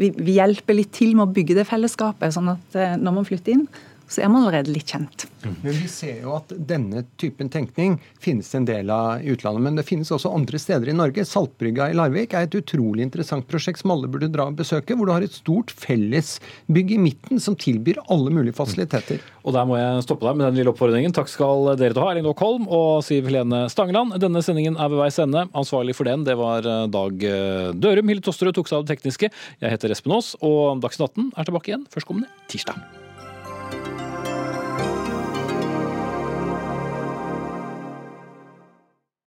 Vi, 0.00 0.12
vi 0.16 0.38
hjelper 0.38 0.78
litt 0.78 0.94
til 0.96 1.16
med 1.16 1.26
å 1.26 1.34
bygge 1.34 1.58
det 1.58 1.68
fellesskapet, 1.68 2.32
sånn 2.36 2.54
at 2.54 2.78
eh, 2.78 2.96
når 2.96 3.18
man 3.18 3.26
flytter 3.26 3.58
inn, 3.58 3.66
så 4.10 4.24
er 4.24 4.30
man 4.32 4.42
allerede 4.42 4.74
litt 4.74 4.90
kjent. 4.90 5.26
Men 5.62 5.76
vi 5.76 5.86
ser 5.88 6.24
jo 6.24 6.34
at 6.36 6.50
denne 6.52 7.04
typen 7.20 7.48
tenkning 7.52 7.96
finnes 8.20 8.48
en 8.58 8.66
del 8.68 8.90
av 8.92 9.22
i 9.22 9.30
utlandet. 9.32 9.62
Men 9.62 9.78
det 9.78 9.86
finnes 9.88 10.10
også 10.12 10.32
andre 10.34 10.58
steder 10.60 10.90
i 10.90 10.96
Norge. 10.96 11.24
Saltbrygga 11.26 11.88
i 11.90 11.96
Larvik 11.96 12.34
er 12.34 12.48
et 12.48 12.56
utrolig 12.58 13.06
interessant 13.06 13.46
prosjekt 13.48 13.80
som 13.80 13.94
alle 13.94 14.10
burde 14.10 14.28
dra 14.32 14.48
og 14.50 14.58
besøke. 14.58 14.96
Hvor 14.98 15.08
du 15.08 15.14
har 15.14 15.24
et 15.24 15.36
stort 15.36 15.72
fellesbygg 15.72 16.94
i 16.96 17.00
midten 17.00 17.40
som 17.42 17.56
tilbyr 17.58 18.02
alle 18.10 18.34
mulige 18.34 18.58
fasiliteter. 18.58 19.22
Og 19.46 19.54
der 19.56 19.68
må 19.68 19.78
jeg 19.78 20.04
stoppe 20.04 20.26
deg 20.26 20.36
med 20.40 20.50
den 20.50 20.60
lille 20.60 20.74
oppfordringen. 20.74 21.14
Takk 21.16 21.30
skal 21.32 21.72
dere 21.80 21.96
to 21.96 22.04
ha, 22.04 22.10
Erling 22.12 22.26
Dock 22.26 22.42
Holm 22.44 22.66
og 22.66 23.04
Siv 23.06 23.30
Helene 23.30 23.64
Stangeland. 23.72 24.18
Denne 24.20 24.42
sendingen 24.44 24.76
er 24.76 24.90
ved 24.92 25.00
veis 25.04 25.20
ende. 25.22 25.46
Ansvarlig 25.56 25.96
for 25.96 26.10
den, 26.10 26.26
det 26.28 26.36
var 26.40 26.66
eh, 26.66 26.88
Dag 26.92 27.28
eh, 27.30 27.70
Dørum. 27.78 28.10
Hilde 28.10 28.26
Tosterud 28.26 28.58
tok 28.58 28.70
seg 28.70 28.80
av 28.80 28.88
det 28.88 28.96
tekniske. 28.96 29.30
Jeg 29.62 29.76
heter 29.76 29.94
Espen 29.94 30.18
Aas, 30.18 30.34
og 30.42 30.82
Dagsnytt 30.84 31.14
18 31.14 31.30
er 31.36 31.48
tilbake 31.48 31.72
igjen 31.72 31.86
førstkommende 31.94 32.50
tirsdag. 32.50 32.99